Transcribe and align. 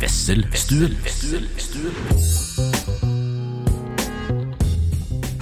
Wesselstuen. 0.00 0.94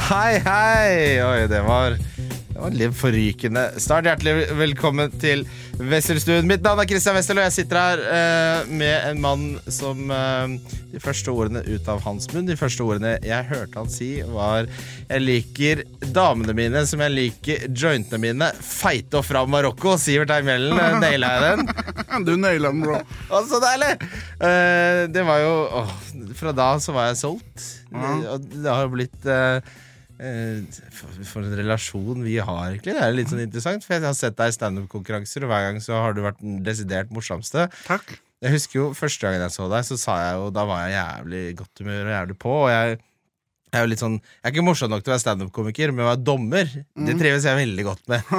Hei, 0.08 0.38
hei! 0.42 1.20
Oi, 1.22 1.44
det 1.46 1.60
var, 1.62 1.94
det 1.94 2.56
var 2.58 2.74
litt 2.74 2.96
forrykende. 2.98 3.62
Snart 3.78 4.08
hjertelig 4.08 4.48
velkommen 4.58 5.14
til 5.22 5.44
Wesselstuen. 5.78 6.46
Mitt 6.50 6.64
navn 6.64 6.80
er 6.82 6.88
Christian 6.90 7.14
Wessel, 7.14 7.38
og 7.38 7.44
jeg 7.46 7.54
sitter 7.54 7.78
her 7.78 8.00
eh, 8.02 8.70
med 8.80 9.04
en 9.12 9.20
mann 9.22 9.44
som 9.70 10.10
eh, 10.10 10.56
De 10.90 10.98
første 11.02 11.30
ordene 11.30 11.62
ut 11.68 11.86
av 11.90 12.02
hans 12.02 12.26
munn, 12.32 12.48
de 12.48 12.56
første 12.58 12.82
ordene 12.82 13.12
jeg 13.22 13.46
hørte 13.46 13.78
han 13.78 13.90
si, 13.92 14.08
var 14.26 14.66
Jeg 14.66 15.22
liker 15.22 15.84
damene 16.14 16.56
mine 16.58 16.82
som 16.88 17.02
jeg 17.04 17.14
liker 17.14 17.68
jointene 17.70 18.20
mine. 18.24 18.50
Feite 18.64 19.20
og 19.20 19.26
fra 19.28 19.44
Marokko. 19.46 19.94
Sivert 20.02 20.34
Heimjellen, 20.34 20.74
eh, 20.74 20.98
naila 20.98 21.32
jeg 21.36 21.48
den? 21.62 21.74
Du 22.26 22.34
naila 22.40 22.72
den, 22.74 22.82
bro. 22.82 22.98
Å, 23.30 23.42
så 23.46 23.62
deilig! 23.62 23.92
Eh, 24.42 25.04
det 25.14 25.26
var 25.28 25.44
jo 25.44 25.52
åh, 25.82 25.92
Fra 26.38 26.54
da 26.56 26.72
så 26.82 26.96
var 26.96 27.12
jeg 27.12 27.22
solgt. 27.22 27.68
Ja. 27.94 28.16
Og 28.34 28.50
det 28.50 28.66
har 28.66 28.82
jo 28.88 28.96
blitt 28.98 29.30
eh, 29.30 29.62
for, 30.18 31.18
for 31.30 31.46
en 31.46 31.58
relasjon 31.60 32.24
vi 32.26 32.38
har, 32.42 32.62
egentlig. 32.72 32.96
Det 32.96 33.02
er 33.04 33.14
litt 33.14 33.30
sånn 33.30 33.44
interessant, 33.44 33.84
for 33.86 33.96
jeg 33.96 34.06
har 34.06 34.16
sett 34.18 34.38
deg 34.38 34.50
i 34.50 34.56
standup-konkurranser, 34.56 35.46
og 35.46 35.52
hver 35.52 35.68
gang 35.68 35.82
så 35.84 36.00
har 36.02 36.16
du 36.16 36.24
vært 36.24 36.40
den 36.42 36.62
desidert 36.66 37.12
morsomste. 37.14 37.68
Takk. 37.86 38.16
Jeg 38.44 38.54
husker 38.54 38.78
jo 38.78 38.86
Første 38.94 39.26
gangen 39.26 39.42
jeg 39.42 39.54
så 39.54 39.66
deg, 39.70 39.84
så 39.86 39.98
sa 39.98 40.16
jeg 40.22 40.38
jo 40.38 40.50
Da 40.54 40.62
var 40.68 40.84
jeg 40.86 40.94
jævlig 40.94 41.44
godt 41.58 41.82
humør 41.82 42.02
og 42.04 42.12
jævlig 42.12 42.36
på. 42.44 42.52
Og 42.60 42.68
jeg, 42.70 43.00
jeg 43.68 43.80
er 43.80 43.84
jo 43.84 43.90
litt 43.92 44.04
sånn 44.04 44.16
Jeg 44.20 44.44
er 44.44 44.54
ikke 44.54 44.66
morsom 44.68 44.92
nok 44.92 45.02
til 45.02 45.12
å 45.12 45.14
være 45.16 45.24
standup-komiker, 45.24 45.94
men 45.94 46.06
å 46.06 46.10
være 46.12 46.22
dommer, 46.28 46.70
det 47.08 47.18
trives 47.18 47.48
jeg 47.48 47.58
veldig 47.58 47.88
godt 47.88 48.06
med. 48.12 48.30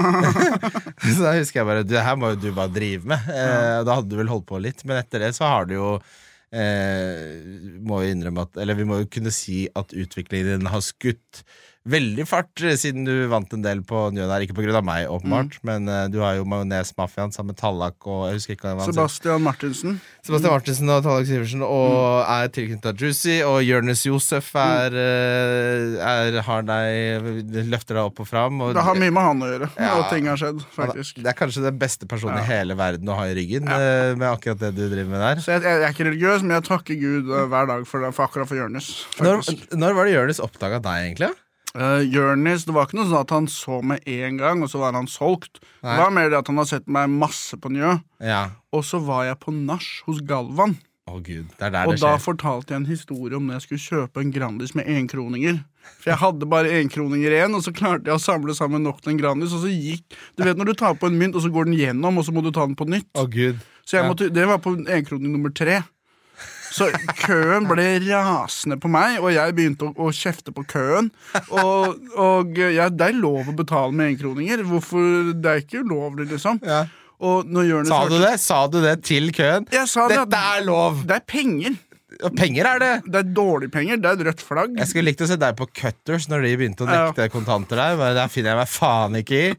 så 1.03 1.19
da 1.25 1.35
husker 1.35 1.61
jeg 1.61 1.69
bare 1.71 1.85
Det 1.87 2.05
her 2.05 2.17
må 2.19 2.33
jo 2.33 2.41
du 2.45 2.49
bare 2.53 2.73
drive 2.73 3.11
med. 3.11 3.29
Eh, 3.33 3.75
da 3.87 3.99
hadde 3.99 4.11
du 4.11 4.17
vel 4.21 4.31
holdt 4.31 4.47
på 4.49 4.61
litt, 4.63 4.85
men 4.87 5.01
etter 5.01 5.25
det 5.25 5.33
så 5.37 5.51
har 5.51 5.69
du 5.69 5.75
jo 5.75 5.93
eh, 6.55 7.79
Må 7.85 8.03
jo 8.03 8.13
innrømme 8.15 8.47
at 8.47 8.61
Eller 8.63 8.79
vi 8.79 8.87
må 8.87 9.01
jo 9.03 9.11
kunne 9.11 9.35
si 9.35 9.65
at 9.77 9.91
utviklingen 9.91 10.55
din 10.55 10.71
har 10.71 10.85
skutt 10.85 11.43
veldig 11.87 12.25
fart 12.27 12.61
eh, 12.65 12.75
siden 12.79 13.05
du 13.07 13.13
vant 13.31 13.53
en 13.55 13.63
del 13.63 13.81
på 13.87 14.09
Njø 14.13 14.27
der. 14.29 14.43
Ikke 14.43 14.65
av 14.75 14.85
meg, 14.85 15.07
åpenbart, 15.09 15.57
men 15.67 15.87
uh, 15.89 16.05
du 16.11 16.19
har 16.21 16.35
jo 16.37 16.45
Majones-mafiaen 16.49 17.31
sammen 17.33 17.53
med 17.53 17.59
Tallak 17.59 18.05
og 18.05 18.27
jeg 18.29 18.39
husker 18.39 18.55
ikke 18.55 18.67
hva 18.67 18.73
han 18.73 18.81
var 18.81 18.91
Sebastian 18.91 19.45
Martinsen. 19.45 19.95
Sebastian 20.25 20.53
Martinsen 20.53 20.91
og 20.91 21.05
Tallak 21.05 21.29
Sivertsen 21.29 21.63
og 21.65 21.95
er 22.25 22.51
tilknyttet 22.53 23.01
Juicy, 23.01 23.39
og 23.47 23.61
Jonis 23.65 24.03
Josef 24.05 24.51
er, 24.59 24.97
eh, 24.99 25.95
er 26.03 26.39
har 26.45 26.67
deg 26.67 27.49
løfter 27.71 27.97
deg 27.97 28.03
opp 28.03 28.21
og 28.23 28.29
fram. 28.29 28.61
Og 28.65 28.75
Det 28.77 28.85
har 28.85 28.99
mye 28.99 29.15
med 29.15 29.27
han 29.29 29.43
å 29.47 29.51
gjøre, 29.53 29.71
Ja. 29.79 29.95
og 29.97 30.07
ting 30.13 30.29
har 30.29 30.39
skjedd, 30.39 30.61
faktisk. 30.75 31.23
det 31.23 31.31
er 31.31 31.37
kanskje 31.39 31.65
den 31.65 31.79
beste 31.79 32.09
personen 32.09 32.43
i 32.43 32.47
hele 32.49 32.77
verden 32.79 33.07
å 33.09 33.17
ha 33.17 33.27
i 33.31 33.35
ryggen 33.37 33.67
eh, 33.67 34.13
med 34.19 34.27
akkurat 34.29 34.59
det 34.67 34.75
du 34.75 34.85
driver 34.87 35.11
med 35.15 35.25
der. 35.25 35.43
Så 35.43 35.55
jeg, 35.55 35.63
jeg 35.63 35.83
er 35.87 35.93
ikke 35.95 36.09
religiøs, 36.11 36.43
men 36.43 36.59
jeg 36.59 36.67
takker 36.69 36.99
Gud 36.99 37.29
hver 37.49 37.69
dag 37.71 37.85
for, 37.87 38.11
for 38.11 38.27
akkurat 38.27 38.49
for 38.49 38.59
Jonis. 38.59 39.05
Når, 39.23 39.45
når 39.79 39.95
var 39.95 40.09
det 40.09 40.17
Jonis 40.17 40.43
oppdaga 40.43 40.81
deg, 40.83 41.11
egentlig? 41.11 41.35
Uh, 41.77 42.01
Jørnis, 42.01 42.65
det 42.65 42.73
var 42.73 42.87
ikke 42.87 42.97
noe 42.97 43.09
sånn 43.11 43.21
at 43.21 43.33
han 43.35 43.47
så 43.51 43.79
meg 43.85 44.05
én 44.09 44.39
gang, 44.41 44.63
og 44.65 44.71
så 44.71 44.81
var 44.81 44.97
han 44.97 45.09
solgt. 45.09 45.61
Nei. 45.83 45.93
Det 45.93 46.01
var 46.01 46.13
mer 46.15 46.31
det 46.31 46.39
at 46.41 46.49
han 46.49 46.61
har 46.61 46.69
sett 46.69 46.87
meg 46.89 47.11
masse 47.13 47.59
på 47.61 47.71
Njø. 47.73 47.97
Ja. 48.25 48.43
Og 48.73 48.85
så 48.87 49.01
var 49.05 49.27
jeg 49.29 49.37
på 49.43 49.53
nach 49.53 49.89
hos 50.07 50.23
Galvan, 50.25 50.79
Oh, 51.09 51.17
gud, 51.25 51.47
det 51.57 51.65
er 51.65 51.71
der 51.73 51.87
og 51.89 51.95
det 51.95 52.03
da 52.03 52.11
fortalte 52.21 52.73
jeg 52.73 52.83
en 52.83 52.89
historie 52.89 53.33
om 53.37 53.47
når 53.47 53.57
jeg 53.57 53.65
skulle 53.65 53.81
kjøpe 53.81 54.21
en 54.21 54.33
Grandis 54.33 54.75
med 54.77 54.89
enkroninger. 54.93 55.57
For 56.03 56.11
jeg 56.11 56.21
hadde 56.21 56.49
bare 56.49 56.73
enkroninger 56.83 57.33
igjen, 57.33 57.55
og 57.57 57.63
så 57.65 57.73
klarte 57.73 58.11
jeg 58.11 58.19
å 58.19 58.21
samle 58.21 58.53
sammen 58.53 58.83
nok 58.85 58.99
til 59.01 59.15
en 59.15 59.21
Grandis. 59.21 59.55
Og 59.57 59.63
så 59.63 59.71
gikk 59.73 60.05
Du 60.37 60.43
vet 60.45 60.59
når 60.59 60.69
du 60.69 60.75
tar 60.77 60.99
på 60.99 61.09
en 61.09 61.17
mynt, 61.17 61.33
og 61.33 61.41
så 61.41 61.49
går 61.53 61.69
den 61.69 61.79
gjennom, 61.79 62.19
og 62.19 62.27
så 62.27 62.35
må 62.35 62.43
du 62.45 62.51
ta 62.53 62.67
den 62.67 62.77
på 62.77 62.85
nytt. 62.89 63.09
Oh, 63.17 63.25
gud. 63.25 63.57
Så 63.89 63.97
jeg 63.97 64.05
måtte, 64.05 64.29
det 64.29 64.45
var 64.45 64.61
på 64.61 64.75
enkroning 64.85 65.33
nummer 65.33 65.53
tre. 65.55 65.79
Så 66.71 66.89
køen 67.23 67.65
ble 67.69 67.87
rasende 68.11 68.77
på 68.81 68.91
meg, 68.91 69.17
og 69.23 69.33
jeg 69.33 69.55
begynte 69.57 69.89
å, 69.89 69.93
å 70.05 70.11
kjefte 70.13 70.53
på 70.55 70.63
køen. 70.69 71.09
Og, 71.49 71.99
og 72.19 72.57
ja, 72.59 72.89
det 72.93 73.11
er 73.11 73.17
lov 73.17 73.49
å 73.49 73.57
betale 73.57 73.95
med 73.95 74.13
enkroninger. 74.15 74.63
Hvorfor? 74.69 75.33
Det 75.33 75.51
er 75.51 75.63
ikke 75.63 75.83
ulovlig, 75.85 76.29
liksom. 76.33 76.61
Ja. 76.65 76.85
Sa 77.19 78.05
du 78.07 78.15
det? 78.21 78.35
Sa 78.39 78.59
du 78.71 78.77
det 78.79 78.95
til 79.03 79.33
køen? 79.35 79.65
Jeg 79.75 79.89
sa 79.91 80.05
det. 80.07 80.21
Dette 80.21 80.39
er 80.55 80.63
lov! 80.63 81.01
Det 81.09 81.17
er 81.17 81.25
penger. 81.27 81.75
Penger 82.35 82.67
er 82.67 82.79
det! 82.83 82.91
Det 83.07 83.19
er 83.21 83.27
dårlige 83.31 83.71
penger. 83.71 83.97
Det 84.03 84.09
er 84.09 84.17
et 84.19 84.25
rødt 84.27 84.41
flagg. 84.43 84.73
Jeg 84.75 84.89
skulle 84.89 85.05
likt 85.07 85.21
å 85.23 85.27
se 85.29 85.37
deg 85.39 85.55
på 85.55 85.67
Cutters 85.71 86.25
når 86.27 86.43
de 86.43 86.51
begynte 86.59 86.83
å 86.83 86.89
nekte 86.89 87.29
kontanter 87.31 87.79
der. 87.79 87.95
Men 87.99 88.17
der 88.17 88.27
finner 88.33 88.51
jeg 88.51 88.59
meg 88.59 88.73
faen 88.73 89.15
ikke 89.21 89.39
i. 89.39 89.53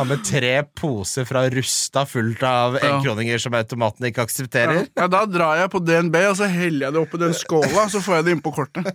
Han 0.00 0.08
med 0.10 0.24
tre 0.26 0.52
poser 0.80 1.26
fra 1.28 1.44
Rusta 1.52 2.02
fullt 2.08 2.42
av 2.46 2.78
Ja. 2.80 2.96
enkroninger 2.96 3.38
som 3.42 3.54
automaten 3.54 4.06
ikke 4.10 4.24
aksepterer. 4.26 4.88
Ja, 4.96 5.06
Da 5.06 5.24
drar 5.26 5.56
jeg 5.62 5.70
på 5.70 5.78
DNB, 5.84 6.16
og 6.30 6.36
så 6.40 6.48
heller 6.50 6.86
jeg 6.88 6.92
det 6.94 7.02
oppi 7.02 7.18
den 7.22 7.34
skåla, 7.34 7.86
så 7.90 8.00
får 8.02 8.16
jeg 8.20 8.24
det 8.24 8.32
inn 8.38 8.42
på 8.42 8.54
kortet. 8.54 8.90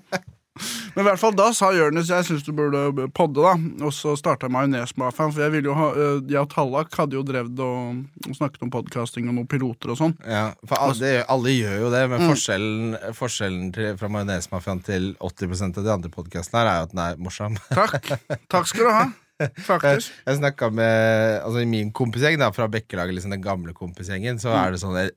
Men 0.95 1.03
i 1.03 1.05
hvert 1.09 1.19
fall 1.19 1.33
da 1.35 1.49
sa 1.51 1.67
Jonis 1.75 2.07
jeg 2.07 2.23
syns 2.29 2.45
du 2.47 2.53
burde 2.55 3.07
podde, 3.15 3.43
da. 3.43 3.55
Og 3.83 3.91
så 3.91 4.13
starta 4.15 4.47
Majonesmafiaen. 4.51 5.33
For 5.35 5.43
jeg 5.43 5.51
ville 5.51 5.67
jo 5.67 5.75
ha 5.75 5.87
øh, 5.91 6.21
Jeg 6.31 6.39
og 6.39 6.47
Tallak 6.53 6.95
hadde 6.95 7.17
jo 7.17 7.23
drevet 7.27 7.59
og, 7.59 7.97
og 8.29 8.37
snakket 8.37 8.63
om 8.63 8.71
podkasting 8.71 9.27
og 9.27 9.35
noen 9.35 9.49
piloter 9.51 9.91
og 9.91 9.99
sånn. 9.99 10.15
Ja, 10.23 10.45
for 10.63 10.79
alle, 10.79 11.11
alle 11.31 11.55
gjør 11.57 11.83
jo 11.87 11.91
det, 11.97 12.05
men 12.13 12.23
Mm. 12.25 12.29
forskjellen, 12.31 12.95
forskjellen 13.17 13.67
til, 13.75 13.91
fra 13.99 14.07
Majonesmafiaen 14.15 14.79
til 14.87 15.11
80% 15.19 15.81
av 15.81 15.83
de 15.89 15.91
andre 15.97 16.09
podkastene 16.13 16.61
her 16.63 16.71
er 16.71 16.79
jo 16.79 16.87
at 16.87 16.95
den 16.95 17.03
er 17.03 17.19
morsom. 17.27 17.59
Takk. 17.75 18.07
Takk 18.55 18.71
skal 18.71 18.87
du 18.87 18.93
ha. 18.95 19.03
Faktisk. 19.67 20.13
Jeg 20.29 20.39
snakka 20.39 20.69
med 20.71 21.41
altså 21.43 21.65
min 21.67 21.91
kompisgjeng 21.91 22.39
da, 22.39 22.47
fra 22.55 22.69
Bekkelaget, 22.71 23.17
liksom 23.19 23.35
den 23.35 23.43
gamle 23.43 23.75
kompisgjengen, 23.75 24.39
så 24.39 24.55
er 24.55 24.71
det 24.71 24.79
sånn 24.79 24.95
der, 24.95 25.11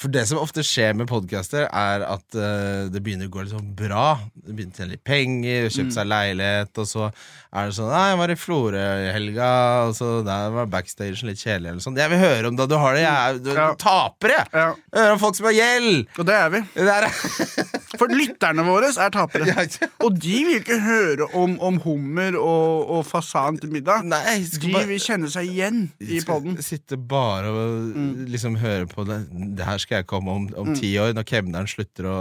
For 0.00 0.08
det 0.08 0.22
som 0.30 0.40
ofte 0.40 0.62
skjer 0.64 0.94
med 0.96 1.10
podcaster, 1.10 1.66
er 1.66 2.04
at 2.08 2.24
uh, 2.32 2.88
det 2.88 3.02
begynner 3.04 3.28
å 3.28 3.32
gå 3.34 3.42
litt 3.44 3.52
sånn 3.52 3.74
bra. 3.76 4.14
Det 4.32 4.54
begynner 4.54 4.72
å 4.72 4.78
tjene 4.78 4.94
litt 4.94 5.04
penger, 5.04 5.68
kjøpe 5.68 5.92
seg 5.92 6.08
leilighet, 6.08 6.72
og 6.80 6.88
så 6.88 7.10
er 7.52 7.66
det 7.70 7.74
sånn 7.74 7.88
Nei, 7.90 8.02
jeg 8.12 8.18
var 8.20 8.30
i 8.30 8.36
Florø 8.38 8.82
i 9.06 9.10
helga, 9.14 9.50
og 9.88 9.94
så 9.98 10.10
der 10.26 10.52
var 10.54 10.68
backstage 10.70 11.24
litt 11.26 11.40
kjedelig, 11.42 11.72
eller 11.72 11.82
sånn. 11.84 11.96
Jeg 11.98 12.12
vil 12.12 12.20
høre 12.22 12.50
om 12.52 12.58
da 12.58 12.66
du 12.70 12.76
har 12.78 12.94
det. 12.94 13.02
Jeg 13.02 13.14
er 13.34 13.40
du, 13.42 13.50
Ja. 13.56 13.68
tapere! 13.80 14.44
Ja, 14.54 14.68
Jeg 14.92 15.00
hører 15.00 15.12
om 15.16 15.22
folk 15.24 15.36
som 15.40 15.48
har 15.50 15.56
gjeld! 15.58 16.06
og 16.18 16.26
det 16.30 16.36
er 16.38 16.50
vi. 16.54 16.60
Det 16.74 16.88
er 16.94 17.08
For 18.00 18.08
lytterne 18.08 18.62
våre 18.64 18.88
er 18.94 19.10
tapere. 19.12 19.44
Ja. 19.50 19.64
Og 20.06 20.14
de 20.22 20.36
vil 20.46 20.60
ikke 20.60 20.78
høre 20.80 21.26
om, 21.36 21.56
om 21.60 21.76
hummer 21.82 22.36
og, 22.38 22.86
og 22.96 23.02
fasan 23.04 23.58
til 23.60 23.72
middag. 23.74 24.06
Nei, 24.08 24.38
De 24.46 24.70
bare 24.72 24.86
vil 24.88 25.02
kjenne 25.02 25.28
seg 25.32 25.50
igjen 25.50 25.82
i 26.00 26.20
poden. 26.24 26.54
Sitte 26.64 26.96
bare 26.96 27.50
og 27.50 27.98
liksom 28.30 28.56
høre 28.62 28.86
på 28.88 29.04
det. 29.08 29.18
Det 29.58 29.66
her 29.66 29.82
skal 29.82 30.00
jeg 30.00 30.08
komme 30.08 30.32
om, 30.38 30.46
om 30.62 30.70
ti 30.78 30.94
år, 31.02 31.12
når 31.18 31.26
kemneren 31.28 31.68
slutter 31.68 32.08
å, 32.08 32.16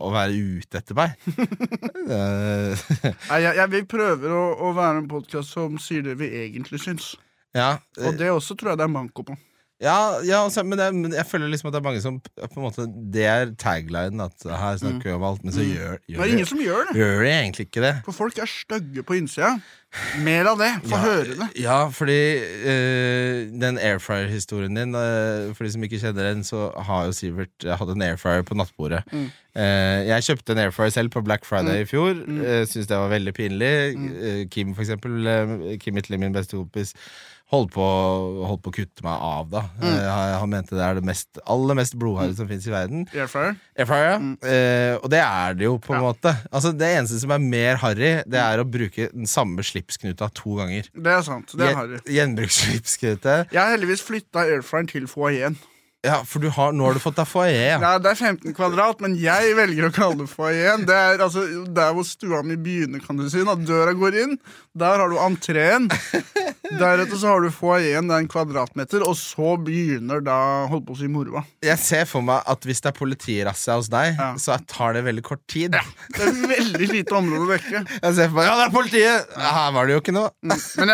å 0.00 0.12
være 0.14 0.38
ute 0.62 0.80
etter 0.80 0.96
meg. 0.96 1.18
Nei, 2.08 3.40
jeg, 3.42 3.52
jeg, 3.58 3.68
vi 3.72 3.82
prøver 3.90 4.32
å, 4.34 4.42
å 4.70 4.76
være 4.76 5.02
en 5.02 5.10
podkast 5.10 5.54
som 5.56 5.78
sier 5.82 6.04
det 6.06 6.18
vi 6.20 6.30
egentlig 6.44 6.80
syns. 6.84 7.12
ja, 7.56 7.78
Og 8.00 8.18
det 8.18 8.30
også 8.30 8.56
tror 8.58 8.72
jeg 8.74 8.80
det 8.80 8.88
er 8.88 8.94
manko 8.94 9.24
på. 9.30 9.36
Ja, 9.80 10.18
ja 10.26 10.42
altså, 10.42 10.64
men, 10.66 10.78
det, 10.78 10.88
men 10.94 11.12
jeg 11.14 11.26
føler 11.26 11.50
liksom 11.52 11.68
at 11.70 11.76
det 11.76 11.80
er 11.80 11.86
mange 11.86 12.00
som 12.02 12.16
på 12.20 12.46
en 12.56 12.64
måte 12.64 12.86
Det 13.14 13.26
er 13.30 13.52
taglinen, 13.58 14.20
at 14.24 14.46
her 14.50 14.78
snakker 14.80 15.06
vi 15.06 15.12
om 15.14 15.26
alt, 15.28 15.44
men 15.44 15.54
så 15.54 15.62
gjør, 15.62 16.00
Det 16.08 16.18
er 16.18 16.32
ingen 16.32 16.48
som 16.50 16.58
gjør 16.62 16.88
det. 16.88 16.96
gjør 16.98 17.22
de 17.22 17.30
egentlig 17.30 17.66
ikke 17.68 17.84
det. 17.84 17.92
For 18.08 18.16
folk 18.16 18.38
er 18.42 18.50
stygge 18.50 19.04
på 19.06 19.20
innsida. 19.20 19.58
Mer 20.20 20.50
av 20.50 20.58
det. 20.60 20.68
Få 20.84 20.98
høre 21.00 21.36
det. 21.38 21.46
Ja, 21.62 21.78
fordi 21.94 22.18
øh, 22.68 23.46
den 23.60 23.78
airfryer-historien 23.78 24.76
din 24.76 24.94
øh, 24.94 25.54
For 25.54 25.64
de 25.64 25.72
som 25.72 25.86
ikke 25.86 26.00
kjenner 26.02 26.28
den, 26.28 26.42
så 26.44 26.68
har 26.76 27.06
jo 27.06 27.14
Sivert 27.16 27.64
eh, 27.64 27.72
hatt 27.72 27.94
en 27.94 28.04
airfryer 28.04 28.42
på 28.42 28.58
nattbordet. 28.58 29.00
Mm. 29.12 29.30
Uh, 29.58 29.62
jeg 30.06 30.26
kjøpte 30.26 30.54
en 30.54 30.60
airfryer 30.66 30.92
selv 30.94 31.08
på 31.10 31.22
Black 31.24 31.46
Friday 31.48 31.82
i 31.82 31.88
fjor. 31.88 32.18
Mm. 32.20 32.44
Syns 32.68 32.86
det 32.86 32.98
var 32.98 33.14
veldig 33.14 33.34
pinlig. 33.34 33.72
Eh, 33.96 34.44
Kim, 34.50 34.74
for 34.74 34.84
eksempel, 34.84 35.78
Kim 35.80 35.96
Itley, 35.98 36.18
min 36.20 36.36
beste 36.36 36.58
kompis, 36.58 36.92
holdt 37.48 37.70
på, 37.72 37.84
holdt 38.44 38.60
på 38.64 38.70
å 38.72 38.74
kutte 38.76 39.04
meg 39.06 39.22
av 39.24 39.46
da. 39.52 39.62
Mm. 39.80 39.86
han, 40.04 40.32
han 40.42 40.50
mente 40.52 40.76
det 40.76 40.82
er 40.84 40.98
det 40.98 41.04
mest, 41.08 41.40
aller 41.48 41.78
mest 41.78 41.96
blodharde 42.00 42.36
som 42.36 42.48
fins 42.50 42.66
i 42.68 42.72
verden. 42.74 43.06
Airfryer. 43.14 43.54
Airfryer, 43.78 44.10
ja. 44.10 44.18
Eh, 44.52 44.96
og 44.98 45.08
det 45.14 45.22
er 45.24 45.56
det 45.56 45.64
jo, 45.68 45.78
på 45.80 45.96
en 45.96 46.04
måte. 46.04 46.34
Altså 46.52 46.74
Det 46.76 46.90
eneste 46.98 47.22
som 47.22 47.32
er 47.32 47.40
mer 47.44 47.80
harry, 47.80 48.12
det 48.28 48.42
er 48.42 48.60
å 48.60 48.66
bruke 48.68 49.08
den 49.14 49.26
samme 49.30 49.64
slipsknuta 49.64 50.28
to 50.36 50.58
ganger. 50.60 50.90
Det 50.92 51.14
er 51.14 51.24
sant. 51.24 51.56
Det 51.56 51.70
er 51.70 51.78
harry. 51.78 52.02
Gjen- 52.04 52.36
Jeg 52.38 53.58
har 53.62 53.72
heldigvis 53.76 54.04
flytta 54.04 54.44
airfryeren 54.44 54.88
til 54.92 55.08
foajeen. 55.08 55.56
Ja, 56.06 56.20
for 56.22 56.38
du 56.38 56.46
har, 56.54 56.70
nå 56.78 56.84
har 56.86 56.94
du 56.94 57.00
fått 57.02 57.16
deg 57.18 57.26
foajé. 57.26 57.62
Ja. 57.72 57.78
Nei, 57.82 57.96
det 57.98 58.12
er 58.12 58.18
15 58.30 58.52
kvadrat, 58.54 59.00
men 59.02 59.16
jeg 59.18 59.54
velger 59.58 59.88
å 59.88 59.94
kalle 59.96 60.20
det 60.20 60.28
foajeen. 60.30 60.84
Det 60.86 60.94
er 60.94 61.24
altså 61.24 61.42
der 61.74 61.90
hvor 61.96 62.06
stua 62.06 62.38
mi 62.46 62.54
begynner, 62.54 63.02
kan 63.02 63.18
du 63.18 63.24
si. 63.32 63.42
Når 63.42 63.64
døra 63.66 63.94
går 63.98 64.18
inn, 64.22 64.36
der 64.78 65.02
har 65.02 65.10
du 65.10 65.16
entreen. 65.18 65.88
Deretter 66.68 67.16
så 67.18 67.32
har 67.32 67.42
du 67.42 67.48
foajeen, 67.50 68.06
det 68.06 68.14
er 68.14 68.22
en 68.22 68.30
kvadratmeter, 68.30 69.02
og 69.08 69.16
så 69.18 69.56
begynner 69.64 70.22
da 70.22 70.36
holdt 70.70 70.86
på 70.86 70.94
å 70.94 71.00
si 71.00 71.08
moroa. 71.10 71.42
Jeg 71.66 71.80
ser 71.82 72.06
for 72.06 72.22
meg 72.22 72.46
at 72.54 72.62
hvis 72.68 72.84
det 72.84 72.92
er 72.92 72.96
politirazzia 73.00 73.78
hos 73.80 73.90
deg, 73.90 74.14
Ja. 74.20 74.30
så 74.38 74.54
tar 74.70 74.94
det 74.94 75.02
veldig 75.08 75.24
kort 75.26 75.42
tid. 75.50 75.74
Ja, 75.74 75.82
Det 76.14 76.28
er 76.28 76.38
veldig 76.54 76.88
lite 76.92 77.18
område 77.18 77.42
å 77.48 77.50
dekke. 77.56 77.82
Jeg 78.04 78.14
ser 78.20 78.28
for 78.30 78.38
meg, 78.38 78.46
Ja, 78.52 78.54
det 78.60 78.68
er 78.68 78.76
politiet! 78.76 79.34
Ja, 79.34 79.50
Her 79.58 79.72
var 79.74 79.86
det 79.90 79.96
jo 79.98 80.04
ikke 80.04 80.14
noe. 80.14 80.30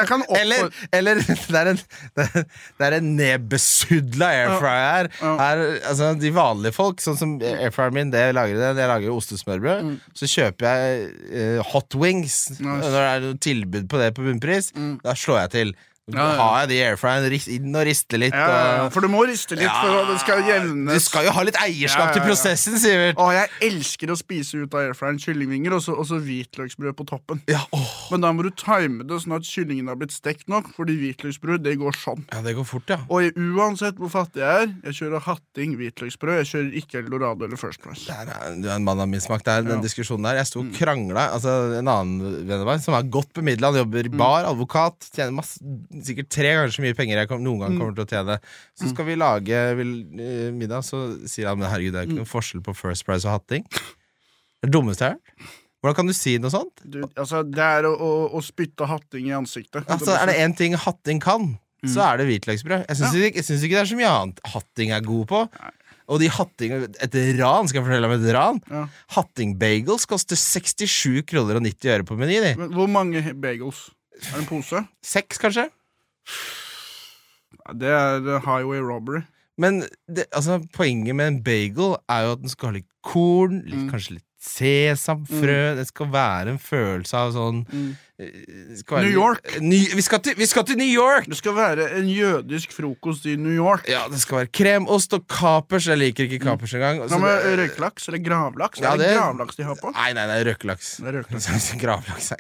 Kan 0.09 0.25
Eller, 0.41 0.71
eller 0.97 1.21
det 1.53 1.61
er 1.61 1.73
en, 1.75 1.85
det 2.17 2.89
er- 2.89 2.99
en 3.03 3.17
nedbesudla 3.21 4.33
airfryer 4.41 4.94
her. 4.95 5.11
Her. 5.21 5.65
Altså, 5.91 6.13
de 6.19 6.33
vanlige 6.35 6.77
folk, 6.77 7.03
sånn 7.05 7.19
som 7.21 7.35
airfryeren 7.43 7.97
min, 7.97 8.13
det 8.15 8.27
lager 8.37 8.61
det. 8.61 8.71
Jeg 8.81 8.93
lager 8.93 9.15
ostesmørbrød. 9.15 9.89
Mm. 9.89 9.97
Så 10.17 10.31
kjøper 10.31 10.69
jeg 10.71 11.09
uh, 11.35 11.73
hot 11.73 11.99
wings. 12.01 12.39
Mm. 12.59 12.69
Nice. 12.69 12.69
Mm. 12.69 12.85
Når 12.85 12.95
det 12.95 13.09
er 13.09 13.43
tilbud 13.49 13.91
på 13.91 14.01
det 14.03 14.13
på 14.17 14.29
bunnpris, 14.29 14.71
da 15.05 15.17
slår 15.19 15.45
jeg 15.45 15.55
til. 15.59 15.75
Ja, 16.13 16.21
ja. 16.21 16.33
har 16.37 16.57
jeg 16.61 16.69
de 16.69 16.79
airfryeren 16.85 17.25
ris- 17.33 17.47
inn 17.49 17.73
og 17.75 17.87
riste 17.89 18.19
litt. 18.21 18.35
ja, 18.37 18.49
ja, 18.77 18.89
For 18.93 19.01
du 19.01 19.09
må 19.09 19.23
riste 19.25 19.57
litt 19.57 19.71
for 19.73 20.11
det 20.11 20.19
skal 20.21 20.43
Du 20.45 21.01
skal 21.01 21.25
jo 21.25 21.33
ha 21.33 21.45
litt 21.49 21.57
eierskap 21.57 22.13
til 22.13 22.21
prosessen, 22.27 22.77
Sivert. 22.77 23.17
Å, 23.17 23.31
jeg 23.33 23.49
elsker 23.71 24.13
å 24.13 24.17
spise 24.21 24.61
ut 24.67 24.75
av 24.77 24.83
airfryeren 24.83 25.17
kyllingvinger 25.23 25.73
og 25.73 25.81
så 25.81 26.19
hvitløksbrød 26.21 26.93
på 26.99 27.07
toppen. 27.09 27.41
Men 28.13 28.21
da 28.21 28.33
må 28.37 28.45
du 28.45 28.51
time 28.53 29.01
det 29.09 29.17
sånn 29.25 29.37
at 29.39 29.49
kyllingen 29.49 29.89
har 29.89 29.97
blitt 29.97 30.13
stekt 30.13 30.45
nok, 30.53 30.69
fordi 30.77 30.99
hvitløksbrød 31.01 31.65
det 31.65 31.79
går 31.81 31.97
sånn. 31.97 32.27
ja, 32.29 32.43
det 32.45 32.53
går 32.59 32.69
fort, 32.69 32.85
ja. 32.93 32.99
Og 33.09 33.33
uansett 33.41 33.97
hvor 33.97 34.13
fattig 34.13 34.45
jeg 34.45 34.69
er, 34.69 34.75
jeg 34.91 34.99
kjører 35.01 35.25
hatting 35.25 35.73
hvitløksbrød. 35.81 36.37
Jeg 36.43 36.51
kjører 36.53 36.79
ikke 36.83 37.01
Eldorado 37.01 37.49
eller 37.49 37.57
First 37.57 37.81
Price. 37.81 38.05
Er, 38.13 38.29
du 38.61 38.69
er 38.69 38.77
en 38.77 38.85
mann 38.85 39.01
av 39.01 39.09
min 39.09 39.25
smak. 39.25 39.41
Det 39.45 39.53
er 39.57 39.63
den. 39.65 39.79
Mm. 39.81 39.87
diskusjonen 39.89 40.29
der. 40.29 40.43
Jeg 40.43 40.53
sto 40.53 40.61
og 40.61 40.69
krangla. 40.77 41.31
Altså, 41.33 41.79
en 41.81 41.89
annen 41.89 42.45
venn 42.45 42.61
av 42.61 42.69
meg 42.69 42.85
som 42.85 42.93
er 43.01 43.09
godt 43.09 43.33
bemidla, 43.41 43.73
han 43.73 43.81
jobber 43.87 44.05
i 44.05 44.13
Mm. 44.13 44.19
bar, 44.21 44.45
advokat, 44.53 45.09
tjener 45.17 45.33
masse, 45.33 45.59
sikkert 46.03 46.29
tre 46.29 46.49
ganger 46.55 46.73
så 46.75 46.83
mye 46.83 46.95
penger 46.99 47.17
jeg 47.23 47.29
kom, 47.29 47.43
noen 47.45 47.59
Mm. 47.59 47.63
gang 47.69 47.79
kommer 47.79 47.95
til 47.95 48.05
å 48.05 48.11
tjene. 48.11 48.39
Så 48.75 48.89
skal 48.91 49.05
vi 49.07 49.15
lage 49.17 49.77
vil, 49.77 49.93
eh, 50.19 50.51
middag, 50.51 50.83
så 50.83 51.03
sier 51.29 51.47
han 51.49 51.59
men 51.59 51.71
herregud, 51.71 51.93
det 51.93 52.01
er 52.03 52.07
Mm. 52.07 52.11
ikke 52.11 52.23
noen 52.25 52.33
forskjell 52.33 52.63
på 52.63 52.75
First 52.77 53.05
Price 53.05 53.25
og 53.25 53.33
hatting. 53.39 53.65
Det 53.71 54.65
er 54.65 54.67
det 54.71 54.73
dummeste 54.73 54.99
jeg 55.05 55.11
har 55.11 55.19
hørt. 55.19 55.51
Hvordan 55.85 55.95
kan 55.97 56.07
du 56.07 56.13
si 56.15 56.39
noe 56.39 56.51
sånt? 56.51 56.73
Du, 56.89 57.03
altså, 57.17 57.43
det 57.45 57.59
er 57.61 57.83
å, 57.85 57.93
å, 58.01 58.33
å 58.33 58.41
spytte 58.43 58.87
hatting 58.89 59.27
i 59.29 59.35
ansiktet. 59.37 59.85
Altså, 59.87 60.17
er 60.17 60.27
det 60.27 60.37
én 60.41 60.57
ting 60.57 60.73
hatting 60.73 61.21
kan, 61.21 61.59
så 61.85 62.01
Mm. 62.01 62.13
er 62.13 62.17
det 62.17 62.27
hvitløksbrød. 62.29 62.87
Jeg 62.89 62.97
syns 62.97 63.15
ikke, 63.15 63.37
jeg 63.37 63.45
ikke 63.45 63.77
det 63.77 63.83
er 63.85 63.91
så 63.93 63.97
mye 64.01 64.13
annet 64.23 64.41
hatting 64.47 64.91
er 64.91 65.01
god 65.05 65.27
på. 65.29 65.49
Og 66.09 66.21
de 66.21 66.29
hatting, 66.29 66.73
et 67.01 67.15
ran, 67.41 67.67
skal 67.69 67.81
jeg 67.81 67.87
fortelle 67.87 68.05
om 68.05 68.13
et 68.13 68.35
ran? 68.35 68.61
Ja. 68.71 68.89
Hatting-bagels 69.13 70.07
koster 70.07 70.37
67 70.37 71.23
kroner 71.29 71.57
og 71.57 71.63
90 71.65 71.89
øre 71.91 72.05
på 72.05 72.17
Meny. 72.17 72.41
de. 72.43 72.55
Men 72.61 72.71
hvor 72.73 72.89
mange 72.89 73.23
bagels? 73.41 73.91
Er 74.15 74.39
det 74.39 74.43
en 74.43 74.47
pose? 74.47 74.89
Seks, 75.03 75.39
kanskje? 75.39 75.69
Det 77.81 77.89
er 77.89 78.41
highway 78.45 78.81
robbery. 78.83 79.23
Men 79.59 79.85
det, 80.11 80.25
altså, 80.33 80.59
poenget 80.75 81.15
med 81.17 81.29
en 81.29 81.43
bagel 81.47 81.95
er 82.11 82.25
jo 82.27 82.33
at 82.35 82.41
den 82.43 82.49
skal 82.51 82.69
ha 82.73 82.75
litt 82.81 82.91
korn, 83.07 83.61
litt, 83.65 83.85
Mm. 83.85 83.91
kanskje 83.93 84.17
litt 84.19 84.25
sesamfrø. 84.45 85.77
Det 85.79 85.87
skal 85.87 86.07
være 86.13 86.49
en 86.51 86.59
følelse 86.59 87.15
av 87.17 87.33
sånn 87.33 87.63
være 87.73 87.97
New 88.19 89.11
York. 89.11 89.43
Ny, 89.61 89.81
vi, 89.97 90.03
skal 90.07 90.21
til, 90.23 90.37
vi 90.39 90.47
skal 90.47 90.63
til 90.69 90.77
New 90.79 90.87
York! 90.87 91.25
Det 91.27 91.35
skal 91.41 91.57
være 91.57 91.89
en 91.99 92.07
jødisk 92.07 92.71
frokost 92.73 93.27
i 93.27 93.35
New 93.37 93.51
York. 93.51 93.89
Ja, 93.91 94.05
det 94.11 94.21
skal 94.23 94.45
være 94.45 94.51
kremost 94.55 95.13
og 95.19 95.25
kapers. 95.27 95.89
Jeg 95.91 95.99
liker 95.99 96.29
ikke 96.29 96.39
kapers 96.45 96.75
engang. 96.79 97.03
Hva 97.11 97.19
med 97.19 97.59
røykelaks 97.59 98.07
eller 98.09 98.23
gravlaks? 98.23 98.79
Ja, 98.81 98.93
er 98.93 98.97
det, 99.03 99.09
det- 99.09 99.17
gravlaks 99.19 99.57
de 99.59 99.67
har 99.67 99.75
på? 99.83 99.91
Nei, 99.97 100.13
nei, 100.15 100.27
nei. 100.31 100.39
Det 100.45 100.55
røkelaks. 100.55 100.95
Gravlaks. 101.85 102.31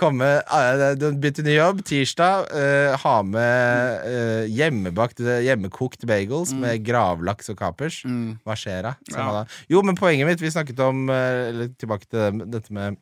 komme 0.00 0.30
eh, 0.40 0.96
ny 1.44 1.58
jobb 1.58 1.84
tirsdag. 1.86 2.48
Uh, 2.56 2.96
ha 3.02 3.16
med 3.28 4.08
uh, 4.08 4.44
hjemmebakt, 4.56 5.20
eh, 5.20 5.44
hjemmekokt 5.50 6.08
bagels 6.08 6.54
med 6.56 6.80
gravlaks 6.86 7.52
og 7.52 7.60
kapers. 7.60 8.00
Mm. 8.08 8.38
Hva 8.46 8.56
skjer 8.56 8.88
da? 8.88 8.96
Ja. 9.12 9.44
Jo, 9.68 9.84
men 9.84 9.98
poenget 9.98 10.28
mitt 10.28 10.40
Vi 10.40 10.48
snakket 10.52 10.78
om 10.80 11.10
uh, 11.10 11.66
Tilbake 11.76 12.08
til 12.08 12.40
dette 12.48 12.72
med 12.72 12.96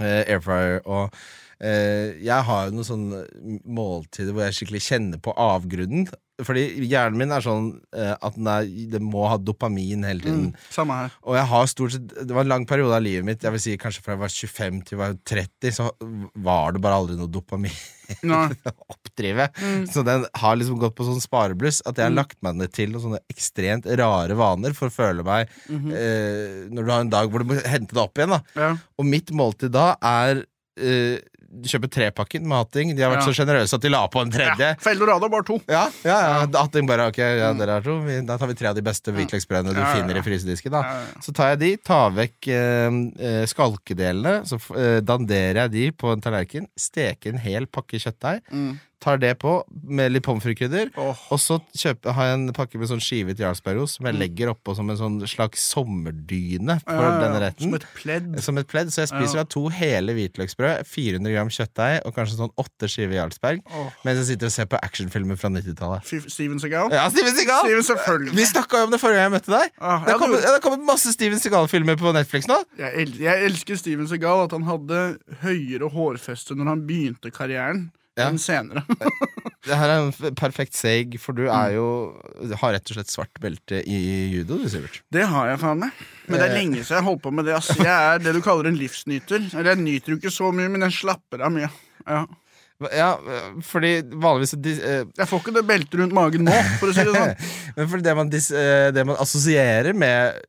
eh, 0.00 0.22
air 0.26 0.42
fryer 0.44 0.80
og 0.86 1.12
eh, 1.60 2.18
Jeg 2.24 2.46
har 2.48 2.66
jo 2.66 2.76
noen 2.76 2.88
sånne 2.88 3.22
måltider 3.64 4.32
hvor 4.32 4.46
jeg 4.46 4.58
skikkelig 4.60 4.84
kjenner 4.86 5.22
på 5.22 5.34
avgrunnen. 5.36 6.08
Fordi 6.46 6.62
hjernen 6.88 7.18
min 7.20 7.32
er 7.34 7.44
sånn 7.44 7.68
eh, 7.94 8.14
at 8.18 8.34
den, 8.38 8.48
er, 8.50 8.68
den 8.94 9.04
må 9.08 9.24
ha 9.30 9.36
dopamin 9.38 10.04
hele 10.08 10.20
tiden. 10.24 10.44
Mm. 10.52 10.68
Samme 10.74 10.96
her. 11.00 11.16
Og 11.26 11.36
jeg 11.38 11.46
har 11.52 11.66
stort 11.70 11.92
sett 11.96 12.12
Det 12.26 12.34
var 12.34 12.44
en 12.46 12.52
lang 12.52 12.66
periode 12.68 12.94
av 12.96 13.02
livet 13.04 13.24
mitt 13.26 13.42
Jeg 13.46 13.52
vil 13.54 13.62
si 13.64 13.76
kanskje 13.80 14.02
fra 14.04 14.14
jeg 14.16 14.22
var 14.22 14.32
25 14.34 14.80
til 14.88 14.96
jeg 14.96 15.00
var 15.02 15.16
30 15.32 15.74
Så 15.78 15.88
var 16.44 16.72
det 16.76 16.82
bare 16.84 16.98
aldri 17.00 17.16
noe 17.18 17.30
dopamin 17.32 17.74
Nei. 18.28 18.48
Oppdrive 18.92 19.48
Mm. 19.62 19.84
Så 19.90 20.02
den 20.06 20.24
har 20.40 20.56
liksom 20.58 20.78
gått 20.80 20.94
på 20.98 21.04
sånn 21.06 21.20
sparebluss 21.22 21.82
At 21.86 21.98
jeg 22.00 22.08
har 22.08 22.14
lagt 22.14 22.38
meg 22.44 22.56
ned 22.58 22.72
til 22.74 22.90
noen 22.92 23.04
sånne 23.06 23.20
ekstremt 23.32 23.86
rare 23.98 24.36
vaner 24.38 24.74
For 24.76 24.90
å 24.90 24.94
føle 24.94 25.24
meg 25.26 25.48
Mhm. 25.68 25.90
eh, 25.94 26.56
Når 26.72 26.84
du 26.88 26.90
har 26.92 27.00
en 27.04 27.12
dag 27.12 27.30
hvor 27.30 27.42
du 27.44 27.50
må 27.52 27.58
hente 27.62 27.94
det 27.94 28.02
opp 28.02 28.18
igjen 28.18 28.34
da 28.36 28.40
Ja. 28.58 28.70
Og 28.98 29.06
mitt 29.08 29.30
måltid 29.36 29.72
da 29.74 29.92
er 30.02 30.44
eh, 30.80 31.18
Kjøpe 31.52 31.88
trepakken 31.92 32.46
med 32.48 32.56
hatting 32.62 32.94
De 32.96 33.02
har 33.04 33.10
vært 33.12 33.26
Ja. 33.26 33.32
så 33.32 33.34
generøse 33.44 33.74
at 33.76 33.82
de 33.84 33.90
la 33.92 34.00
på 34.08 34.22
en 34.22 34.30
tredje. 34.32 34.56
Ja, 34.72 34.74
for 34.80 34.90
Eldorado 34.94 35.28
bare 35.28 35.44
to. 35.44 35.58
ja, 35.68 35.82
ja, 36.04 36.16
ja. 36.24 36.46
Hatting 36.62 36.86
bare, 36.88 37.08
ok, 37.12 37.18
ja, 37.18 37.52
dere 37.58 37.76
er 37.76 37.82
to. 37.84 37.98
Vi, 38.06 38.20
Da 38.26 38.38
tar 38.40 38.48
vi 38.48 38.54
tre 38.54 38.68
av 38.70 38.74
de 38.78 38.82
beste 38.86 39.12
hvitløksbrødene 39.12 39.74
du 39.76 39.82
finner 39.92 40.16
i 40.16 40.22
frysedisken 40.24 40.72
da. 40.72 40.82
Så 41.20 41.34
tar 41.36 41.50
jeg 41.52 41.58
de, 41.60 41.70
tar 41.84 42.10
vekk 42.16 42.48
eh, 42.48 42.96
eh, 43.20 43.44
skalkedelene, 43.52 44.46
så 44.48 44.56
eh, 44.76 45.00
danderer 45.04 45.64
jeg 45.66 45.70
de 45.76 45.84
på 45.92 46.12
en 46.14 46.20
tallerken, 46.24 46.66
steker 46.78 47.34
en 47.34 47.38
hel 47.44 47.66
pakke 47.66 48.00
kjøttdeig, 48.00 48.40
Mm. 48.52 48.78
Tar 49.02 49.18
det 49.18 49.32
på 49.42 49.56
med 49.82 50.12
litt 50.14 50.22
pommes 50.22 50.44
frites-krydder, 50.46 50.92
Oh. 50.96 51.18
og 51.34 51.38
så 51.42 51.56
kjøper, 51.74 52.12
har 52.14 52.28
jeg 52.30 52.34
en 52.38 52.52
pakke 52.54 52.78
med 52.78 52.86
sånn 52.88 53.00
skivet 53.02 53.40
jarlsbergost 53.42 53.98
som 53.98 54.06
jeg 54.06 54.14
Mm. 54.14 54.20
legger 54.22 54.52
oppå 54.54 54.76
som 54.78 54.88
en 54.90 54.96
sånn 54.96 55.16
slags 55.26 55.64
sommerdyne 55.74 56.78
for 56.84 56.92
Ja, 56.94 57.02
ja, 57.02 57.10
ja. 57.10 57.20
denne 57.24 57.40
retten. 57.42 57.62
Som 57.66 57.74
et 57.74 57.86
pledd. 57.96 58.40
Som 58.42 58.58
et 58.58 58.68
pledd, 58.70 58.88
så 58.94 59.02
jeg 59.02 59.08
spiser 59.10 59.40
da 59.40 59.44
to 59.44 59.68
hele 59.68 60.14
hvitløksbrød, 60.14 60.86
400 60.86 61.32
gram 61.34 61.48
kjøttdeig 61.48 62.06
og 62.06 62.14
kanskje 62.14 62.38
sånn 62.38 62.52
åtte 62.58 62.88
skiver 62.88 63.16
jarlsberg, 63.18 63.60
oh. 63.74 63.90
mens 64.04 64.18
jeg 64.22 64.26
sitter 64.36 64.46
og 64.46 64.52
ser 64.52 64.66
på 64.66 64.78
actionfilmer 64.82 65.36
fra 65.40 65.48
90-tallet. 65.50 66.30
Steven 66.30 66.60
Seagal? 66.62 66.90
Ja, 66.94 67.08
Steven 67.10 67.34
Seagal! 67.36 67.64
Steven, 67.66 67.82
selvfølgelig. 67.90 68.34
Vi 68.38 68.44
snakka 68.52 68.78
jo 68.78 68.84
om 68.84 68.90
det 68.94 69.00
forrige 69.02 69.18
gang 69.22 69.32
jeg 69.32 69.36
møtte 69.40 69.52
deg. 69.58 69.70
Ah, 69.80 70.04
Det 70.04 70.12
har 70.14 70.18
kommet, 70.22 70.42
ja, 70.46 70.58
kommet 70.62 70.86
masse 70.86 71.12
Steven 71.12 71.38
Seagal-filmer 71.42 71.96
på 71.98 72.12
Netflix 72.14 72.46
nå. 72.46 72.60
jeg, 72.78 72.92
el 73.02 73.12
jeg 73.18 73.44
elsker 73.50 73.76
Steven 73.76 74.06
Seagal, 74.08 74.44
at 74.46 74.52
han 74.52 74.62
hadde 74.68 75.18
høyere 75.42 75.90
hårfeste 75.90 76.54
når 76.56 76.68
han 76.68 76.86
begynte 76.86 77.30
karrieren, 77.34 77.90
Ja. 78.18 78.26
enn 78.28 78.38
senere. 78.42 78.82
Det 79.62 79.76
her 79.78 79.88
er 79.92 80.00
en 80.02 80.34
perfekt 80.34 80.74
seg, 80.74 81.12
for 81.22 81.36
du 81.38 81.44
er 81.46 81.76
jo 81.76 81.84
har 82.58 82.72
rett 82.74 82.90
og 82.90 82.96
slett 82.96 83.12
svart 83.12 83.38
belte 83.40 83.78
i 83.86 83.98
judo, 84.32 84.56
du, 84.58 84.64
Sivert. 84.68 84.96
Det 85.14 85.22
har 85.30 85.52
jeg 85.52 85.60
faen 85.62 85.78
meg. 85.84 86.00
Men 86.26 86.40
det 86.40 86.48
er 86.48 86.50
Eh. 86.50 86.56
lenge 86.58 86.80
siden 86.82 86.98
jeg 86.98 87.06
holdt 87.06 87.22
på 87.22 87.30
med 87.32 87.46
det. 87.46 87.54
Altså. 87.60 87.76
Jeg 87.78 87.86
er 88.16 88.18
det 88.24 88.32
du 88.34 88.40
kaller 88.42 88.66
en 88.72 88.76
livsnyter. 88.80 89.46
Eller 89.54 89.70
jeg 89.76 89.82
nyter 89.84 90.12
jo 90.12 90.18
ikke 90.18 90.34
så 90.34 90.50
mye, 90.50 90.66
men 90.74 90.82
jeg 90.88 90.96
slapper 90.98 91.46
av 91.46 91.54
mye. 91.54 91.70
Ja. 92.08 92.24
Ja, 92.90 93.12
fordi 93.62 93.92
vanligvis 94.10 94.56
de, 94.58 94.72
eh, 94.82 95.04
Jeg 95.22 95.28
får 95.30 95.38
ikke 95.44 95.54
det 95.54 95.62
beltet 95.68 96.00
rundt 96.00 96.12
magen 96.18 96.42
nå, 96.48 96.56
for 96.80 96.90
å 96.90 96.96
si 96.96 97.04
det 97.06 97.14
sånn. 97.14 97.36
Men 97.76 97.86
fordi 97.92 98.02
det 98.08 98.14
man, 98.18 98.32
dis, 98.34 98.48
eh, 98.50 98.88
det 98.90 99.04
man 99.06 99.20
assosierer 99.22 99.94
med 99.94 100.42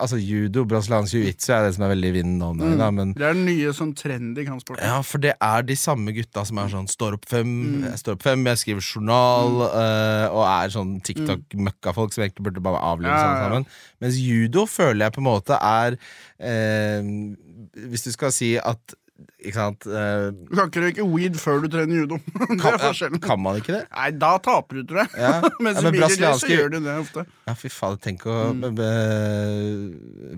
Altså 0.00 0.18
judo, 0.18 0.64
brasiliansk 0.66 1.14
jiu-jitsu, 1.14 1.50
er 1.54 1.66
det 1.66 1.74
som 1.76 1.84
er 1.86 1.92
veldig 1.94 2.08
i 2.10 2.14
vinden 2.16 2.38
nå, 2.40 2.48
Mm. 2.60 2.78
da, 2.78 2.88
men 2.90 3.12
Det 3.14 3.22
er 3.22 3.34
den 3.34 3.44
nye 3.46 3.72
sånn 3.76 3.92
trendy 3.94 4.44
kampsporten. 4.44 4.82
ja, 4.82 5.00
for 5.02 5.18
det 5.18 5.34
er 5.40 5.62
de 5.62 5.76
samme 5.76 6.12
gutta 6.16 6.44
som 6.46 6.58
er 6.58 6.68
sånn 6.68 6.88
står 6.90 7.14
opp 7.14 7.26
fem, 7.30 7.82
jeg 7.84 7.98
står 8.02 8.12
opp 8.18 8.22
fem, 8.22 8.44
jeg 8.44 8.56
skriver 8.62 8.82
journal, 8.82 9.62
eh, 9.70 10.26
og 10.34 10.42
er 10.46 10.68
sånn 10.74 11.00
TikTok-møkkafolk 11.06 12.12
som 12.12 12.24
egentlig 12.24 12.42
burde 12.48 12.60
bare 12.62 12.80
avlive 12.82 13.12
ja, 13.14 13.22
ja. 13.22 13.44
sammen. 13.44 13.66
Mens 14.00 14.16
judo 14.18 14.66
føler 14.66 15.06
jeg 15.06 15.12
på 15.12 15.22
en 15.22 15.30
måte 15.30 15.58
er 15.60 15.96
uh, 16.40 17.02
Hvis 17.90 18.02
du 18.04 18.10
skal 18.12 18.32
si 18.32 18.56
at 18.58 18.94
Ikke 19.40 19.54
sant 19.56 19.86
Uh, 19.86 20.30
Du 20.32 20.54
kan 20.56 20.68
ikke 20.70 20.82
røyke 20.84 21.04
weed 21.12 21.36
før 21.40 21.62
du 21.64 21.68
trener 21.72 22.02
judo. 22.02 22.18
det 22.50 22.58
kan, 22.60 22.76
ja, 22.80 23.08
kan 23.24 23.40
man 23.42 23.56
ikke 23.60 23.72
det? 23.76 23.82
Nei, 23.94 24.10
da 24.20 24.32
taper 24.44 24.80
du, 24.80 24.82
tror 24.90 25.02
jeg. 25.04 25.12
Ja. 25.20 25.32
Mens 25.64 25.80
Ja, 25.80 25.86
ja, 25.86 25.90
men 25.90 25.98
brasilianske- 26.00 26.52
gjør 26.54 26.72
du 26.74 26.78
det 26.84 26.96
ofte. 27.04 27.24
Ja, 27.48 27.54
fy 27.58 27.70
faen, 27.72 27.98
tenk 28.04 28.26
å 28.28 28.38
Mm. 28.50 28.80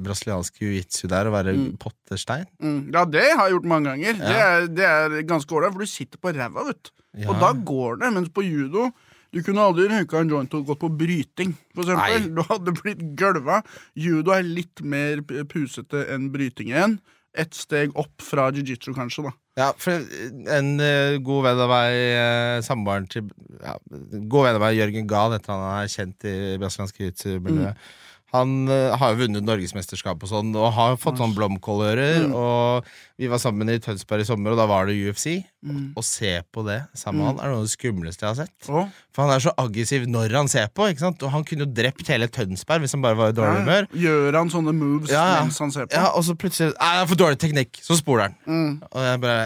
Brasiliansk 0.02 0.58
jiu-jitsu 0.62 1.08
der, 1.10 1.28
og 1.30 1.34
være 1.36 1.54
potterstein. 1.82 2.46
Mm. 2.62 2.80
Ja, 2.94 3.04
det 3.08 3.24
har 3.36 3.48
jeg 3.48 3.56
gjort 3.56 3.68
mange 3.72 3.92
ganger. 3.92 4.18
Det, 4.20 4.36
er, 4.48 4.66
det 4.72 4.86
er 4.88 5.16
ganske 5.28 5.56
ålreit, 5.56 5.74
for 5.76 5.84
du 5.86 5.90
sitter 5.90 6.20
på 6.22 6.32
ræva, 6.36 6.66
vet 6.70 6.88
du. 6.88 6.92
Ja. 7.22 7.28
Og 7.32 7.40
da 7.42 7.50
går 7.52 7.98
det. 8.02 8.12
Mens 8.16 8.30
på 8.32 8.44
judo 8.46 8.90
du 9.32 9.38
kunne 9.40 9.62
aldri 9.64 9.86
røyka 9.88 10.20
en 10.20 10.28
joint 10.28 10.54
og 10.58 10.66
gått 10.68 10.80
på 10.82 10.90
bryting. 11.00 11.54
For 11.72 11.86
eksempel. 11.86 12.28
Nei. 12.28 12.32
Du 12.36 12.42
hadde 12.50 12.74
blitt 12.76 13.02
gølva. 13.16 13.62
Judo 13.96 14.34
er 14.36 14.44
litt 14.44 14.82
mer 14.84 15.22
pusete 15.48 16.02
enn 16.12 16.26
bryting 16.34 16.68
igjen. 16.72 16.98
Ett 17.32 17.56
steg 17.56 17.94
opp 17.96 18.20
fra 18.20 18.50
jiu-jitsu, 18.52 18.92
kanskje. 18.96 19.24
da 19.28 19.32
Ja, 19.62 19.70
for 19.76 20.04
en 20.52 20.68
eh, 20.80 21.18
god 21.24 21.46
venn 21.46 21.62
av 21.64 21.72
meg, 21.72 21.96
uh, 22.16 22.58
samboeren 22.64 23.08
til 23.12 23.26
ja, 23.60 23.76
God 23.90 24.46
venn 24.46 24.56
av 24.56 24.64
meg, 24.64 24.78
Jørgen 24.78 25.08
Gahl, 25.08 25.36
etter 25.36 25.52
han, 25.52 25.64
er 25.82 25.92
kjent 25.92 26.28
i 26.28 26.36
brasiliansk 26.60 27.00
jiu-jitsu-miljøet. 27.00 27.90
Han 28.32 28.68
eh, 28.72 28.94
har 28.96 29.12
jo 29.12 29.26
vunnet 29.26 29.44
norgesmesterskap 29.44 30.22
og 30.24 30.30
sånn, 30.30 30.54
og 30.56 30.70
har 30.72 30.94
fått 31.00 31.18
sånn 31.20 31.34
blomkålører. 31.36 32.30
Og 32.32 32.86
vi 33.20 33.28
var 33.28 33.40
sammen 33.42 33.68
i 33.68 33.76
Tønsberg 33.82 34.24
i 34.24 34.28
sommer, 34.28 34.54
og 34.54 34.60
da 34.60 34.64
var 34.70 34.88
det 34.88 34.96
UFC. 34.96 35.42
Å 35.62 36.02
se 36.02 36.32
på 36.50 36.64
det 36.66 36.78
sammen 36.98 37.20
med 37.20 37.28
han 37.28 37.42
er 37.42 37.52
noe 37.52 37.60
av 37.60 37.68
det 37.68 37.74
skumleste 37.74 38.24
jeg 38.24 38.30
har 38.32 38.38
sett. 38.40 38.70
Oh. 38.72 38.88
For 39.12 39.26
han 39.26 39.34
er 39.34 39.44
så 39.44 39.52
aggressiv 39.60 40.08
når 40.10 40.34
han 40.40 40.50
ser 40.50 40.72
på, 40.72 40.88
ikke 40.90 41.04
sant? 41.04 41.22
og 41.22 41.34
han 41.36 41.44
kunne 41.46 41.66
jo 41.66 41.74
drept 41.76 42.08
hele 42.10 42.30
Tønsberg 42.32 42.86
hvis 42.86 42.96
han 42.96 43.04
bare 43.04 43.20
var 43.20 43.34
i 43.34 43.36
dårlig 43.36 43.62
humør. 43.62 43.88
Gjør 44.06 44.40
han 44.40 44.50
sånne 44.56 44.74
moves 44.80 45.12
Ja, 45.12 45.28
ja. 45.36 45.38
mens 45.44 45.60
han 45.62 45.76
ser 45.76 45.86
på? 45.86 45.94
Ja, 45.94 46.08
og 46.16 46.24
så 46.26 46.34
plutselig 46.38 46.72
Nei, 46.72 46.90
det 46.96 47.04
er 47.04 47.08
for 47.12 47.20
dårlig 47.20 47.38
teknikk! 47.44 47.78
Så 47.84 48.00
spoler 48.00 48.30
han. 48.30 48.36
Mm. 48.48 48.74
Og 48.88 49.06
jeg 49.06 49.22
bare 49.22 49.40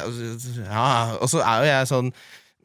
Ja, 0.70 0.88
og 1.18 1.30
så 1.34 1.42
er 1.42 1.62
jo 1.64 1.72
jeg 1.74 1.90
sånn 1.90 2.14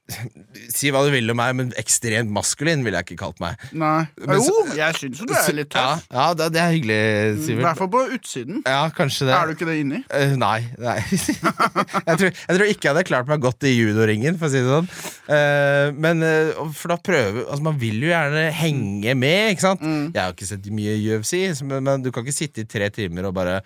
Si 0.76 0.90
hva 0.92 1.02
du 1.06 1.12
vil 1.14 1.30
om 1.32 1.38
meg, 1.40 1.54
men 1.56 1.70
ekstremt 1.80 2.32
maskulin 2.34 2.82
ville 2.84 3.00
jeg 3.00 3.06
ikke 3.12 3.20
kalt 3.22 3.40
meg. 3.44 3.60
Nei. 3.78 4.04
Men 4.20 4.42
jo, 4.44 4.56
jeg 4.76 4.96
syns 4.98 5.22
jo 5.22 5.28
du 5.30 5.34
er 5.38 5.56
litt 5.56 5.76
Ja, 5.78 5.84
tøff. 5.96 6.08
ja 6.16 6.26
det, 6.40 6.48
det 6.56 6.62
er 6.64 6.74
hyggelig, 6.76 6.98
I 6.98 7.44
Sivert. 7.46 7.64
hvert 7.68 7.80
fall 7.82 7.92
på 7.94 8.02
utsiden. 8.18 8.62
Ja, 8.68 8.82
kanskje 8.96 9.28
det. 9.30 9.36
Er 9.38 9.48
du 9.52 9.54
ikke 9.56 9.68
det 9.70 9.78
inni? 9.84 10.02
Eh, 10.18 10.34
nei. 10.40 10.58
nei. 10.82 10.98
jeg, 11.12 12.18
tror, 12.18 12.32
jeg 12.32 12.58
tror 12.58 12.66
ikke 12.72 12.88
jeg 12.90 12.92
hadde 12.94 13.06
klart 13.12 13.30
meg 13.32 13.44
godt 13.46 13.68
i 13.70 13.74
judoringen, 13.76 14.40
for 14.42 14.50
å 14.50 14.54
si 14.54 14.64
det 14.64 14.74
sånn. 14.74 14.90
Eh, 15.38 15.94
men 16.08 16.26
eh, 16.28 16.52
For 16.76 16.92
da 16.96 17.00
prøver 17.02 17.46
Altså, 17.46 17.64
man 17.70 17.80
vil 17.82 18.02
jo 18.04 18.12
gjerne 18.12 18.48
henge 18.58 19.16
med, 19.16 19.54
ikke 19.56 19.68
sant? 19.70 19.86
Mm. 19.86 20.10
Jeg 20.16 20.22
har 20.26 20.36
ikke 20.36 20.50
sett 20.52 20.68
mye 20.76 20.98
UFC, 21.14 21.36
så- 21.58 21.68
men, 21.72 21.84
men 21.88 22.04
du 22.04 22.12
kan 22.12 22.26
ikke 22.26 22.36
sitte 22.42 22.66
i 22.66 22.70
tre 22.70 22.90
timer 22.94 23.30
og 23.32 23.38
bare 23.38 23.62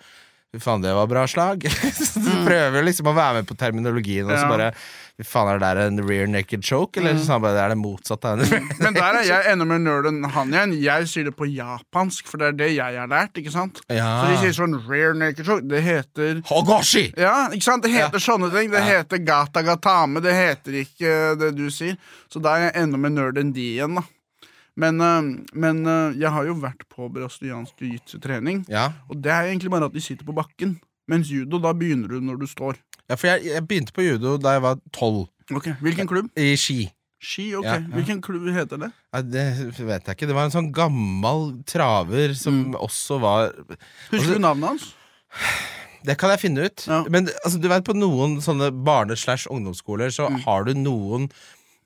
Fy 0.54 0.60
faen, 0.62 0.80
det 0.80 0.92
var 0.94 1.08
bra 1.10 1.24
slag. 1.28 1.64
Så 1.98 2.20
du 2.22 2.28
prøver 2.46 2.84
liksom 2.86 3.08
å 3.10 3.16
være 3.16 3.40
med 3.40 3.48
på 3.48 3.56
terminologien, 3.58 4.28
og 4.30 4.36
så 4.38 4.44
Mm. 4.46 4.46
Ja. 4.46 4.52
bare 4.54 4.68
Fy 5.16 5.24
faen, 5.24 5.48
er 5.48 5.60
det 5.62 5.64
der 5.64 5.78
en 5.80 6.00
rear 6.04 6.26
naked 6.28 6.64
choke? 6.66 7.00
Eller 7.00 7.14
mm. 7.16 7.40
bare, 7.40 7.54
det 7.56 7.60
er 7.62 7.72
det 7.72 7.78
motsatt? 7.80 8.26
Men 8.84 8.96
der 8.98 9.16
er 9.16 9.22
jeg 9.24 9.52
enda 9.52 9.64
mer 9.64 9.78
nerd 9.80 10.08
enn 10.10 10.26
han 10.34 10.50
igjen. 10.52 10.74
Jeg 10.82 11.06
sier 11.08 11.30
det 11.30 11.32
på 11.38 11.48
japansk, 11.48 12.28
for 12.28 12.42
det 12.42 12.50
er 12.50 12.58
det 12.58 12.68
jeg 12.74 12.98
har 13.00 13.08
lært. 13.08 13.40
ikke 13.40 13.54
sant? 13.54 13.80
Ja. 13.88 14.10
Så 14.20 14.26
de 14.28 14.42
sier 14.42 14.56
sånn 14.58 14.76
rear 14.84 15.16
naked 15.16 15.48
choke. 15.48 15.64
Det 15.70 15.80
heter 15.86 16.42
Hogoshi! 16.50 17.06
Ja, 17.16 17.46
ikke 17.48 17.64
sant? 17.64 17.86
Det 17.86 17.94
heter 17.94 18.20
sånne 18.20 18.50
ting. 18.52 18.68
Det 18.74 18.82
heter 18.84 19.22
gata 19.24 19.64
gatame. 19.64 20.20
Det 20.20 20.36
heter 20.36 20.76
ikke 20.82 21.14
eh, 21.14 21.32
det 21.40 21.54
du 21.56 21.70
sier. 21.72 21.96
Så 22.28 22.42
da 22.44 22.58
er 22.58 22.68
jeg 22.68 22.84
enda 22.84 23.00
mer 23.00 23.16
nerd 23.16 23.40
enn 23.40 23.56
de 23.56 23.64
igjen, 23.78 23.96
da. 23.96 24.04
Men, 24.76 25.00
eh, 25.00 25.30
men 25.56 25.80
eh, 25.88 26.18
jeg 26.20 26.34
har 26.36 26.44
jo 26.44 26.58
vært 26.60 26.84
på 26.92 27.08
brasiliansk 27.12 27.80
jiu-jitsu-trening, 27.80 28.66
Ja. 28.68 28.90
og 29.08 29.22
det 29.24 29.32
er 29.32 29.48
egentlig 29.48 29.72
bare 29.72 29.88
at 29.88 29.96
de 29.96 30.04
sitter 30.04 30.28
på 30.28 30.36
bakken. 30.36 30.76
Mens 31.08 31.30
judo, 31.30 31.58
da 31.62 31.72
begynner 31.76 32.08
du 32.16 32.20
når 32.20 32.40
du 32.42 32.46
står. 32.50 32.78
ja, 33.08 33.14
for 33.14 33.28
jeg, 33.30 33.44
jeg 33.52 33.62
begynte 33.68 33.92
på 33.94 34.02
judo 34.06 34.36
da 34.42 34.56
jeg 34.56 34.62
var 34.66 34.80
tolv, 34.92 35.28
Ok, 35.54 35.68
Hvilken 35.80 36.08
klubb? 36.10 36.26
i 36.36 36.56
ski. 36.58 36.88
Ski, 37.22 37.44
ok. 37.56 37.64
Ja, 37.64 37.76
ja. 37.78 37.84
Hvilken 37.94 38.18
klubb 38.22 38.48
heter 38.52 38.80
det? 38.82 38.88
Ja, 39.14 39.20
det 39.22 39.44
vet 39.78 40.08
jeg 40.10 40.16
ikke. 40.16 40.26
Det 40.28 40.34
var 40.36 40.48
en 40.48 40.54
sånn 40.54 40.72
gammel 40.74 41.46
traver 41.70 42.34
som 42.36 42.74
også 42.74 43.20
var 43.22 43.52
Husker 44.10 44.34
du 44.36 44.42
navnet 44.42 44.72
hans? 44.74 44.88
Det 46.06 46.14
kan 46.20 46.30
jeg 46.34 46.42
finne 46.42 46.66
ut. 46.68 46.84
Men 47.10 47.30
altså, 47.44 47.58
du 47.62 47.68
vet, 47.70 47.86
på 47.86 47.94
noen 47.96 48.36
sånne 48.44 48.68
barne-slash-ungdomsskoler 48.86 50.12
så 50.14 50.28
har 50.44 50.66
du 50.68 50.74
noen 50.78 51.24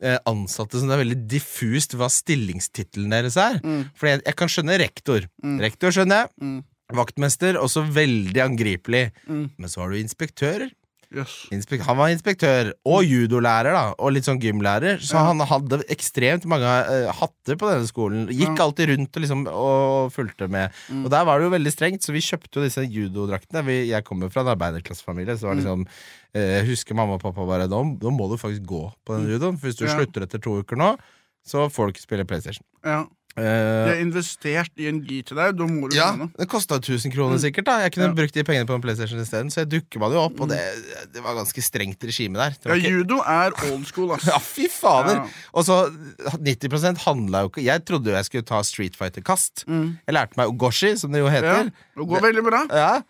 eh, 0.03 0.19
ansatte 0.29 0.81
som 0.81 0.91
det 0.91 0.97
er 0.99 1.03
veldig 1.05 1.21
diffust 1.31 1.95
hva 1.97 2.09
stillingstittelen 2.13 3.13
deres 3.15 3.39
er. 3.41 3.61
Fordi 3.97 4.17
jeg, 4.17 4.23
jeg 4.27 4.37
kan 4.41 4.53
skjønne 4.53 4.77
rektor. 4.83 5.29
Rektor 5.63 5.95
skjønner 5.97 6.27
jeg. 6.27 6.63
Mm. 6.91 6.99
Vaktmester, 7.01 7.59
også 7.61 7.87
veldig 7.95 8.43
angripelig. 8.45 9.07
Men 9.27 9.69
så 9.71 9.85
har 9.85 9.91
du 9.91 10.01
inspektører. 10.03 10.71
Yes. 11.11 11.49
Inspek 11.51 11.81
han 11.83 11.97
var 11.99 12.13
inspektør 12.13 12.69
og 12.87 13.01
judolærer, 13.03 13.75
da 13.75 13.81
og 13.99 14.13
litt 14.15 14.29
sånn 14.29 14.39
gymlærer. 14.39 15.01
Så 15.03 15.19
han 15.19 15.43
hadde 15.43 15.81
ekstremt 15.91 16.45
mange 16.47 16.63
uh, 16.87 17.09
hatter 17.19 17.59
på 17.59 17.67
denne 17.67 17.89
skolen. 17.89 18.29
Gikk 18.31 18.63
alltid 18.63 18.93
rundt 18.93 19.19
og, 19.19 19.25
liksom, 19.25 19.43
og 19.51 20.13
fulgte 20.15 20.47
med. 20.47 20.71
Og 21.01 21.09
der 21.11 21.27
var 21.27 21.41
det 21.43 21.49
jo 21.49 21.55
veldig 21.57 21.73
strengt, 21.75 22.07
så 22.07 22.15
vi 22.15 22.23
kjøpte 22.23 22.61
jo 22.61 22.67
disse 22.69 22.87
judodraktene. 22.87 23.65
Vi, 23.67 23.81
jeg 23.91 24.07
kommer 24.07 24.31
fra 24.31 24.45
en 24.47 24.53
arbeiderklassefamilie, 24.55 25.35
så 25.35 25.49
det 25.49 25.51
var 25.51 25.59
liksom 25.59 25.83
eh, 25.91 26.53
Jeg 26.61 26.69
husker 26.71 26.95
mamma 27.03 27.19
og 27.19 27.25
pappa 27.27 27.49
bare 27.49 27.67
nå, 27.67 27.83
nå 27.99 28.15
må 28.15 28.31
du 28.31 28.39
faktisk 28.39 28.63
gå 28.71 28.85
på 29.03 29.19
den 29.19 29.33
judoen, 29.35 29.59
for 29.59 29.67
hvis 29.67 29.83
du 29.83 29.89
Ja. 29.89 29.97
slutter 29.99 30.29
etter 30.29 30.39
to 30.47 30.61
uker 30.63 30.79
nå, 30.79 30.93
så 31.43 31.67
får 31.75 31.91
du 31.91 31.97
ikke 31.97 32.07
spille 32.07 32.29
PlayStation. 32.29 32.63
Ja. 32.87 33.03
Eh, 33.41 33.85
De 33.87 33.91
har 33.95 34.01
investert 34.05 34.71
i 34.77 34.87
en 34.91 35.01
gi 35.07 35.23
til 35.27 35.39
deg. 35.41 35.57
Da 35.57 35.67
må 35.67 35.89
du 35.91 35.97
ja, 35.97 36.11
det 36.37 36.47
kosta 36.53 36.77
1000 36.79 37.13
kroner 37.15 37.41
sikkert. 37.41 37.65
da 37.71 37.79
Jeg 37.87 37.95
kunne 37.97 38.11
Ja. 38.11 38.17
brukt 38.19 38.35
de 38.37 38.45
pengene 38.45 38.67
på 38.69 38.75
en 38.77 38.83
PlayStation 38.85 39.21
isteden, 39.23 39.51
så 39.51 39.63
jeg 39.65 39.71
dukker 39.73 40.01
meg 40.03 40.13
jo 40.13 40.21
opp, 40.27 40.41
og 40.45 40.49
det, 40.53 40.61
det 41.15 41.23
var 41.25 41.35
ganske 41.39 41.63
strengt 41.65 42.03
regime 42.05 42.37
der. 42.37 42.55
Ja, 42.65 42.75
ikke- 42.77 42.91
judo 42.91 43.21
er 43.25 43.53
old 43.73 43.87
school, 43.87 44.13
ass. 44.13 44.25
Ja, 44.31 44.39
fy 44.39 44.69
fader! 44.69 45.23
Ja. 45.23 45.27
Og 45.55 45.65
så 45.65 45.79
90 46.39 46.99
handla 47.07 47.43
jo 47.45 47.49
ikke 47.51 47.65
Jeg 47.65 47.85
trodde 47.85 48.07
jo 48.13 48.17
jeg 48.17 48.25
skulle 48.29 48.45
ta 48.47 48.61
Street 48.63 48.95
Fighter-kast. 48.97 49.65
Jeg 49.67 50.15
lærte 50.15 50.37
meg 50.37 50.49
Ogoshi, 50.53 50.97
som 50.99 51.11
det 51.13 51.21
jo 51.25 51.29
heter. 51.33 51.71
det 51.73 52.07
går 52.09 52.21
veldig 52.21 52.45
bra. 52.45 52.61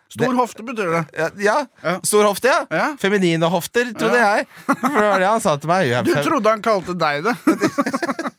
Stor 0.09 0.33
hofte 0.35 0.63
betyr 0.63 0.91
det. 0.91 1.03
det, 1.35 1.43
ja. 1.45 1.65
Stor 2.03 2.23
hofte, 2.27 2.47
ja. 2.47 2.65
Ja. 2.71 2.95
Feminine 2.97 3.43
hofter, 3.51 3.91
trodde 3.93 4.17
jeg. 4.19 4.47
For 4.65 4.75
det 4.89 5.09
var 5.11 5.19
det 5.19 5.27
han 5.27 5.41
sa 5.41 5.55
til 5.57 5.67
meg. 5.67 5.91
Du 6.05 6.13
trodde 6.23 6.49
han 6.49 6.61
kalte 6.61 6.93
deg 6.97 7.23
det. 7.23 7.35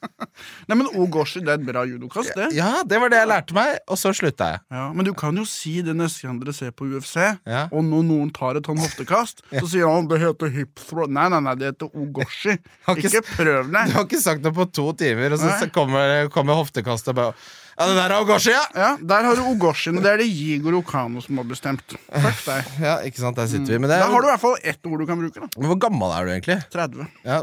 Nei, 0.69 0.77
men 0.79 0.89
Ogoshi, 0.95 1.41
det 1.45 1.49
er 1.55 1.61
et 1.61 1.67
bra 1.67 1.83
judokast, 1.89 2.33
det. 2.39 2.51
Ja, 2.57 2.83
det 2.87 3.01
var 3.03 3.13
det 3.13 3.19
jeg 3.23 3.31
lærte 3.31 3.57
meg, 3.57 3.79
og 3.89 3.99
så 4.01 4.13
slutta 4.17 4.51
jeg. 4.55 4.63
Ja, 4.75 4.85
men 4.93 5.07
du 5.09 5.13
kan 5.19 5.37
jo 5.37 5.45
si 5.49 5.75
det 5.87 5.95
neste 5.99 6.27
gang 6.29 6.39
dere 6.43 6.55
ser 6.57 6.71
på 6.77 6.87
UFC, 6.91 7.17
Ja. 7.47 7.65
og 7.73 7.85
når 7.89 8.07
noen 8.09 8.31
tar 8.35 8.57
et 8.61 8.69
sånn 8.69 8.81
hoftekast, 8.83 9.43
så 9.53 9.65
sier 9.69 9.89
han 9.91 10.09
det 10.11 10.21
heter 10.23 10.53
hip 10.55 10.75
throw. 10.83 11.07
Nei, 11.11 11.29
nei, 11.33 11.41
nei, 11.41 11.55
det 11.61 11.73
heter 11.73 11.91
Ogoshi. 11.95 12.59
Ikke 12.93 13.09
Ikke 13.09 13.25
prøv 13.33 13.71
Du 13.73 13.77
har 13.97 14.05
ikke 14.07 14.21
sagt 14.23 14.43
noe 14.45 14.53
på 14.57 14.69
to 14.73 14.93
timer, 14.99 15.35
og 15.37 15.43
så 15.43 15.71
kommer, 15.73 16.29
kommer 16.33 16.59
hoftekastet 16.63 17.15
bare 17.17 17.35
Ja, 17.73 17.87
det 17.89 17.95
der 17.97 18.13
er 18.13 18.21
Ogoshi, 18.21 18.53
ja! 18.53 18.63
Ja, 18.77 18.91
Der 19.01 19.25
har 19.25 19.39
du 19.39 19.47
Ogoshien, 19.49 19.97
og 19.97 20.05
det 20.05 20.11
er 20.13 20.21
det 20.21 20.29
Jigor 20.29 20.77
Okano 20.83 21.23
som 21.25 21.41
har 21.41 21.47
bestemt. 21.49 21.95
Fuck 21.97 22.43
deg. 22.45 22.69
Ja, 22.85 22.99
ikke 23.07 23.23
sant, 23.23 23.39
der 23.41 23.49
sitter 23.49 23.75
vi. 23.75 23.81
Men 23.81 23.89
det 23.91 24.03
Da 24.03 24.11
har 24.13 24.21
du 24.21 24.29
i 24.29 24.33
hvert 24.33 24.45
fall 24.45 24.59
ett 24.61 24.87
ord 24.87 25.01
du 25.01 25.07
kan 25.09 25.21
bruke. 25.23 25.41
da 25.41 25.49
Men 25.57 25.71
Hvor 25.73 25.81
gammel 25.87 26.13
er 26.13 26.29
du 26.29 26.35
egentlig? 26.35 26.59
30. 26.75 27.09
Ja, 27.25 27.41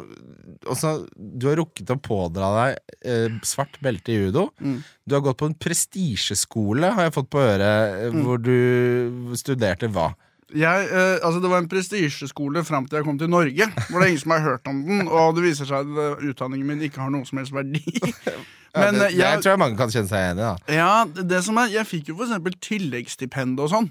også, 0.70 0.94
du 1.16 1.50
har 1.50 1.60
rukket 1.64 1.90
å 1.90 1.98
pådra 1.98 2.54
deg 2.60 2.80
eh, 3.02 3.42
svart 3.48 3.82
belte 3.82 4.14
i 4.14 4.20
judo. 4.20 4.50
Du 4.60 5.18
har 5.18 5.26
gått 5.26 5.42
på 5.42 5.50
en 5.50 5.58
prestisjeskole, 5.58 6.94
har 6.94 7.10
jeg 7.10 7.18
fått 7.18 7.30
på 7.34 7.42
øret, 7.42 8.10
mm. 8.14 8.24
hvor 8.26 8.42
du 8.44 9.36
studerte 9.40 9.90
hva? 9.90 10.12
Jeg, 10.50 10.86
eh, 10.90 11.20
altså 11.22 11.40
Det 11.40 11.50
var 11.50 11.62
en 11.62 11.70
prestisjeskole 11.70 12.64
fram 12.66 12.88
til 12.90 12.98
jeg 13.00 13.06
kom 13.06 13.20
til 13.22 13.30
Norge. 13.30 13.68
Hvor 13.90 14.00
det 14.00 14.06
er 14.08 14.14
ingen 14.14 14.24
som 14.24 14.34
har 14.34 14.46
hørt 14.46 14.70
om 14.70 14.80
den 14.86 15.06
Og 15.06 15.36
det 15.38 15.44
viser 15.46 15.70
seg 15.70 15.86
at 15.86 16.00
eh, 16.06 16.30
utdanningen 16.32 16.72
min 16.72 16.88
ikke 16.88 17.04
har 17.04 17.14
noen 17.14 17.28
som 17.30 17.42
helst 17.42 17.54
verdi. 17.54 17.84
Ja, 18.70 18.84
Men 18.84 19.00
det, 19.00 19.08
eh, 19.08 19.16
det 19.16 19.24
jeg, 19.24 19.42
tror 19.44 19.52
jeg 19.56 19.62
mange 19.64 19.80
kan 19.80 19.94
kjenne 19.94 20.12
seg 20.12 20.26
igjen 20.26 20.42
i. 20.42 20.46
da 20.46 20.78
ja, 20.80 20.92
det 21.34 21.42
som 21.46 21.58
er, 21.62 21.72
jeg 21.74 21.90
fikk 21.90 22.12
jo 22.12 22.20
eksempel 22.28 22.58
tilleggsstipend 22.62 23.62
og 23.64 23.72
sånn. 23.74 23.90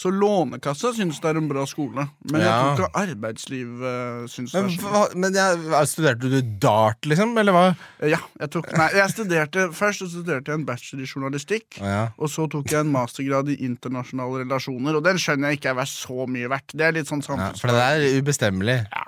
Så 0.00 0.10
Lånekassa 0.10 0.90
syns 0.96 1.18
det 1.20 1.28
er 1.30 1.38
en 1.38 1.48
bra 1.50 1.62
skole. 1.68 2.06
Men 2.30 2.42
jeg 2.42 2.52
tror 2.52 2.86
ikke 2.88 3.02
arbeidsliv 3.02 3.82
uh, 3.84 4.22
syns 4.30 4.54
det 4.54 4.62
Men, 4.62 4.70
er 4.70 4.78
så 4.80 4.92
hva, 4.92 5.02
men 5.20 5.36
jeg, 5.36 5.88
studerte 5.90 6.30
du 6.32 6.38
dart, 6.62 7.06
liksom? 7.06 7.34
Eller 7.38 7.54
hva? 7.54 7.64
Ja, 8.08 8.18
jeg 8.40 8.52
tok, 8.54 8.70
nei, 8.78 8.88
jeg 8.96 9.12
studerte 9.12 9.66
Først 9.76 10.06
studerte 10.08 10.50
jeg 10.50 10.60
en 10.60 10.64
bachelor 10.66 11.04
i 11.04 11.08
journalistikk. 11.08 11.78
Ja. 11.78 12.06
Og 12.16 12.32
så 12.32 12.48
tok 12.50 12.72
jeg 12.72 12.80
en 12.82 12.92
mastergrad 12.94 13.52
i 13.52 13.58
internasjonale 13.66 14.42
relasjoner, 14.46 14.96
og 14.98 15.04
den 15.06 15.20
skjønner 15.20 15.52
jeg 15.52 15.60
ikke 15.60 15.72
er 15.74 15.78
verdt 15.82 15.94
så 15.94 16.26
mye 16.30 16.50
verdt. 16.50 16.74
Det 16.78 16.88
er 16.88 16.96
litt 16.96 17.12
sånn 17.12 17.22
Ja, 17.28 17.52
for 17.60 17.70
det 17.70 17.84
er 17.84 18.18
ubestemmelig. 18.18 18.78
Ja. 18.88 19.04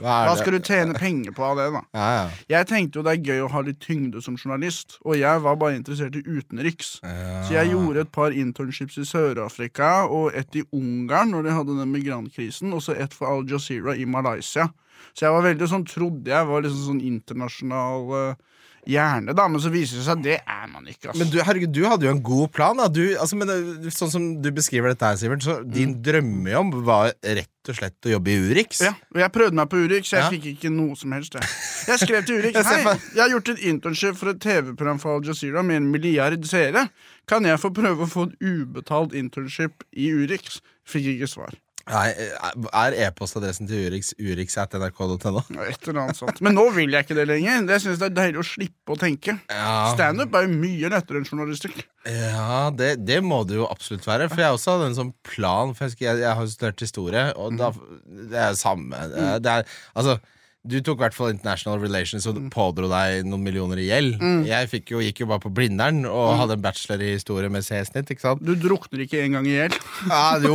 Hva 0.00 0.16
er 0.22 0.30
Hva 0.30 0.36
skal 0.38 0.56
du 0.56 0.62
tjene 0.64 0.96
penger 0.96 1.34
på 1.36 1.44
av 1.50 1.60
det, 1.60 1.68
da? 1.74 1.82
Ja, 1.98 2.08
ja. 2.16 2.24
Jeg 2.56 2.70
tenkte 2.70 3.00
jo 3.00 3.06
det 3.06 3.16
er 3.18 3.32
gøy 3.32 3.44
å 3.44 3.50
ha 3.52 3.64
litt 3.66 3.82
tyngde 3.82 4.22
som 4.24 4.38
journalist, 4.38 4.96
og 5.02 5.18
jeg 5.18 5.44
var 5.44 5.58
bare 5.60 5.76
interessert 5.76 6.16
i 6.16 6.24
utenriks. 6.24 6.94
Så 7.02 7.56
jeg 7.56 7.74
gjorde 7.74 8.06
et 8.06 8.14
par 8.14 8.32
internships 8.36 8.96
i 9.02 9.06
Sør-Afrika 9.08 9.92
og 10.12 10.36
et 10.38 10.60
i 10.60 10.64
Ungarn 10.76 11.32
når 11.34 11.46
de 11.46 11.56
hadde 11.56 11.76
den 11.78 11.92
migrantkrisen, 11.92 12.72
og 12.76 12.84
så 12.84 12.96
et 12.96 13.14
for 13.16 13.30
Al 13.30 13.46
Jazeera 13.48 13.96
i 13.96 14.06
Malaysia. 14.08 14.68
Så 15.12 15.26
jeg 15.26 15.34
var 15.34 15.46
veldig 15.48 15.68
sånn, 15.68 15.86
trodde 15.88 16.32
jeg 16.32 16.48
var 16.48 16.64
liksom 16.64 16.84
sånn 16.86 17.04
internasjonal 17.04 18.12
eh, 18.18 18.60
hjerne, 18.88 19.30
da, 19.36 19.44
men 19.48 19.60
så 19.62 19.70
viser 19.70 20.00
det 20.00 20.04
seg 20.06 20.18
at 20.18 20.22
det 20.24 20.36
er 20.42 20.66
man 20.72 20.86
ikke. 20.90 21.12
Men 21.12 21.22
Altså. 21.22 21.30
du, 21.32 21.38
herregud, 21.46 21.72
du 21.76 21.82
hadde 21.86 22.06
jo 22.08 22.10
en 22.10 22.22
god 22.22 22.48
plan. 22.52 22.76
Da. 22.80 22.88
Du, 22.90 23.02
altså, 23.14 23.36
men, 23.38 23.48
sånn 23.94 24.10
som 24.10 24.24
du 24.42 24.48
beskriver 24.54 24.90
dette 24.90 25.06
her, 25.06 25.16
Sivert, 25.20 25.44
så 25.46 25.60
din 25.62 25.94
drømmejobb 26.02 26.74
var 26.86 27.12
rett 27.22 27.70
og 27.70 27.76
slett 27.78 28.08
å 28.10 28.14
jobbe 28.16 28.32
i 28.32 28.40
Urix. 28.50 28.80
Ja, 28.82 28.90
og 29.14 29.20
jeg 29.22 29.32
prøvde 29.36 29.54
meg 29.60 29.68
på 29.70 29.78
Urix, 29.84 30.10
jeg 30.10 30.24
Ja. 30.24 30.30
fikk 30.34 30.46
ikke 30.56 30.72
noe 30.74 30.96
som 30.98 31.12
helst. 31.14 31.34
Jeg, 31.38 31.46
jeg 31.92 31.98
skrev 32.02 32.24
til 32.26 32.40
Urix 32.42 32.58
Hei, 32.72 32.80
jeg 33.14 33.22
har 33.22 33.30
gjort 33.36 33.48
et 33.54 33.62
internship 33.70 34.16
for 34.18 34.32
et 34.34 34.40
TV-program 34.42 34.98
for 34.98 35.14
Al 35.20 35.22
Jazeera 35.30 35.62
med 35.62 35.76
en 35.76 35.90
milliard 35.94 36.42
seere. 36.50 36.88
Kan 37.30 37.44
jeg 37.46 37.60
få 37.62 37.70
prøve 37.70 38.02
å 38.02 38.10
få 38.10 38.26
et 38.30 38.38
ubetalt 38.42 39.14
internship 39.14 39.86
i 39.94 40.10
Urix? 40.10 40.58
Fikk 40.82 41.06
ikke 41.14 41.30
svar. 41.30 41.54
Nei, 41.90 42.08
er 42.14 42.96
e-postadressen 43.06 43.66
til 43.70 43.88
Urix 43.88 44.12
urix.nrk.no? 44.20 45.42
Et 45.66 45.88
eller 45.88 46.00
annet 46.04 46.18
sånt. 46.18 46.42
Men 46.44 46.54
nå 46.58 46.68
vil 46.76 46.94
jeg 46.94 47.06
ikke 47.06 47.16
det 47.18 47.26
lenger. 47.30 47.64
Jeg 47.74 47.84
synes 47.84 48.02
det 48.02 48.08
er 48.10 48.16
deilig 48.20 48.42
å 48.42 48.46
slippe 48.46 48.94
å 48.94 48.98
tenke. 49.00 49.34
Ja, 49.50 49.72
Standup 49.96 50.36
er 50.38 50.46
jo 50.46 50.52
mye 50.62 50.92
lettere 50.92 51.22
enn 51.22 51.26
journalistikk. 51.28 51.82
ja 52.06 52.68
det, 52.76 52.92
det 53.06 53.18
må 53.26 53.42
det 53.48 53.58
jo 53.58 53.66
absolutt 53.70 54.06
være. 54.06 54.28
For 54.30 54.44
jeg 54.44 54.58
også 54.58 54.76
hadde 54.76 54.90
en 54.92 55.00
sånn 55.00 55.14
plan. 55.26 55.74
For 55.78 55.90
jeg, 55.90 55.98
jeg, 56.04 56.22
jeg 56.22 56.38
har 56.38 56.52
studert 56.52 56.86
historie, 56.86 57.24
og 57.34 57.58
da, 57.58 57.72
det 58.06 58.38
er 58.38 58.54
jo 58.54 58.62
samme. 58.62 59.02
Det 59.12 59.26
det 59.42 59.56
er, 59.58 59.74
altså, 59.98 60.18
Du 60.62 60.76
tok 60.78 61.00
i 61.00 61.02
hvert 61.02 61.14
fall 61.16 61.32
International 61.32 61.80
Relations 61.82 62.22
og 62.30 62.36
Mm. 62.38 62.44
pådro 62.54 62.86
deg 62.86 63.24
noen 63.26 63.42
millioner 63.42 63.80
i 63.82 63.88
gjeld. 63.88 64.20
Jeg 64.46 64.68
fikk 64.70 64.92
jo, 64.94 65.00
gikk 65.02 65.18
jo 65.24 65.26
bare 65.26 65.40
på 65.42 65.50
Blindern 65.52 66.04
og 66.06 66.34
Mm. 66.34 66.38
hadde 66.38 66.52
en 66.54 66.60
bachelor 66.62 67.00
i 67.02 67.08
historie 67.16 67.48
med 67.50 67.64
C-snitt. 67.66 68.06
ikke 68.14 68.20
sant? 68.22 68.44
Du 68.44 68.54
drukner 68.54 69.02
ikke 69.02 69.24
engang 69.26 69.44
i 69.50 69.56
gjeld? 69.58 69.74
Ja, 70.06 70.38
jo, 70.38 70.54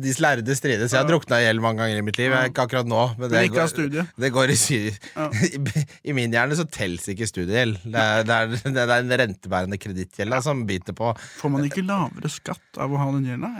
De 0.00 0.12
lærde 0.22 0.54
strides. 0.54 0.92
Jeg 0.94 1.02
har 1.02 1.08
drukna 1.10 1.40
i 1.40 1.46
gjeld 1.48 1.60
mange 1.60 1.78
ganger 1.82 1.98
i 1.98 2.02
mitt 2.06 2.18
liv. 2.18 2.30
Jeg, 2.30 2.52
ikke 2.52 2.62
akkurat 2.68 2.86
nå, 2.86 3.18
men 3.18 3.30
det, 3.30 3.50
går- 3.50 4.06
det 4.20 4.30
går 4.32 4.48
i 4.50 4.54
sy... 4.54 4.78
I, 6.06 6.12
min 6.14 6.30
hjerne 6.30 6.54
så 6.54 6.64
telles 6.70 7.08
ikke 7.10 7.26
studiegjeld. 7.26 7.80
Det 7.90 8.06
det 8.30 8.62
det 8.76 8.86
er 8.86 8.94
en 9.00 9.10
rentebærende 9.10 9.78
kredittgjeld 9.80 10.38
som 10.42 10.62
biter 10.66 10.92
på. 10.94 11.10
Får 11.40 11.50
man 11.50 11.66
ikke 11.66 11.82
lavere 11.82 12.30
skatt 12.30 12.78
av 12.78 12.90
å 12.94 12.96
ha 13.02 13.10
den 13.10 13.26
gjelda? 13.26 13.50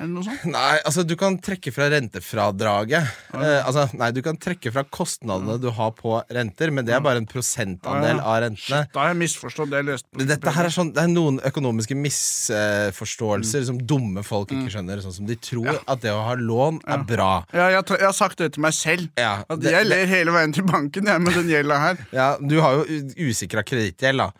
Nei, 0.47 0.78
altså 0.87 1.02
du 1.04 1.16
kan 1.16 1.38
trekke 1.42 1.73
fra 1.75 1.90
rentefradraget. 1.90 3.02
Eh, 3.35 3.66
altså, 3.66 3.88
nei, 3.99 4.12
du 4.14 4.23
kan 4.23 4.37
trekke 4.38 4.71
fra 4.73 4.85
kostnadene 4.85 5.39
du 5.61 5.70
har 5.70 5.90
på 5.92 6.23
renter, 6.30 6.70
men 6.70 6.85
det 6.85 6.94
er 6.94 7.00
bare 7.00 7.16
en 7.23 7.26
prosentandel 7.26 8.16
Ja, 8.16 8.23
ja. 8.23 8.23
av 8.25 8.42
rentene. 8.44 8.80
Da 8.92 9.00
har 9.00 9.09
jeg 9.14 9.18
misforstått 9.23 9.70
det 9.70 9.85
jeg 9.87 10.26
Dette 10.28 10.50
her 10.56 10.64
er 10.64 10.75
sånn, 10.75 10.92
Det 10.94 11.02
er 11.02 11.09
noen 11.09 11.40
økonomiske 11.40 11.94
misforståelser 11.97 13.64
som 13.66 13.78
dumme 13.78 14.23
folk 14.26 14.50
Mm. 14.50 14.61
ikke 14.64 14.73
skjønner. 14.76 15.02
Sånn 15.02 15.12
som 15.14 15.26
De 15.26 15.37
tror 15.37 15.68
at 15.87 16.00
det 16.00 16.11
å 16.11 16.23
ha 16.25 16.35
lån 16.35 16.80
er 16.87 17.04
bra. 17.04 17.44
Ja, 17.52 17.68
jeg, 17.70 17.85
jeg 17.88 18.06
har 18.06 18.12
sagt 18.16 18.38
det 18.38 18.52
til 18.54 18.62
meg 18.62 18.73
selv. 18.73 19.09
Ja, 19.16 19.44
At 19.49 19.61
det- 19.61 19.73
jeg 19.73 19.87
ler 19.87 20.06
hele 20.06 20.30
veien 20.32 20.52
til 20.52 20.64
banken 20.64 21.06
jeg, 21.06 21.20
med 21.20 21.35
den 21.35 21.49
gjelda 21.49 21.78
her. 21.78 21.97
Ja, 22.12 22.37
Du 22.38 22.61
har 22.61 22.73
jo 22.85 22.85
usikra 23.16 23.62
kredittgjeld, 23.62 24.18
da. 24.18 24.30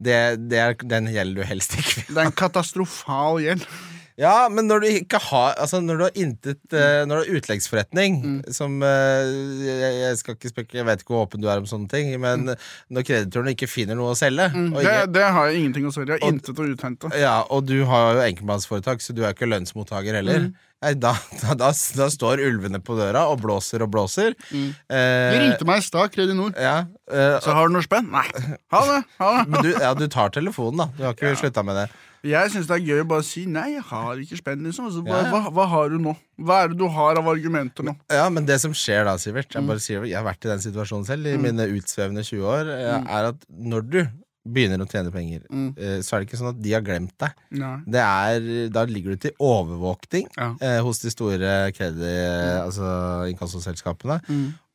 Det, 0.00 0.48
det 0.48 0.58
er 0.58 0.74
den 0.74 1.06
gjelder 1.10 1.34
du 1.34 1.42
helst 1.42 1.72
ikke 1.74 2.06
vil 2.06 2.14
Det 2.14 2.22
er 2.22 2.26
en 2.26 2.32
katastrofal 2.32 3.40
gjeld. 3.42 3.66
Ja, 4.18 4.48
men 4.50 4.66
når 4.66 4.82
du 4.82 4.86
ikke 4.90 5.20
har 5.28 5.52
Altså 5.62 5.78
når 5.78 5.98
du 6.00 6.02
har 6.08 6.16
intet 6.18 6.58
uh, 6.74 7.04
Når 7.06 7.12
du 7.12 7.20
har 7.22 7.38
utleggsforretning 7.38 8.16
Som 8.54 8.80
uh, 8.82 8.88
jeg, 9.62 9.92
jeg 10.02 10.16
skal 10.18 10.34
ikke 10.34 10.50
spekke 10.50 10.78
Jeg 10.80 10.86
vet 10.88 11.04
ikke 11.04 11.14
hvor 11.14 11.28
åpen 11.28 11.42
du 11.44 11.46
er 11.46 11.60
om 11.62 11.68
sånne 11.70 11.86
ting 11.92 12.10
Men 12.20 12.48
når 12.90 13.06
kreditorene 13.06 13.54
ikke 13.54 13.68
finner 13.70 13.98
noe 13.98 14.16
å 14.16 14.18
selge 14.18 14.48
og, 14.50 14.80
Det, 14.80 14.86
ikke, 14.88 15.10
det 15.14 15.26
har 15.36 15.50
jeg 15.52 15.60
ingenting 15.62 15.86
å 15.86 15.92
si. 15.94 16.02
Jeg 16.02 16.16
har 16.16 16.26
intet 16.32 16.58
å 16.58 16.66
uthente. 16.72 17.12
ja, 17.20 17.36
og 17.46 17.68
du 17.70 17.76
har 17.86 18.16
jo 18.18 18.24
enkeltmannsforetak 18.26 19.04
Så 19.06 19.14
du 19.14 19.22
er 19.22 19.36
ikke 19.36 19.48
lønnsmottaker 19.50 20.18
heller 20.18 20.48
Nei, 20.78 20.92
da, 20.94 21.10
da, 21.40 21.54
da, 21.58 21.70
da 21.74 22.06
står 22.14 22.38
ulvene 22.46 22.78
på 22.82 22.94
døra 22.98 23.24
Og 23.32 23.40
blåser 23.42 23.82
og 23.86 23.90
blåser 23.94 24.34
Mm. 24.48 24.68
eh, 24.94 25.32
ringte 25.42 25.66
meg 25.68 25.80
i 25.80 25.84
stad, 25.84 26.10
Kredinor. 26.14 26.52
Ja 26.58 26.84
eh, 27.10 27.38
Så 27.42 27.54
har 27.54 27.66
du 27.68 27.74
noe 27.74 27.82
spenn? 27.84 28.06
Nei. 28.14 28.24
Ha 28.74 28.82
det. 28.86 29.00
ha 29.18 29.30
det 29.40 29.46
men 29.50 29.66
du, 29.66 29.72
ja, 29.74 29.90
du 29.98 30.06
tar 30.10 30.30
telefonen 30.34 30.84
da 30.84 30.86
Du 30.96 31.02
har 31.06 31.16
ikke 31.18 31.34
sluttet 31.40 31.66
med 31.66 31.76
det 31.82 31.88
Jeg 32.26 32.50
syns 32.50 32.66
det 32.66 32.76
er 32.78 32.86
gøy 32.86 33.02
å 33.04 33.08
bare 33.08 33.24
si 33.26 33.44
nei, 33.46 33.68
jeg 33.76 33.84
har 33.90 34.18
ikke 34.22 34.38
spenn. 34.40 34.64
Liksom. 34.66 34.88
Altså, 34.90 35.02
hva, 35.06 35.20
hva, 35.30 35.40
hva 35.54 35.66
har 35.70 35.92
du 35.92 35.98
nå? 36.02 36.14
Hva 36.42 36.62
er 36.64 36.72
det 36.72 36.78
du 36.80 36.86
har 36.94 37.18
av 37.20 37.28
argumenter 37.30 37.86
nå? 37.86 37.94
Ja, 38.10 38.28
men 38.32 38.46
det 38.48 38.60
som 38.62 38.74
skjer 38.76 39.04
da, 39.08 39.16
Sivert 39.18 39.54
Jeg, 39.54 39.66
bare 39.66 39.82
sier, 39.82 40.06
jeg 40.06 40.18
har 40.18 40.26
vært 40.26 40.46
i 40.46 40.50
den 40.52 40.62
situasjonen 40.62 41.06
selv 41.08 41.26
I 41.30 41.36
mine 41.40 41.66
utsvevende 41.78 42.22
20 42.26 42.46
år 42.46 42.70
eh, 42.74 42.94
Er 43.18 43.30
at 43.32 43.42
når 43.50 43.86
du 43.90 43.98
begynner 44.48 44.80
å 44.80 44.86
tjene 44.88 45.10
penger 45.12 45.42
mm. 45.50 45.72
Så 46.04 46.14
er 46.14 46.22
det 46.22 46.28
ikke 46.28 46.38
sånn 46.40 46.52
at 46.54 46.60
de 46.62 46.72
har 46.72 46.84
glemt 46.86 47.14
deg 47.20 47.98
er, 48.00 48.46
Da 48.72 48.84
ligger 48.88 49.14
du 49.16 49.24
til 49.26 49.34
overvåkning 49.44 50.30
Ja. 50.38 50.52
eh, 50.62 50.78
Hos 50.86 51.02
de 51.02 51.12
store 51.12 51.52
kredi, 51.76 52.14
altså 52.62 52.92
inkassoselskapene 53.34 54.20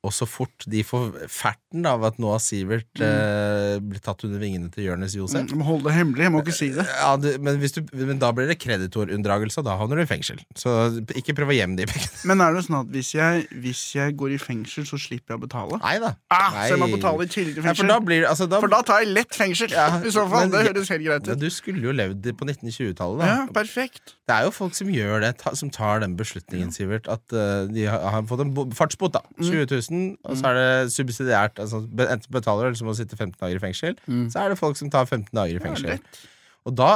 Og 0.03 0.11
så 0.11 0.25
fort 0.27 0.65
de 0.67 0.81
får 0.83 1.13
ferten 1.31 1.85
av 1.87 2.01
at 2.03 2.17
nå 2.19 2.27
har 2.33 2.41
Sivert 2.43 2.99
eh, 2.99 3.77
Blitt 3.79 4.03
tatt 4.03 4.25
under 4.27 4.41
vingene 4.41 4.67
til 4.73 4.89
Jonis 4.89 5.13
Josef 5.15 5.45
Jeg 5.47 5.55
må 5.55 5.63
holde 5.63 5.85
det 5.87 5.93
hemmelig. 5.95 6.25
Jeg 6.25 6.33
må 6.33 6.41
ikke 6.43 6.55
si 6.57 6.67
det. 6.75 6.83
ja, 6.89 7.13
du, 7.15 7.29
men, 7.39 7.61
du, 7.63 7.79
men 8.09 8.19
da 8.19 8.33
blir 8.35 8.49
det 8.51 8.57
kreditorunndragelse 8.59 9.61
Og 9.61 9.67
da 9.69 9.77
havner 9.79 10.01
du 10.01 10.03
i 10.03 10.09
fengsel 10.09 10.41
Så 10.59 10.73
ikke 11.15 11.35
prøv 11.37 11.53
å 11.53 11.55
gjemme 11.55 11.79
de 11.79 11.87
pengene 11.87 12.27
Men 12.33 12.43
er 12.43 12.57
det 12.57 12.65
sånn 12.67 12.79
at 12.81 12.91
hvis 12.93 13.13
jeg, 13.15 13.45
hvis 13.63 13.83
jeg 13.95 14.17
går 14.19 14.35
i 14.35 14.39
fengsel, 14.43 14.85
så 14.89 14.99
slipper 14.99 15.35
jeg 15.35 15.39
å 15.39 15.43
betale? 15.45 15.79
Nei 15.85 15.95
da 16.03 16.11
Ah, 16.33 16.49
Nei. 16.55 16.65
så 16.67 16.73
jeg 16.75 16.81
må 16.83 16.89
betale 16.97 17.23
i 17.27 17.31
tillegg 17.31 17.57
til 17.61 17.67
Ja, 17.69 17.73
for 17.77 17.89
da 17.93 17.97
blir 18.03 18.27
altså, 18.27 18.49
da, 18.51 18.59
For 18.63 18.71
da 18.75 18.81
tar 18.85 19.03
jeg 19.05 19.11
lett 19.15 19.35
fengsel. 19.37 19.71
Ja, 19.71 19.87
I 20.07 20.11
så 20.13 20.23
fall. 20.27 20.47
men- 20.49 20.53
Det 20.57 20.65
høres 20.73 20.91
helt 20.93 21.05
greit 21.07 21.27
ut. 21.31 21.39
Du 21.43 21.47
skulle 21.53 21.83
jo 21.87 21.93
levd 21.95 22.27
på 22.39 22.47
1920-tallet 22.49 23.21
da 23.23 23.29
Ja, 23.31 23.39
perfekt. 23.55 24.15
Det 24.27 24.35
er 24.35 24.47
jo 24.47 24.53
folk 24.55 24.75
som 24.75 24.89
gjør 24.91 25.23
det, 25.23 25.31
ta, 25.41 25.51
som 25.59 25.69
tar 25.73 26.01
den 26.03 26.13
beslutningen, 26.19 26.71
Sivert. 26.73 27.07
At 27.11 27.23
uh, 27.35 27.67
de 27.71 27.85
har, 27.91 27.99
har 28.15 28.23
fått 28.29 28.41
en 28.45 28.53
fartsbot, 28.75 29.13
da. 29.17 29.21
Mm. 29.37 29.45
20 29.49 29.65
000, 29.91 29.92
og 30.23 30.37
så 30.39 30.51
er 30.51 30.59
det 30.59 30.91
subsidiært. 30.93 31.59
Altså, 31.63 31.83
enten 31.85 32.29
betaler 32.33 32.65
du, 32.65 32.69
eller 32.69 32.79
så 32.79 32.87
må 32.87 32.95
du 32.95 33.01
sitte 33.01 33.19
15 33.19 33.37
dager 33.39 33.57
i 33.59 33.63
fengsel. 33.63 33.97
Så 34.33 34.43
er 34.43 34.53
det 34.53 34.59
folk 34.59 34.79
som 34.79 34.91
tar 34.93 35.07
15 35.09 35.31
dager 35.31 35.59
i 35.59 35.63
fengsel. 35.63 35.95
Ja, 35.95 36.29
og 36.63 36.75
da 36.79 36.91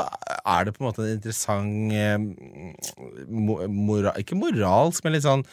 er 0.47 0.67
det 0.67 0.75
på 0.75 0.83
en 0.83 0.89
måte 0.89 1.03
en 1.03 1.17
interessant 1.17 1.91
eh, 1.91 2.17
mora, 3.27 4.13
Ikke 4.19 4.37
moralsk, 4.39 5.03
men 5.03 5.17
litt 5.17 5.25
sånn 5.25 5.43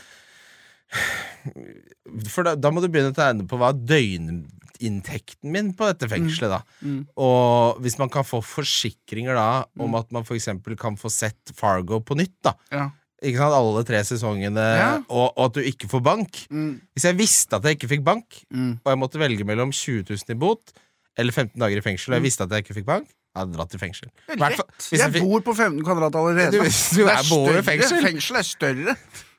For 2.30 2.46
da, 2.46 2.54
da 2.54 2.70
må 2.70 2.82
du 2.82 2.86
begynne 2.86 3.10
å 3.10 3.16
tegne 3.16 3.46
på 3.50 3.58
hva 3.58 3.72
døgninntekten 3.74 5.50
min 5.50 5.72
på 5.74 5.88
dette 5.90 6.06
fengselet, 6.12 6.52
da. 6.52 6.60
Mm. 6.86 7.00
Og 7.18 7.80
hvis 7.82 7.98
man 7.98 8.12
kan 8.12 8.26
få 8.26 8.38
forsikringer 8.44 9.34
da 9.34 9.48
om 9.82 9.98
at 9.98 10.12
man 10.14 10.26
f.eks. 10.26 10.52
kan 10.78 10.98
få 11.00 11.10
sett 11.10 11.54
Fargo 11.58 11.98
på 12.04 12.18
nytt, 12.20 12.36
da. 12.46 12.54
Ja. 12.71 12.86
Ikke 13.25 13.41
sant, 13.41 13.54
Alle 13.56 13.82
tre 13.89 14.00
sesongene, 14.04 14.65
Ja. 14.78 14.89
og, 15.08 15.32
og 15.37 15.45
at 15.49 15.54
du 15.54 15.60
ikke 15.65 15.89
får 15.89 16.02
bank. 16.04 16.41
Mm. 16.50 16.80
Hvis 16.95 17.04
jeg 17.08 17.17
visste 17.19 17.56
at 17.56 17.65
jeg 17.65 17.78
ikke 17.78 17.89
fikk 17.97 18.04
bank, 18.04 18.41
Mm. 18.52 18.78
og 18.84 18.89
jeg 18.93 18.99
måtte 19.00 19.19
velge 19.23 19.45
mellom 19.49 19.73
20 19.73 20.04
000 20.10 20.30
i 20.37 20.39
bot 20.39 20.73
eller 21.17 21.32
15 21.32 21.58
dager 21.60 21.78
i 21.78 21.84
fengsel, 21.84 22.13
og 22.13 22.19
jeg 22.21 22.26
visste 22.28 22.43
at 22.45 22.50
jeg 22.50 22.65
ikke 22.65 22.75
fikk 22.80 22.87
bank, 22.87 23.06
jeg 23.08 23.41
hadde 23.41 23.56
dratt 23.56 23.75
i 23.75 23.78
fengsel. 23.78 24.08
Er 24.28 24.37
hvis 24.37 24.93
Jeg 25.00 25.13
fikk- 25.15 25.25
bor 25.26 25.41
på 25.41 25.54
15 25.56 25.82
kvadrat 25.84 26.15
allerede. 26.15 26.52
Du- 26.52 26.99
du 26.99 27.06
er 27.08 27.23
bor 27.30 27.50
i 27.58 27.63
fengsel. 27.63 28.02
Fengsel 28.02 28.37
er 28.37 28.43
større 28.47 28.97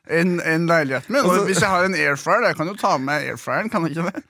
enn 0.09 0.39
en 0.45 0.67
leiligheten 0.67 1.09
min. 1.15 1.23
Og 1.25 1.31
Altså- 1.31 1.45
hvis 1.47 1.59
jeg 1.61 1.69
har 1.69 1.85
en 1.85 1.95
airfryer, 1.95 2.47
jeg 2.47 2.55
kan 2.57 2.67
jo 2.67 2.73
ta 2.75 2.97
med 2.97 3.21
airfryeren, 3.29 3.69
kan 3.71 3.81
jeg 3.87 3.95
ikke 3.97 4.11
det? 4.11 4.23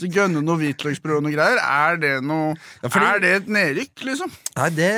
Så 0.00 0.08
Gønne 0.10 0.42
noe 0.42 0.58
hvitløksbrød 0.58 1.16
og 1.20 1.22
noe 1.26 1.32
greier. 1.34 1.58
Er 1.62 1.96
det 2.02 2.12
noe 2.26 2.54
Ja, 2.82 2.88
fordi- 2.88 3.06
Er 3.14 3.20
det 3.20 3.32
et 3.42 3.46
nedrykk, 3.48 4.04
liksom? 4.08 4.32
Nei, 4.56 4.68
det, 4.70 4.90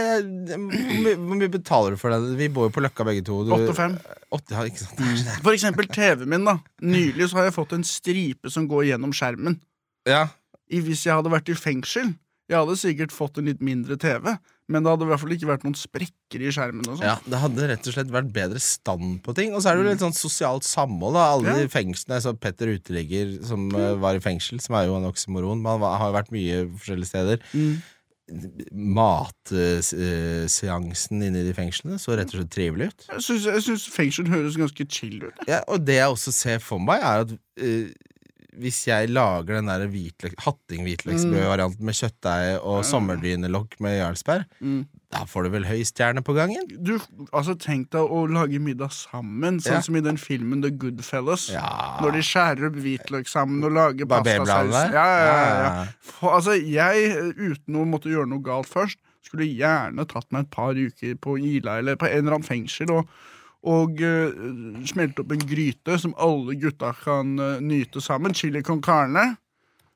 hvor, 0.56 1.36
mye, 1.36 1.48
betaler 1.52 1.90
du 1.90 1.96
for 2.00 2.10
det? 2.10 2.36
Vi 2.38 2.48
bor 2.48 2.68
jo 2.68 2.74
på 2.74 2.82
Løkka 2.84 3.04
begge 3.04 3.24
to. 3.24 3.44
Du- 3.44 3.52
8 3.52 3.68
og 3.68 3.76
5. 3.76 3.98
8, 4.32 4.50
ja, 4.50 4.62
det. 4.64 5.42
For 5.42 5.52
eksempel 5.52 5.86
TV-en 5.92 6.28
min. 6.28 6.44
da 6.44 6.58
Nylig 6.82 7.28
så 7.30 7.36
har 7.40 7.44
jeg 7.50 7.54
fått 7.58 7.72
en 7.76 7.84
stripe 7.84 8.50
som 8.50 8.68
går 8.68 8.86
gjennom 8.92 9.12
skjermen. 9.12 9.60
Ja. 10.06 10.28
I, 10.70 10.80
hvis 10.80 11.04
jeg 11.06 11.14
hadde 11.14 11.30
vært 11.30 11.48
i 11.48 11.54
fengsel, 11.54 12.14
jeg 12.48 12.58
hadde 12.58 12.76
sikkert 12.78 13.12
fått 13.14 13.38
en 13.38 13.46
litt 13.46 13.60
mindre 13.60 13.96
TV. 13.98 14.38
Men 14.68 14.82
det 14.82 14.90
hadde 14.90 15.06
i 15.06 15.10
hvert 15.12 15.20
fall 15.22 15.30
ikke 15.36 15.46
vært 15.46 15.62
noen 15.64 15.76
sprekker 15.78 16.42
i 16.42 16.50
skjermen. 16.50 16.88
og 16.90 16.96
sånn 16.98 17.06
ja, 17.06 17.16
Det 17.22 17.38
hadde 17.38 17.68
rett 17.70 17.86
og 17.86 17.94
slett 17.94 18.10
vært 18.10 18.32
bedre 18.34 18.58
stand 18.58 19.22
på 19.22 19.34
ting. 19.38 19.54
Og 19.54 19.62
så 19.62 19.70
er 19.70 19.76
det 19.76 19.84
jo 19.84 19.90
litt 19.92 20.02
sånn 20.02 20.16
sosialt 20.18 20.64
samhold. 20.66 21.14
da 21.14 21.26
Alle 21.36 21.46
Ja. 21.52 21.54
de 21.62 21.68
fengslene 21.70 22.18
så 22.20 22.32
Petter 22.34 22.66
uteligger 22.74 23.44
som 23.46 23.68
eh, 23.74 23.94
var 23.94 24.14
i 24.18 24.18
fengsel, 24.24 24.58
som 24.60 24.74
er 24.74 24.86
jo 24.86 24.96
en 24.96 25.06
oksymoron. 25.06 25.62
Man 25.62 25.78
han 25.80 26.00
har 26.00 26.10
jo 26.10 26.16
vært 26.18 26.32
mye 26.34 26.66
forskjellige 26.80 27.06
steder. 27.12 27.38
Mm. 27.54 27.76
Matseansen 29.86 31.22
inne 31.22 31.40
i 31.42 31.46
de 31.46 31.52
fengslene 31.54 31.98
så 32.02 32.16
rett 32.18 32.32
og 32.34 32.40
slett 32.40 32.50
trivelig 32.54 32.88
ut. 32.90 33.06
Jeg 33.12 33.22
syns- 33.62 33.88
fengsel 33.92 34.26
høres 34.32 34.56
ganske 34.58 34.86
chill 34.90 35.22
ut. 35.28 35.34
Ja, 35.46 35.60
og 35.68 35.84
det 35.86 35.94
jeg 36.00 36.08
også 36.10 36.32
ser 36.34 36.58
for 36.58 36.78
meg, 36.82 37.00
er 37.02 37.20
at 37.26 37.30
eh, 37.58 37.92
hvis 38.58 38.86
jeg 38.88 39.10
lager 39.12 39.58
den 39.58 39.66
der 39.70 39.86
hvitløk, 39.90 40.34
hatting-hvitløksbrødvarianten 40.44 41.84
med 41.86 41.94
kjøttdeig 41.98 42.60
og 42.64 42.84
sommerdynelokk 42.88 43.78
med 43.84 43.98
jarlsberg, 44.00 44.44
Mm. 44.60 44.86
da 45.12 45.24
får 45.24 45.44
du 45.44 45.50
vel 45.50 45.64
høystjerne 45.68 46.22
på 46.24 46.34
gangen? 46.34 46.66
Du, 46.82 46.98
altså 47.32 47.54
Tenk 47.58 47.90
deg 47.90 48.00
å 48.00 48.26
lage 48.30 48.58
middag 48.60 48.90
sammen, 48.92 49.60
sånn 49.60 49.72
Ja. 49.78 49.80
som 49.80 49.96
i 49.96 50.00
den 50.00 50.16
filmen 50.16 50.62
The 50.62 50.70
Goodfellas. 50.70 51.48
Ja. 51.52 51.98
Når 52.00 52.12
de 52.12 52.18
skjærer 52.22 52.66
opp 52.70 52.76
hvitløk 52.76 53.28
sammen 53.28 53.62
og 53.64 53.72
lager 53.72 54.06
pastasaus. 54.06 54.72
Ja, 54.72 54.90
Ja. 54.92 55.62
ja. 55.62 55.84
For, 56.00 56.30
altså, 56.40 56.52
jeg, 56.60 57.34
uten 57.36 57.74
å 57.76 57.84
måtte 57.86 58.10
gjøre 58.10 58.28
noe 58.28 58.42
galt 58.42 58.66
først, 58.68 58.96
skulle 59.22 59.46
gjerne 59.46 60.06
tatt 60.06 60.30
meg 60.30 60.44
et 60.44 60.50
par 60.50 60.72
uker 60.74 61.14
på 61.16 61.36
Ila 61.38 61.78
eller 61.78 61.96
på 61.96 62.06
en 62.06 62.18
eller 62.26 62.36
annen 62.38 62.46
fengsel 62.46 62.90
og, 62.90 63.08
og 63.64 63.98
uh, 64.00 64.84
smelte 64.86 65.20
opp 65.24 65.32
en 65.32 65.38
gryte 65.48 65.98
som 65.98 66.14
alle 66.18 66.54
gutta 66.60 66.92
kan 67.04 67.38
uh, 67.40 67.58
nyte 67.60 68.00
sammen. 68.00 68.34
Chili 68.34 68.62
con 68.62 68.80
carne, 68.82 69.36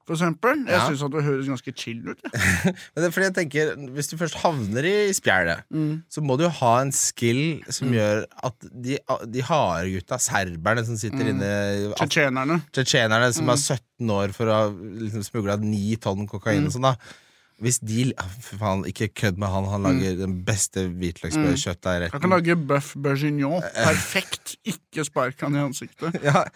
for 0.07 0.14
eksempel. 0.16 0.64
Jeg 0.66 0.75
Ja. 0.75 0.88
syns 0.88 1.05
det 1.12 1.23
høres 1.23 1.46
ganske 1.46 1.73
chill 1.77 2.01
ut. 2.11 2.18
Men 2.64 2.75
det 2.96 3.05
er 3.07 3.11
fordi 3.14 3.27
jeg 3.29 3.35
tenker, 3.37 3.75
Hvis 3.94 4.09
du 4.11 4.16
først 4.18 4.35
havner 4.42 4.83
i 4.88 5.12
spjælet, 5.14 5.62
Mm. 5.70 6.03
så 6.11 6.20
må 6.25 6.37
du 6.37 6.44
jo 6.49 6.49
ha 6.49 6.73
en 6.83 6.90
skill 6.90 7.62
som 7.70 7.92
gjør 7.94 8.25
at 8.42 8.55
de, 8.75 8.99
de 9.31 9.42
harde 9.42 9.92
gutta, 9.94 10.18
serberne 10.18 10.85
som 10.85 10.96
sitter 10.96 11.23
Mm. 11.23 11.31
inne 11.37 11.94
Tsjetsjenerne. 11.94 12.62
Tsjetsjenerne 12.73 13.33
som 13.33 13.44
Mm. 13.46 13.51
er 13.55 13.57
17 13.57 14.11
år 14.11 14.33
for 14.35 14.46
å 14.46 14.53
ha 14.59 14.68
liksom, 14.73 15.23
smugla 15.23 15.61
9 15.62 15.96
tonn 16.03 16.27
kokain 16.27 16.62
Mm. 16.62 16.66
og 16.66 16.73
sånn, 16.73 16.83
da. 16.90 16.96
Hvis 17.61 17.79
de 17.85 18.07
ah, 18.16 18.29
faen, 18.40 18.87
ikke 18.88 19.11
kødd 19.12 19.40
med 19.40 19.53
han. 19.53 19.66
Han 19.68 19.85
lager 19.85 20.16
den 20.23 20.38
beste 20.46 20.87
hvitløksbrødkjøttet 20.88 22.07
i 22.07 22.09
Han 22.12 22.23
kan 22.23 22.33
lage 22.33 22.57
bøff 22.57 22.94
bourguignon. 22.96 23.62
Perfekt. 23.77 24.57
Ikke 24.64 25.05
spark 25.05 25.40
han 25.44 25.59
i 25.59 25.64
ansiktet. 25.68 26.16
Ja, 26.31 26.46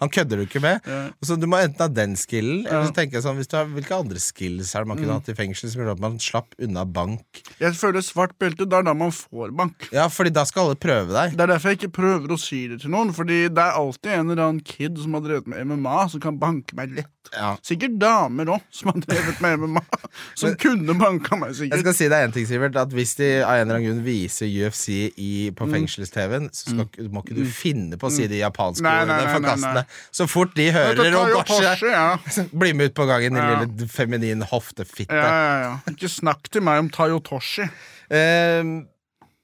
Han 0.00 0.12
kødder 0.12 0.40
du 0.40 0.46
ikke 0.46 0.62
med. 0.64 0.86
Så 1.24 1.36
du 1.40 1.46
må 1.50 1.60
enten 1.60 1.84
ha 1.84 1.88
den 1.92 2.16
skillen, 2.18 2.64
eller 2.66 2.88
så 2.88 2.96
tenker 2.96 3.18
jeg 3.18 3.26
sånn 3.26 3.38
hvis 3.40 3.50
du 3.50 3.56
har, 3.58 3.68
Hvilke 3.70 3.96
andre 3.96 4.20
skills 4.22 4.72
er 4.74 4.84
det 4.84 4.90
man 4.90 4.98
kunne 4.98 5.18
hatt 5.18 5.28
i 5.30 5.36
fengsel 5.36 5.70
som 5.70 5.82
gjorde 5.82 5.96
at 5.98 6.02
man 6.02 6.18
slapp 6.22 6.56
unna 6.62 6.84
bank? 6.88 7.42
Jeg 7.60 7.76
føler 7.78 8.04
svart 8.04 8.34
belte, 8.40 8.66
det 8.66 8.80
er 8.80 8.86
da 8.88 8.94
man 8.96 9.12
får 9.14 9.54
bank. 9.56 9.88
Ja, 9.94 10.08
fordi 10.12 10.32
da 10.34 10.46
skal 10.48 10.70
alle 10.70 10.80
prøve 10.80 11.14
deg. 11.14 11.36
Det 11.36 11.44
er 11.44 11.54
derfor 11.54 11.72
jeg 11.72 11.80
ikke 11.80 11.94
prøver 12.00 12.34
å 12.34 12.40
si 12.40 12.64
det 12.70 12.80
til 12.82 12.94
noen, 12.94 13.14
Fordi 13.16 13.42
det 13.52 13.62
er 13.62 13.78
alltid 13.78 14.12
en 14.16 14.34
eller 14.34 14.44
annen 14.46 14.64
kid 14.64 14.98
som 15.00 15.16
har 15.16 15.24
drevet 15.24 15.50
med 15.50 15.66
MMA, 15.70 15.96
som 16.12 16.22
kan 16.22 16.38
banke 16.40 16.76
meg 16.78 16.94
lett. 16.98 17.14
Ja. 17.30 17.52
Sikkert 17.62 17.98
damer 18.00 18.48
òg, 18.56 18.62
som 18.74 18.90
har 18.90 19.02
drevet 19.04 19.40
med 19.44 19.60
MMA, 19.62 19.82
som 20.40 20.54
kunne 20.60 20.96
banka 20.98 21.38
meg, 21.38 21.54
sikkert. 21.54 21.76
Jeg 21.76 21.84
skal 21.84 21.96
si 21.98 22.08
deg 22.10 22.26
en 22.26 22.34
ting, 22.34 22.48
Sivert. 22.48 22.78
At 22.80 22.94
Hvis 22.96 23.14
de 23.20 23.30
av 23.44 23.54
en 23.54 23.66
eller 23.66 23.78
annen 23.78 23.88
grunn 23.88 24.04
viser 24.06 24.50
UFC 24.50 24.88
i, 25.14 25.50
på 25.56 25.68
fengsels-TV-en, 25.70 26.50
så 26.54 26.72
skal, 26.72 26.88
mm. 26.88 27.12
må 27.14 27.24
ikke 27.24 27.38
du 27.38 27.44
finne 27.46 28.00
på 28.00 28.08
å 28.08 28.14
si 28.14 28.26
de 28.30 28.40
japanske 28.40 28.86
ordene 28.86 29.20
nei, 29.20 29.56
nei. 29.62 29.84
Så 30.14 30.26
fort 30.30 30.54
de 30.58 30.68
hører 30.74 31.16
om 31.18 31.32
Porsche, 31.48 31.90
ja. 31.90 32.06
Bli 32.62 32.72
med 32.76 32.90
ut 32.90 32.96
på 32.98 33.06
gangen, 33.10 33.34
din 33.34 33.42
Ja. 33.42 33.58
lille 33.64 33.88
feminin 33.90 34.42
hoftefitte. 34.50 35.14
Ja. 35.16 35.76
Ikke 35.90 36.10
snakk 36.10 36.48
til 36.52 36.64
meg 36.66 36.84
om 36.84 36.90
Tayotoshi. 36.94 37.66
Eh, 38.10 38.72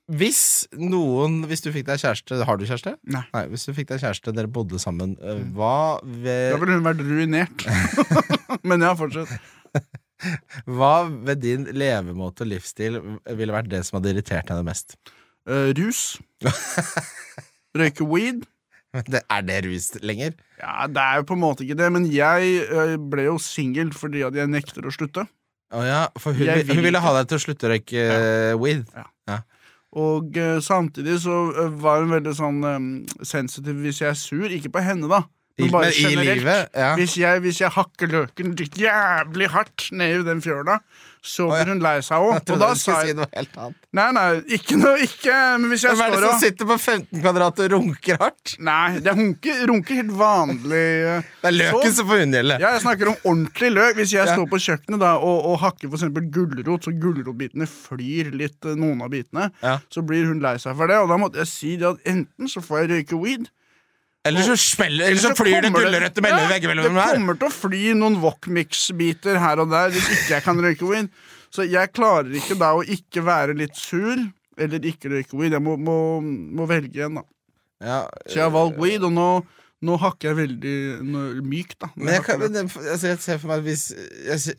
hvis 0.07 0.41
noen 0.79 1.41
Hvis 1.51 1.65
du 1.65 1.73
fikk 1.75 1.87
deg 1.89 1.99
kjæreste 1.99 2.37
Har 2.47 2.59
du 2.59 2.65
kjæreste? 2.67 2.93
Nei. 3.11 3.25
Hvis 3.51 3.65
du 3.67 3.73
fikk 3.75 3.89
deg 3.91 3.99
kjæreste, 4.05 4.31
dere 4.35 4.51
bodde 4.51 4.79
sammen, 4.79 5.17
hva 5.57 5.99
ved 6.03 6.53
Da 6.55 6.61
ville 6.63 6.77
hun 6.79 6.87
vært 6.87 7.03
ruinert. 7.03 7.67
Men 8.69 8.87
ja, 8.87 8.93
fortsett. 8.99 9.33
hva 10.79 10.93
ved 11.11 11.43
din 11.43 11.67
levemåte 11.75 12.47
og 12.47 12.53
livsstil 12.55 13.01
ville 13.35 13.55
vært 13.55 13.71
det 13.73 13.83
som 13.87 13.99
hadde 13.99 14.15
irritert 14.15 14.49
henne 14.53 14.63
mest? 14.67 14.95
Uh, 15.47 15.71
rus. 15.79 16.17
Røyke 17.77 18.07
weed. 18.09 18.47
Det, 19.13 19.23
er 19.23 19.47
det 19.47 19.63
rus 19.67 19.91
lenger? 20.03 20.37
Ja, 20.61 20.87
Det 20.91 21.03
er 21.03 21.21
jo 21.21 21.27
på 21.29 21.37
en 21.37 21.43
måte 21.43 21.67
ikke 21.67 21.79
det, 21.79 21.91
men 21.93 22.07
jeg 22.13 22.63
eh, 22.67 22.97
ble 23.01 23.29
jo 23.29 23.37
singel 23.43 23.93
fordi 23.97 24.25
at 24.27 24.37
jeg 24.39 24.53
nekter 24.53 24.87
å 24.87 24.95
slutte. 24.95 25.27
Å 25.75 25.83
ja, 25.83 26.03
for 26.23 26.37
hun, 26.37 26.47
vil 26.47 26.79
hun 26.79 26.85
ville 26.85 27.03
ha 27.03 27.13
deg 27.19 27.31
til 27.31 27.41
å 27.41 27.43
slutte 27.43 27.67
å 27.67 27.73
røyke 27.75 28.03
ja. 28.07 28.57
weed. 28.61 28.87
Og 29.97 30.37
uh, 30.37 30.59
samtidig 30.61 31.21
så 31.25 31.37
eh, 31.57 31.73
var 31.81 32.03
hun 32.03 32.13
veldig 32.13 32.35
sånn 32.37 32.61
um, 32.67 32.91
sensitiv 33.25 33.81
hvis 33.81 34.03
jeg 34.03 34.13
er 34.13 34.19
sur. 34.21 34.45
Ikke 34.53 34.73
på 34.75 34.85
henne, 34.85 35.09
da. 35.09 35.23
Men 35.57 35.71
bare 35.73 35.93
generelt. 35.97 36.43
livet, 36.43 36.75
ja. 36.77 36.91
Hvis, 36.99 37.15
jeg, 37.17 37.41
hvis 37.41 37.63
jeg 37.63 37.73
hakker 37.73 38.11
løken 38.13 38.53
jævlig 38.77 39.49
hardt 39.55 39.87
ned 39.97 40.19
i 40.19 40.27
den 40.27 40.43
fjøla, 40.45 40.83
så 41.27 41.49
blir 41.51 41.71
hun 41.73 41.81
lei 41.83 41.97
seg 42.07 42.23
òg. 42.23 42.37
Jeg 42.47 42.55
Og 42.55 42.61
da 42.63 42.69
sa 42.75 42.79
skulle 42.79 43.07
si 43.11 43.17
noe 43.19 43.27
helt 43.35 43.57
annet. 43.59 43.77
Nei, 43.99 44.07
nei, 44.17 44.27
ikke 44.59 44.77
noe 44.79 44.99
ikke, 45.03 45.35
Men 45.59 45.71
hvis 45.73 45.85
jeg 45.87 45.97
Hvem 45.97 46.05
er 46.07 46.15
det 46.15 46.21
som 46.23 46.35
og 46.37 46.41
sitter 46.45 46.69
på 46.71 46.77
15 46.79 47.23
kvadrat 47.25 47.63
og 47.65 47.71
runker 47.75 48.19
hardt? 48.23 48.55
Nei, 48.61 48.99
det 49.03 49.15
runker, 49.17 49.63
runker 49.71 49.99
helt 50.01 50.15
vanlig. 50.21 50.85
eh, 51.17 51.23
Det 51.43 51.51
er 51.51 51.57
løken 51.57 51.91
Så- 51.91 51.97
som 52.01 52.09
får 52.11 52.23
unngjelde. 52.27 52.59
Ja, 52.61 52.73
jeg 52.77 52.83
snakker 52.87 53.09
om 53.13 53.17
ordentlig 53.25 53.71
løk. 53.75 53.95
Hvis 53.97 54.13
jeg 54.13 54.27
Ja. 54.27 54.35
står 54.37 54.47
på 54.53 54.61
kjøkkenet 54.67 55.01
da, 55.01 55.15
og, 55.17 55.45
og 55.51 55.59
hakker 55.61 55.89
eksempel 55.89 56.31
gulrot, 56.31 56.85
så 56.87 56.93
gulrotbitene 57.01 57.67
flyr 57.67 58.33
litt, 58.37 58.59
eh, 58.65 58.75
noen 58.79 59.03
av 59.03 59.11
bitene, 59.11 59.51
Ja. 59.63 59.79
så 59.91 60.05
blir 60.07 60.27
hun 60.27 60.41
lei 60.41 60.57
seg 60.63 60.77
for 60.77 60.87
det. 60.87 60.97
Og 61.03 61.09
da 61.09 61.17
måtte 61.17 61.37
jeg 61.43 61.47
si 61.49 61.77
det 61.77 61.87
at 61.89 62.05
enten 62.05 62.47
så 62.49 62.61
får 62.63 62.87
jeg 62.87 62.91
røyke 62.91 63.19
weed 63.21 63.49
Eller 64.27 64.43
så 64.47 64.57
smeller 64.59 65.07
Eller 65.11 65.23
så 65.23 65.31
flyr 65.39 65.61
det 65.65 65.71
gulrøtter 65.75 66.25
mellom 66.25 66.43
Ja, 66.45 66.51
veggimellom 66.55 66.87
Det 66.89 67.03
her. 67.03 67.15
kommer 67.19 67.39
til 67.41 67.49
å 67.49 67.55
fly 67.55 67.83
noen 67.99 68.17
Wokmix-biter 68.23 69.39
her 69.43 69.63
og 69.63 69.71
der 69.73 69.95
hvis 69.95 70.09
ikke 70.17 70.35
jeg 70.37 70.45
kan 70.47 70.61
røyke 70.65 70.89
weed. 70.91 71.09
Så 71.55 71.65
jeg 71.71 71.93
klarer 71.97 72.35
ikke 72.37 72.57
da 72.61 72.73
å 72.77 72.83
ikke 72.83 73.23
være 73.25 73.55
litt 73.57 73.77
sur 73.79 74.17
eller 74.59 74.87
ikke 74.89 75.11
røyke 75.13 75.37
weed. 75.39 75.53
Jeg 75.57 75.63
må, 75.63 75.77
må, 75.77 75.97
må 76.23 76.67
velge 76.69 77.05
en, 77.07 77.21
da. 77.21 77.25
Ja, 77.85 78.01
Så 78.27 78.39
jeg 78.41 78.45
har 78.47 78.55
valgt 78.55 78.79
weed, 78.81 79.05
og 79.05 79.13
nå, 79.13 79.29
nå 79.85 79.97
hakker 80.01 80.31
jeg 80.31 80.37
veldig 80.39 80.75
nå- 81.05 81.43
mykt, 81.45 81.77
da. 81.85 81.91
Men 82.01 82.15
jeg, 82.15 82.23
kan, 82.25 82.39
men 82.41 82.53
det- 82.55 82.63
altså, 82.73 83.11
jeg 83.11 83.19
ser 83.21 83.39
for 83.43 83.53
meg 83.53 83.63
hvis 83.67 83.83
jeg, 83.93 84.55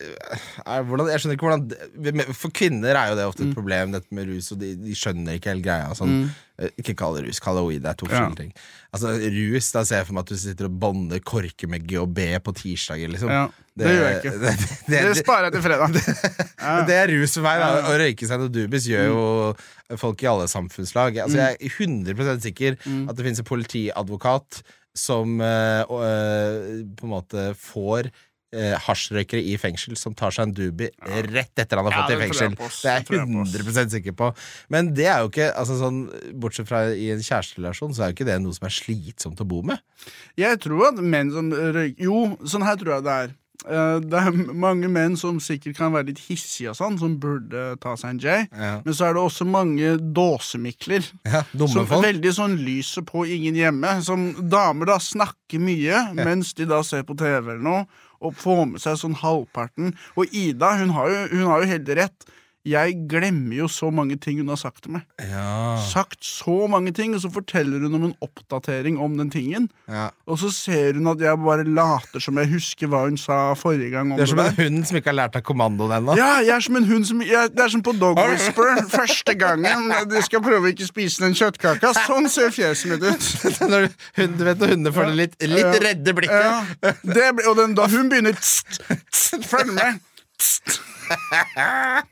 er, 0.61 0.83
hvordan, 0.85 1.09
jeg 1.09 1.19
skjønner 1.23 1.37
ikke 1.39 1.47
hvordan 1.47 2.35
For 2.37 2.53
kvinner 2.53 2.93
er 2.99 3.09
jo 3.09 3.15
det 3.17 3.25
ofte 3.25 3.47
et 3.47 3.55
problem, 3.57 3.95
dette 3.95 4.13
med 4.13 4.29
rus, 4.29 4.51
og 4.53 4.59
de, 4.61 4.75
de 4.77 4.93
skjønner 4.97 5.39
ikke 5.39 5.49
hele 5.55 5.65
greia. 5.65 5.89
Sånn. 5.97 6.13
Mm. 6.27 6.69
Ikke 6.81 6.93
kall 6.97 7.17
det 7.17 7.25
rus, 7.27 7.39
kall 7.41 7.57
det 7.59 7.63
weed. 7.67 7.81
Det 7.85 7.89
er 7.91 7.97
to 7.97 8.05
forskjellige 8.09 8.37
ting. 8.43 8.53
Altså, 8.93 9.11
rus, 9.33 9.71
da 9.73 9.83
ser 9.85 9.99
jeg 10.03 10.07
for 10.07 10.17
meg 10.17 10.23
at 10.25 10.31
du 10.33 10.39
sitter 10.41 10.69
og 10.69 10.77
bånder 10.85 11.19
korker 11.25 11.69
med 11.69 11.85
GHB 11.89 12.21
på 12.45 12.53
tirsdager, 12.61 13.11
liksom. 13.13 13.29
Ja, 13.33 13.43
det 13.77 13.91
gjør 13.93 14.07
jeg 14.07 14.21
ikke. 14.21 14.35
Det, 14.41 14.53
det, 14.61 14.77
Det 14.93 15.01
det, 15.09 15.17
sparer 15.23 15.49
jeg 15.49 15.57
til 15.57 15.65
fredag. 15.65 15.97
Ja. 16.67 16.81
Det 16.83 16.95
er 16.97 17.11
rus 17.13 17.33
for 17.37 17.45
meg. 17.45 17.59
da 17.61 17.83
Å 17.87 17.93
røyke 18.01 18.27
seg 18.27 18.41
noe 18.41 18.51
dubis 18.51 18.87
gjør 18.89 19.05
jo 19.07 19.97
folk 20.01 20.23
i 20.25 20.27
alle 20.27 20.47
samfunnslag. 20.51 21.15
Altså, 21.23 21.37
jeg 21.39 21.57
er 21.61 21.75
100% 21.77 22.43
sikker 22.43 22.75
at 22.81 23.13
det 23.15 23.23
finnes 23.27 23.39
en 23.43 23.47
politiadvokat 23.47 24.61
som 24.97 25.37
eh, 25.41 25.83
eh, 25.83 26.81
på 26.97 27.07
en 27.07 27.13
måte 27.13 27.51
får 27.61 28.09
eh, 28.09 28.75
hasjrøykere 28.87 29.43
i 29.51 29.55
fengsel 29.61 29.97
som 29.99 30.15
tar 30.17 30.33
seg 30.35 30.47
en 30.47 30.55
dubi 30.57 30.89
rett 31.29 31.61
etter 31.61 31.79
han 31.79 31.89
har 31.89 31.95
Ja, 31.95 32.01
fått 32.01 32.11
det 32.11 32.17
i 32.17 32.21
fengsel. 32.25 32.55
Det 32.57 32.91
er 32.91 32.95
jeg 32.95 33.05
jeg 33.05 33.07
på, 33.09 33.41
100 33.77 33.89
sikker 33.95 34.17
på. 34.17 34.29
Men 34.73 34.93
det 34.97 35.09
er 35.11 35.23
jo 35.23 35.31
ikke 35.31 35.49
altså, 35.53 35.79
sånn, 35.81 36.03
Bortsett 36.39 36.69
fra 36.69 36.85
i 36.93 37.09
en 37.15 37.23
kjæresterelasjon, 37.23 37.95
så 37.95 38.05
er 38.05 38.11
jo 38.11 38.17
ikke 38.19 38.29
det 38.29 38.39
noe 38.43 38.57
som 38.57 38.69
er 38.69 38.77
slitsomt 38.77 39.43
å 39.43 39.49
bo 39.49 39.63
med. 39.67 39.83
Jeg 40.39 40.61
tror 40.63 40.91
at 40.91 41.03
menn 41.03 41.33
som 41.35 41.51
røyker 41.51 42.07
Jo, 42.07 42.23
sånn 42.47 42.65
her 42.67 42.79
tror 42.79 42.97
jeg 42.97 43.07
det 43.07 43.19
er. 43.25 43.35
Eh, 43.65 43.99
Det 43.99 44.13
er 44.19 44.31
mange 44.53 44.87
menn 44.91 45.15
som 45.17 45.39
sikkert 45.41 45.75
kan 45.79 45.91
være 45.91 46.11
litt 46.11 46.19
hissige 46.27 46.69
og 46.69 46.77
sånn, 46.77 46.97
som 47.01 47.15
burde 47.19 47.63
ta 47.81 47.95
seg 47.97 48.09
en 48.13 48.19
J. 48.21 48.35
Ja. 48.53 48.81
Men 48.85 48.93
så 48.93 49.07
er 49.09 49.13
det 49.17 49.23
også 49.23 49.47
mange 49.49 49.95
dåsemikler. 49.97 51.03
Ja, 51.25 51.41
Som 51.57 51.87
folk. 51.89 52.03
veldig 52.05 52.33
sånn 52.37 52.57
lyset 52.63 53.05
på 53.09 53.25
ingen 53.25 53.55
hjemme. 53.57 53.95
Som 54.05 54.33
damer 54.49 54.85
da 54.93 54.97
snakker 55.01 55.59
mye 55.59 56.13
mens 56.15 56.53
de 56.53 56.65
da 56.69 56.81
ser 56.83 57.03
på 57.03 57.17
TV 57.17 57.41
eller 57.55 57.63
noe, 57.63 57.85
og 58.21 58.33
får 58.37 58.63
med 58.71 58.81
seg 58.81 58.97
sånn 58.97 59.15
halvparten. 59.19 59.93
Og 60.17 60.25
Ida, 60.33 60.75
hun 60.77 60.89
har 60.95 61.09
jo, 61.09 61.27
hun 61.35 61.45
har 61.51 61.61
jo 61.63 61.67
helt 61.73 61.89
rett. 61.97 62.25
Jeg 62.67 62.95
glemmer 63.09 63.55
jo 63.61 63.67
så 63.71 63.87
mange 63.93 64.17
ting 64.19 64.41
hun 64.41 64.49
har 64.51 64.59
sagt 64.59 64.83
til 64.83 64.97
meg. 64.97 65.05
Ja, 65.23 65.77
Sagt 65.87 66.25
så 66.25 66.67
mange 66.67 66.91
ting, 66.95 67.13
og 67.15 67.21
så 67.23 67.29
forteller 67.31 67.79
hun 67.85 67.95
om 67.95 68.07
en 68.09 68.15
oppdatering 68.25 68.97
om 68.99 69.15
den 69.19 69.29
tingen. 69.33 69.69
ja. 69.87 70.09
Og 70.27 70.35
så 70.41 70.49
ser 70.51 70.97
hun 70.97 71.07
at 71.07 71.21
jeg 71.23 71.39
bare 71.39 71.63
later 71.63 72.19
som 72.19 72.35
jeg 72.41 72.49
husker 72.51 72.89
hva 72.91 73.05
hun 73.05 73.15
sa 73.17 73.53
forrige 73.55 73.93
gang. 73.93 74.11
om 74.11 74.17
Det 74.19 74.25
er 74.25 74.31
som 74.33 74.41
det 74.41 74.47
en 74.51 74.57
hund 74.59 74.87
som 74.89 74.97
ikke 74.99 75.11
har 75.13 75.15
lært 75.21 75.37
av 75.39 75.43
kommandoen 75.47 75.93
ennå. 75.95 76.17
Ja, 76.19 76.33
jeg 76.43 76.51
er 76.57 76.65
som 76.65 76.75
en 76.75 76.87
hund 76.89 77.07
som 77.07 77.21
jeg, 77.23 77.53
Det 77.55 77.63
er 77.63 77.71
som 77.71 77.83
på 77.85 77.93
Dog 77.95 78.19
Whisper. 78.19 78.73
Første 78.91 79.37
gangen 79.39 79.87
de 80.11 80.21
skal 80.25 80.43
prøve 80.43 80.73
ikke 80.73 80.89
spise 80.89 81.23
den 81.23 81.37
kjøttkaka. 81.37 81.93
Sånn 82.03 82.27
ser 82.29 82.51
fjeset 82.51 82.91
mitt 82.91 83.07
ut. 83.07 83.29
Når 83.71 83.87
hund, 84.19 84.43
vet 84.49 84.59
når 84.59 84.73
hundene 84.75 84.93
får 84.95 85.09
det 85.13 85.15
litt, 85.21 85.39
litt 85.47 85.79
redde 85.87 86.13
blikket. 86.17 86.51
Ja, 86.83 86.91
det, 87.07 87.31
og 87.47 87.55
den, 87.61 87.77
da 87.79 87.87
hun 87.91 88.11
begynner 88.11 88.35
tst, 88.35 88.81
tst, 89.07 89.39
Følg 89.47 89.71
med. 89.79 90.03
Tst. 90.37 90.81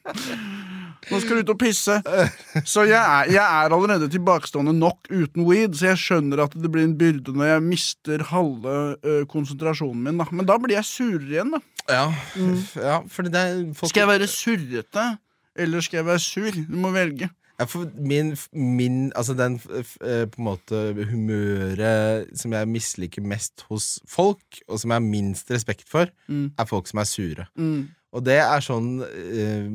Nå 1.06 1.20
skal 1.22 1.38
du 1.38 1.44
ut 1.46 1.52
og 1.54 1.60
pisse. 1.62 2.00
Så 2.66 2.82
jeg 2.90 2.98
er, 2.98 3.28
jeg 3.36 3.42
er 3.44 3.74
allerede 3.76 4.08
tilbakestående 4.10 4.74
nok 4.74 5.06
uten 5.14 5.46
weed, 5.46 5.76
så 5.78 5.92
jeg 5.92 6.00
skjønner 6.02 6.42
at 6.48 6.56
det 6.58 6.72
blir 6.74 6.88
en 6.88 6.96
byrde 6.98 7.36
når 7.36 7.52
jeg 7.52 7.66
mister 7.68 8.24
halve 8.32 8.74
ø, 9.06 9.20
konsentrasjonen 9.30 10.02
min. 10.08 10.18
Da. 10.22 10.26
Men 10.34 10.48
da 10.50 10.58
blir 10.62 10.80
jeg 10.80 10.88
surere 10.90 11.30
igjen, 11.30 11.54
da. 11.54 11.62
Ja, 11.94 12.08
ja 12.82 12.98
det 13.06 13.38
er 13.38 13.60
folk, 13.78 13.92
Skal 13.92 14.06
jeg 14.08 14.14
være 14.16 14.30
surrete, 14.32 15.04
eller 15.62 15.86
skal 15.86 16.02
jeg 16.02 16.08
være 16.10 16.24
sur? 16.26 16.58
Du 16.66 16.78
må 16.82 16.90
velge. 16.96 17.30
ja, 17.60 17.66
min, 17.96 18.34
min 18.52 19.12
Altså 19.16 19.34
den 19.38 19.60
på 19.62 20.42
en 20.42 20.44
måte 20.44 20.82
humøret 21.12 22.34
som 22.36 22.52
jeg 22.58 22.68
misliker 22.68 23.22
mest 23.24 23.62
hos 23.70 24.00
folk, 24.10 24.58
og 24.68 24.82
som 24.82 24.90
jeg 24.92 24.98
har 24.98 25.06
minst 25.06 25.52
respekt 25.54 25.86
for, 25.92 26.10
Mm. 26.28 26.50
er 26.58 26.66
folk 26.66 26.88
som 26.90 27.00
er 27.00 27.06
sure. 27.06 27.46
Mm. 27.56 27.86
Og 28.16 28.24
det 28.24 28.38
er 28.40 28.64
sånn 28.64 29.02
eh, 29.04 29.66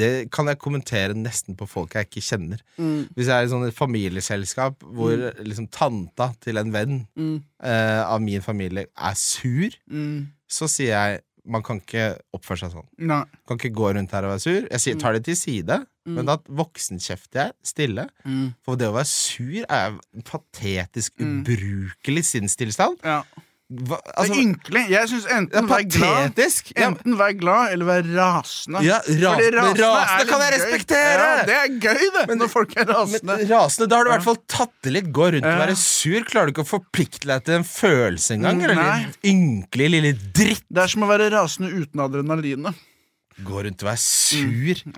Det 0.00 0.10
kan 0.32 0.48
jeg 0.48 0.58
kommentere 0.62 1.14
nesten 1.18 1.56
på 1.60 1.66
folk 1.68 1.92
jeg 1.98 2.08
ikke 2.08 2.22
kjenner. 2.24 2.60
Mm. 2.80 3.08
Hvis 3.14 3.28
jeg 3.28 3.36
er 3.36 3.46
i 3.48 3.50
sånn 3.52 3.66
et 3.68 3.76
familieselskap 3.76 4.80
hvor 4.96 5.26
liksom 5.44 5.68
tanta 5.70 6.30
til 6.40 6.56
en 6.60 6.72
venn 6.72 7.02
Mm. 7.16 7.42
eh, 7.62 8.02
av 8.04 8.20
min 8.24 8.40
familie 8.40 8.86
er 8.96 9.14
sur, 9.14 9.70
Mm. 9.90 10.28
så 10.48 10.68
sier 10.68 10.94
jeg 10.96 11.20
man 11.50 11.62
kan 11.64 11.80
ikke 11.80 12.18
oppføre 12.36 12.58
seg 12.60 12.72
sånn. 12.74 12.86
Nei. 12.98 13.24
Kan 13.48 13.56
ikke 13.58 13.72
gå 13.74 13.94
rundt 13.96 14.10
her 14.12 14.24
og 14.24 14.34
være 14.36 14.40
sur. 14.44 14.68
Jeg 14.70 14.80
sier, 14.80 14.98
tar 15.00 15.14
det 15.16 15.24
til 15.24 15.34
side, 15.34 15.86
men 16.06 16.26
da 16.28 16.36
voksenkjefter 16.36 17.40
jeg 17.46 17.52
stille. 17.64 18.04
Mm. 18.26 18.54
For 18.62 18.76
det 18.76 18.86
å 18.90 18.92
være 18.94 19.08
sur 19.08 19.64
er 19.68 19.96
en 20.14 20.22
patetisk, 20.22 21.12
Mm. 21.18 21.40
ubrukelig 21.42 22.24
sinnstilstand. 22.28 22.98
Ja. 23.02 23.22
Hva, 23.70 24.00
Det 24.02 24.14
altså, 24.18 24.34
er 24.34 24.40
ynkelig. 24.42 24.80
Jeg 24.90 25.08
syns 25.12 25.26
enten 25.30 25.58
enten 25.60 25.68
vær 25.70 25.84
glad! 25.94 26.40
Ja, 26.40 26.86
Enten 26.88 27.14
vær 27.20 27.34
glad 27.38 27.74
eller 27.76 27.86
vær 27.86 28.08
rasende. 28.16 28.82
ja 28.82 28.96
men 29.06 29.54
rasende 29.54 29.78
rasende 29.78 30.26
kan 30.26 30.42
jeg 30.42 30.54
respektere! 30.56 31.28
Ja, 31.28 31.44
det 31.46 31.54
er 31.60 31.68
gøy, 31.84 32.02
det, 32.16 32.24
Men- 32.32 32.42
når 32.42 32.50
folk 32.50 32.74
er 32.76 32.90
rasende. 32.90 33.36
Men 33.38 33.46
rasende, 33.52 33.88
da 33.92 33.96
har 34.00 34.04
du 34.04 34.10
i 34.10 34.14
hvert 34.16 34.26
fall 34.26 34.40
tatt 34.50 34.74
det 34.82 34.92
litt. 34.96 35.12
Gå 35.14 35.30
rundt 35.36 35.46
og 35.46 35.62
være 35.62 35.76
sur. 35.78 36.26
Klarer 36.26 36.50
du 36.50 36.54
ikke 36.56 36.66
å 36.66 36.70
forplikte 36.72 37.30
deg 37.30 37.44
til 37.46 37.60
en 37.60 37.64
følelse 37.70 38.34
engang? 38.34 38.62
Eller 38.66 39.06
ynkelig 39.22 39.90
lille 39.94 40.12
dritt? 40.34 40.66
Det 40.66 40.82
er 40.82 40.90
som 40.90 41.06
å 41.06 41.10
være 41.10 41.30
rasende 41.30 41.70
uten 41.70 42.02
adrenalinet. 42.02 42.74
Gå 43.46 43.62
rundt 43.66 43.82
og 43.84 43.88
være 43.90 44.00
sur. 44.02 44.80
Mm. 44.86 44.94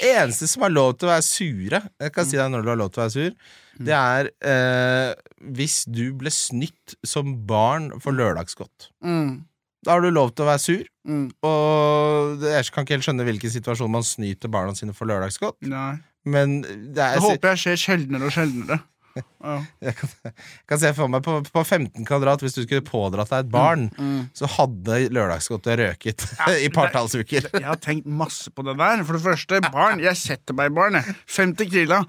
Det 0.00 0.12
eneste 0.12 0.48
som 0.50 0.62
har 0.66 0.72
lov 0.74 0.94
til 0.98 1.08
å 1.08 1.12
være 1.12 1.24
sure 1.26 1.80
Jeg 2.00 2.12
kan 2.14 2.26
si 2.28 2.36
deg 2.36 2.50
når 2.52 2.62
du 2.66 2.68
har 2.72 2.80
lov 2.80 2.90
til 2.92 3.00
å 3.02 3.04
være 3.06 3.14
sur. 3.16 3.36
Det 3.78 3.94
er 3.94 4.30
eh, 4.42 5.14
hvis 5.54 5.84
du 5.86 6.12
ble 6.18 6.32
snytt 6.34 6.96
som 7.06 7.36
barn 7.46 7.92
for 8.02 8.12
lørdagsgodt. 8.12 8.88
mm, 9.04 9.44
Da 9.86 9.92
har 9.94 10.02
du 10.02 10.10
lov 10.10 10.32
til 10.34 10.44
å 10.44 10.48
være 10.50 10.58
sur. 10.64 10.84
mm, 11.06 11.28
Og 11.46 12.42
jeg 12.42 12.70
kan 12.74 12.84
ikke 12.84 12.96
helt 12.98 13.06
skjønne 13.06 13.24
hvilken 13.28 13.50
situasjon 13.54 13.90
man 13.94 14.02
snyter 14.02 14.50
barna 14.50 14.74
sine 14.74 14.92
for 14.96 15.06
lørdagsgodt. 15.06 15.60
nei. 15.62 15.96
Men 16.28 16.60
det 16.62 16.98
er, 17.00 17.14
Det 17.14 17.22
håper 17.24 17.54
jeg 17.54 17.58
skjer 17.62 17.76
sjeldnere 17.86 18.26
og 18.26 18.32
sjeldnere. 18.34 18.80
Ja. 19.22 19.56
jeg 19.88 19.94
kan, 19.98 20.12
jeg 20.28 20.34
kan 20.72 20.80
se 20.82 20.92
for 20.96 21.12
meg 21.12 21.22
på, 21.26 21.36
på 21.52 21.62
15 21.64 22.06
kvadrat, 22.08 22.42
hvis 22.44 22.56
du 22.56 22.62
skulle 22.64 22.84
pådratt 22.86 23.32
deg 23.34 23.46
et 23.46 23.52
barn, 23.52 23.86
Mm. 23.98 24.28
så 24.36 24.48
hadde 24.58 24.98
lørdagsgodtet 25.14 25.78
røket 25.80 26.26
i 26.66 26.68
partallsuker. 26.74 27.48
Jeg 27.54 27.66
har 27.66 27.80
tenkt 27.82 28.06
masse 28.06 28.50
på 28.54 28.64
det 28.66 28.76
der. 28.78 29.04
For 29.08 29.18
det 29.18 29.24
første, 29.24 29.60
barn. 29.72 30.02
Jeg 30.04 30.16
setter 30.20 30.56
meg 30.58 30.70
i 30.72 30.76
barn, 30.78 30.98
jeg. 31.00 31.16
50 31.38 31.72
kilo. 31.72 32.02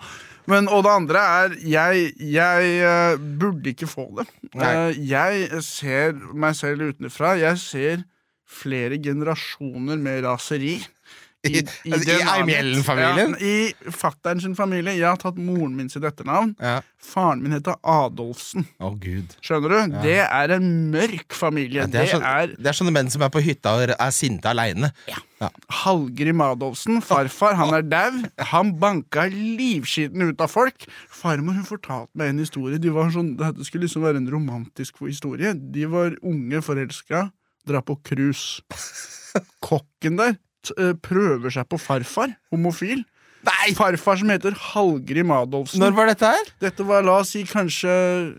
Men, 0.50 0.66
og 0.74 0.82
det 0.86 0.92
andre 0.96 1.22
er 1.22 1.56
jeg, 1.70 2.06
jeg 2.34 2.70
uh, 2.82 3.20
burde 3.38 3.70
ikke 3.70 3.86
få 3.90 4.08
det. 4.18 4.26
Eh, 4.58 4.96
jeg 5.12 5.60
ser 5.62 6.16
meg 6.34 6.56
selv 6.58 6.88
utenfra. 6.90 7.36
Jeg 7.38 7.60
ser 7.62 8.02
flere 8.50 8.98
generasjoner 8.98 10.00
med 10.02 10.24
raseri. 10.26 10.80
I- 11.48 11.62
altså, 11.62 11.86
i 11.88 11.92
DNA-et. 12.04 12.30
Eimhjellen-familien? 12.34 13.36
Ja, 13.40 13.46
I 13.48 13.92
fatter'n 13.96 14.42
sin 14.44 14.56
familie. 14.58 14.92
Jeg 14.98 15.08
har 15.08 15.16
tatt 15.22 15.38
moren 15.40 15.72
min 15.78 15.88
sitt 15.90 16.04
etternavn. 16.04 16.56
Ja. 16.60 16.82
Faren 17.00 17.40
min 17.42 17.54
heter 17.56 17.78
Adolfsen. 17.88 18.66
Oh, 18.84 18.92
gud. 19.00 19.38
Skjønner 19.42 19.72
du? 19.72 19.94
Det 20.04 20.18
er 20.26 20.52
en 20.58 20.68
mørk 20.92 21.32
familie. 21.32 21.86
Ja, 21.86 21.88
det, 21.88 22.02
er 22.02 22.12
sånn- 22.12 22.26
det 22.26 22.34
er 22.42 22.56
det 22.60 22.68
er 22.74 22.76
sånne 22.82 22.92
menn 22.92 23.10
som 23.14 23.24
er 23.24 23.30
på 23.32 23.40
hytta 23.46 23.72
og 23.78 23.94
er 23.96 24.12
sinte 24.12 24.52
aleine. 24.52 24.92
Hallgrim 25.72 26.42
Adolfsen, 26.44 27.00
farfar, 27.02 27.56
han 27.56 27.72
er 27.78 27.86
dau. 27.88 28.20
Han 28.52 28.74
banka 28.82 29.30
livskiten 29.32 30.22
ut 30.28 30.42
av 30.44 30.52
folk. 30.52 30.84
Farmor 31.10 31.56
hun 31.56 31.64
fortalte 31.64 32.12
meg 32.20 32.34
en 32.34 32.44
historie. 32.44 32.78
De 32.84 32.92
var 32.92 33.08
sånn, 33.16 33.38
Dette 33.40 33.64
skulle 33.64 33.88
liksom 33.88 34.04
være 34.04 34.20
en 34.20 34.28
romantisk 34.30 35.00
historie. 35.08 35.54
De 35.56 35.86
var 35.88 36.18
unge, 36.22 36.60
forelska, 36.68 37.30
dra 37.66 37.80
på 37.82 37.96
cruise. 38.04 38.60
Kokken 39.64 40.18
der 40.20 40.36
eh, 40.78 40.94
prøver 41.06 41.54
seg 41.54 41.68
på 41.70 41.80
farfar, 41.82 42.36
homofil. 42.54 43.06
Nei! 43.48 43.72
Farfar 43.78 44.20
som 44.20 44.32
heter 44.34 44.56
Hallgrim 44.74 45.32
Adolfsen. 45.32 45.80
Når 45.82 45.96
var 45.96 46.12
dette 46.12 46.32
her? 46.34 46.54
Dette 46.64 46.86
var, 46.88 47.06
la 47.08 47.22
oss 47.22 47.32
si, 47.36 47.46
kanskje 47.48 47.92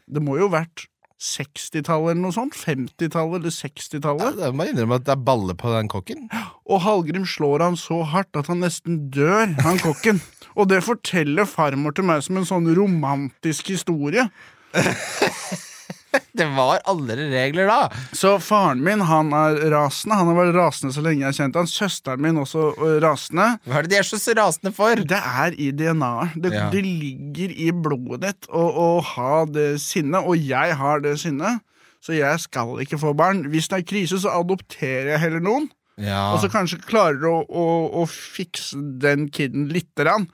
Det 0.04 0.20
må 0.20 0.36
jo 0.36 0.50
ha 0.50 0.58
vært 0.60 0.90
60-tallet 1.20 2.14
eller 2.14 2.22
noe 2.22 2.34
sånt. 2.36 2.56
50-tallet 2.56 3.40
eller 3.40 3.52
60-tallet. 3.52 4.40
Ja, 4.40 4.52
må 4.56 4.66
innrømme 4.68 5.00
at 5.00 5.06
det 5.08 5.14
er 5.16 5.24
balle 5.24 5.56
på 5.58 5.72
den 5.72 5.88
kokken. 5.92 6.28
Og 6.64 6.80
Hallgrim 6.84 7.26
slår 7.28 7.64
han 7.66 7.80
så 7.80 8.00
hardt 8.08 8.36
at 8.40 8.48
han 8.52 8.62
nesten 8.64 9.06
dør, 9.12 9.52
han 9.64 9.80
kokken. 9.82 10.22
Og 10.58 10.70
det 10.72 10.80
forteller 10.84 11.48
farmor 11.48 11.94
til 11.96 12.08
meg 12.08 12.24
som 12.26 12.40
en 12.40 12.48
sånn 12.48 12.72
romantisk 12.76 13.72
historie. 13.72 14.26
Det 16.40 16.46
var 16.56 16.80
andre 16.90 17.16
regler 17.30 17.68
da. 17.70 17.78
Så 18.16 18.36
faren 18.42 18.80
min 18.86 19.02
han 19.06 19.32
er 19.36 19.58
rasende. 19.72 20.16
Han 20.18 20.30
har 20.30 20.38
vært 20.40 20.56
rasende 20.58 20.94
så 20.94 21.02
lenge 21.04 21.22
jeg 21.24 21.28
har 21.30 21.36
kjent 21.38 21.58
han. 21.60 21.68
Søsteren 21.70 22.22
min 22.24 22.38
også 22.42 22.68
rasende. 23.02 23.46
Hva 23.66 23.80
er 23.80 23.86
det 23.88 23.92
de 23.94 23.98
er 24.00 24.08
så 24.08 24.20
rasende 24.38 24.72
for? 24.74 24.94
Det 25.10 25.18
er 25.20 25.56
i 25.58 25.70
DNA-et. 25.76 26.36
Det, 26.42 26.52
Ja. 26.54 26.68
det 26.72 26.82
ligger 26.86 27.52
i 27.54 27.70
blodet 27.72 28.22
ditt 28.24 28.48
å, 28.50 28.62
å 28.62 28.88
ha 29.14 29.44
det 29.46 29.68
sinnet, 29.82 30.22
og 30.26 30.38
jeg 30.38 30.76
har 30.80 31.02
det 31.04 31.16
sinnet. 31.22 31.60
Så 32.00 32.14
jeg 32.16 32.40
skal 32.40 32.78
ikke 32.80 32.98
få 32.98 33.12
barn. 33.14 33.44
Hvis 33.52 33.68
det 33.68 33.82
er 33.82 33.88
krise, 33.90 34.16
så 34.22 34.32
adopterer 34.40 35.12
jeg 35.14 35.20
heller 35.26 35.42
noen. 35.44 35.68
Ja, 36.00 36.30
Og 36.32 36.40
så 36.40 36.48
kanskje 36.48 36.78
klarer 36.80 37.26
å, 37.28 37.42
å, 37.44 37.64
å 38.00 38.06
fikse 38.08 38.78
den 39.02 39.26
kiden 39.28 39.66
lite 39.68 40.06
grann. 40.06 40.24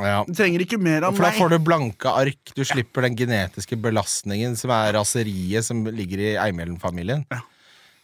Ja. 0.00 0.20
Du 0.26 0.34
trenger 0.36 0.64
ikke 0.64 0.78
mer 0.80 1.06
av 1.06 1.14
meg. 1.14 1.18
For 1.18 1.26
da 1.26 1.32
får 1.36 1.54
du 1.54 1.58
blanke 1.66 2.12
ark. 2.24 2.54
Du 2.56 2.62
slipper 2.66 3.06
den 3.06 3.16
genetiske 3.18 3.78
belastningen 3.80 4.56
som 4.58 4.72
er 4.74 4.94
raseriet 4.98 5.66
som 5.66 5.84
ligger 5.86 6.22
i 6.22 6.30
Eimhjellen-familien. 6.40 7.26
Ja. 7.32 7.42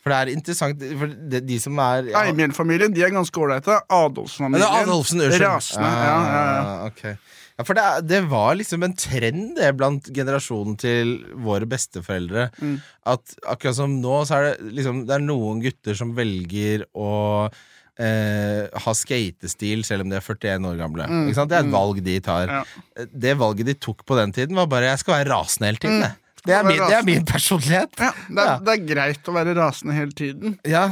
For 0.01 0.13
det 0.13 0.19
er 0.19 0.31
interessant 0.33 0.81
For 0.97 1.11
de, 1.13 1.43
de 1.45 1.59
som 1.61 1.77
er 1.85 2.09
ja, 2.09 2.23
Eimhjell-familien 2.25 2.95
de 2.95 3.05
er 3.05 3.13
ganske 3.13 3.43
ålreite. 3.43 3.83
Adolfsen-familien 3.93 4.79
Adolfsen. 4.81 5.25
Rasende. 5.43 5.91
Ja, 5.91 6.07
ja, 6.07 6.41
ja. 6.41 6.63
Ah, 6.63 6.87
ok. 6.89 7.03
ja, 7.59 7.67
for 7.69 7.77
det, 7.77 7.89
det 8.09 8.21
var 8.31 8.55
liksom 8.57 8.87
en 8.87 8.97
trend 8.97 9.59
det 9.59 9.75
blant 9.77 10.09
generasjonen 10.17 10.79
til 10.81 11.19
våre 11.45 11.69
besteforeldre. 11.69 12.49
Mm. 12.63 12.79
At 13.13 13.37
akkurat 13.45 13.77
som 13.77 13.99
nå, 14.01 14.23
så 14.29 14.39
er 14.39 14.49
det 14.49 14.73
liksom 14.81 15.05
Det 15.09 15.19
er 15.19 15.27
noen 15.27 15.61
gutter 15.65 15.99
som 15.99 16.17
velger 16.17 16.87
å 16.97 17.11
eh, 18.01 18.81
ha 18.85 18.95
skatestil 18.97 19.85
selv 19.87 20.07
om 20.07 20.11
de 20.13 20.17
er 20.19 20.25
41 20.25 20.67
år 20.71 20.81
gamle. 20.81 21.07
Ikke 21.27 21.37
sant? 21.39 21.51
Det 21.53 21.59
er 21.61 21.67
et 21.69 21.75
valg 21.75 22.01
de 22.07 22.17
tar. 22.25 22.49
Mm. 22.49 22.57
Ja. 22.57 23.07
Det 23.27 23.37
valget 23.41 23.67
de 23.71 23.77
tok 23.77 24.03
på 24.09 24.17
den 24.19 24.33
tiden, 24.37 24.57
var 24.57 24.67
bare 24.73 24.89
'jeg 24.91 24.99
skal 25.05 25.19
være 25.21 25.31
rasende 25.35 25.67
hele 25.71 25.79
tiden'. 25.85 26.09
Mm. 26.11 26.27
Det, 26.41 26.55
er 26.57 26.63
min, 26.65 26.79
det 26.89 26.95
er 26.97 27.05
min 27.05 27.25
personlighet. 27.29 27.91
Ja, 28.01 28.13
det, 28.31 28.39
er, 28.39 28.47
Ja. 28.49 28.59
det 28.65 28.73
er 28.73 28.87
greit 28.95 29.29
å 29.29 29.33
være 29.37 29.53
rasende 29.59 29.93
hele 29.93 30.11
tiden. 30.17 30.55
Ja, 30.65 30.87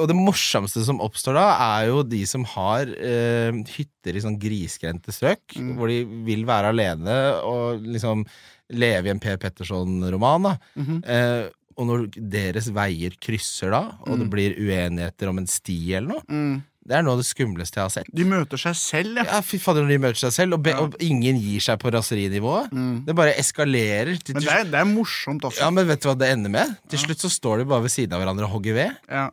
og 0.00 0.08
det 0.08 0.16
morsomste 0.16 0.82
som 0.82 0.98
oppstår 1.04 1.34
da, 1.36 1.48
er 1.80 1.88
jo 1.90 2.02
de 2.02 2.22
som 2.24 2.42
har 2.44 2.88
eh, 2.96 3.52
hytter 3.68 4.16
i 4.16 4.22
sånn 4.24 4.38
grisgrendte 4.40 5.12
strøk, 5.12 5.58
hvor 5.76 5.88
de 5.92 6.04
vil 6.24 6.46
være 6.48 6.72
alene 6.72 7.18
og 7.44 7.82
liksom 7.84 8.24
leve 8.72 9.08
i 9.08 9.10
en 9.10 9.20
Per 9.20 9.36
Petterson-roman. 9.36 10.42
da. 10.42 10.56
eh, 11.04 11.48
og 11.78 11.86
når 11.86 12.08
deres 12.18 12.66
veier 12.74 13.14
krysser 13.22 13.70
da, 13.70 13.84
og 14.06 14.18
det 14.18 14.26
blir 14.32 14.56
uenigheter 14.58 15.30
om 15.30 15.38
en 15.38 15.46
sti 15.46 15.78
eller 15.94 16.08
noe, 16.18 16.24
Mm. 16.28 16.56
det 16.88 16.96
er 16.96 17.02
noe 17.04 17.12
av 17.14 17.20
det 17.22 17.26
skumleste 17.28 17.76
jeg 17.78 17.84
har 17.84 17.92
sett. 17.94 18.10
De 18.16 18.24
møter 18.24 18.56
seg 18.58 18.74
selv, 18.74 19.16
ja. 19.20 19.24
Ja, 19.28 19.40
fy 19.44 19.58
fader, 19.60 19.86
de 19.86 19.98
møter 20.00 20.16
seg 20.26 20.32
selv, 20.32 20.54
og, 20.56 20.62
be, 20.64 20.72
og 20.74 20.94
ingen 21.04 21.36
gir 21.38 21.60
seg 21.60 21.78
på 21.82 21.92
raserinivået. 21.92 22.70
Det 23.06 23.14
bare 23.14 23.34
eskalerer. 23.38 24.16
Til, 24.24 24.34
Men 24.38 24.42
det 24.42 24.50
er, 24.54 24.64
det 24.64 24.80
er 24.80 24.88
morsomt 24.88 25.44
også. 25.44 25.60
ja, 25.60 25.70
men 25.70 25.86
vet 25.86 26.00
du 26.02 26.08
hva 26.08 26.16
det 26.18 26.30
ender 26.32 26.50
med? 26.50 26.76
Til 26.88 26.98
slutt 26.98 27.20
så 27.20 27.30
står 27.30 27.58
de 27.62 27.64
bare 27.70 27.82
ved 27.86 27.90
siden 27.92 28.12
av 28.16 28.22
hverandre 28.24 28.48
og 28.48 28.54
hogger 28.56 28.74
ved. 28.74 28.96
Ja. 29.08 29.28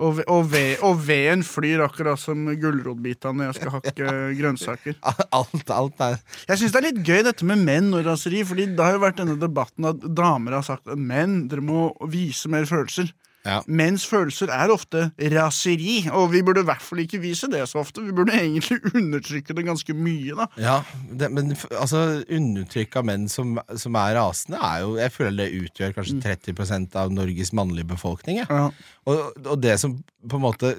Og, 0.00 0.22
og, 0.24 0.46
ve, 0.48 0.78
og 0.80 1.02
veden 1.04 1.42
flyr 1.44 1.82
akkurat 1.84 2.20
som 2.20 2.46
gulrotbitene 2.56 3.36
når 3.36 3.50
jeg 3.50 3.56
skal 3.58 3.74
hakke 3.74 4.12
grønnsaker. 4.38 4.96
Alt, 5.04 5.68
alt 5.68 6.00
er 6.00 6.16
Jeg 6.48 6.62
syns 6.62 6.72
det 6.72 6.80
er 6.80 6.86
litt 6.86 7.02
gøy 7.04 7.20
dette 7.26 7.48
med 7.48 7.60
menn 7.66 7.90
og 7.92 8.06
raseri, 8.06 8.40
Fordi 8.48 8.70
det 8.72 8.80
har 8.80 8.96
jo 8.96 9.02
vært 9.04 9.20
denne 9.20 9.36
debatten 9.40 9.90
at 9.90 10.06
damer 10.16 10.56
har 10.56 10.64
sagt 10.64 10.88
at 10.88 10.96
menn, 10.96 11.42
dere 11.52 11.64
må 11.64 11.90
vise 12.08 12.48
mer 12.52 12.64
følelser. 12.68 13.12
Ja. 13.42 13.58
Mens 13.66 14.04
følelser 14.06 14.52
er 14.54 14.70
ofte 14.70 15.08
raseri, 15.34 16.04
og 16.14 16.28
vi 16.32 16.42
burde 16.46 16.62
i 16.62 16.68
hvert 16.68 16.84
fall 16.84 17.02
ikke 17.02 17.18
vise 17.22 17.48
det 17.50 17.64
så 17.70 17.80
ofte. 17.82 18.04
Vi 18.04 18.14
burde 18.14 18.36
egentlig 18.38 18.78
undertrykke 18.98 19.56
det 19.58 19.64
ganske 19.66 19.96
mye, 19.98 20.36
da. 20.38 20.46
Ja, 20.62 20.76
det, 21.10 21.30
men 21.34 21.56
altså, 21.70 22.22
undertrykk 22.30 23.00
av 23.00 23.08
menn 23.08 23.26
som, 23.32 23.56
som 23.78 23.98
er 23.98 24.14
rasende, 24.18 24.60
er 24.62 24.84
jo 24.84 24.94
Jeg 25.00 25.14
føler 25.16 25.36
det 25.42 25.64
utgjør 25.64 25.96
kanskje 25.96 26.20
30% 26.22 26.98
av 27.02 27.12
Norges 27.14 27.52
mannlige 27.56 27.90
befolkning. 27.90 28.42
jeg. 28.42 28.46
Ja. 28.50 28.70
Og, 29.10 29.34
og 29.42 29.58
det 29.62 29.74
som 29.82 29.98
på 30.30 30.38
en 30.38 30.44
måte 30.44 30.76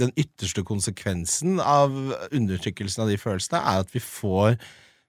Den 0.00 0.12
ytterste 0.16 0.62
konsekvensen 0.64 1.60
av 1.60 1.92
undertrykkelsen 2.32 3.04
av 3.04 3.12
de 3.12 3.20
følelsene, 3.20 3.60
er 3.60 3.84
at 3.84 3.92
vi 3.92 4.00
får 4.00 4.56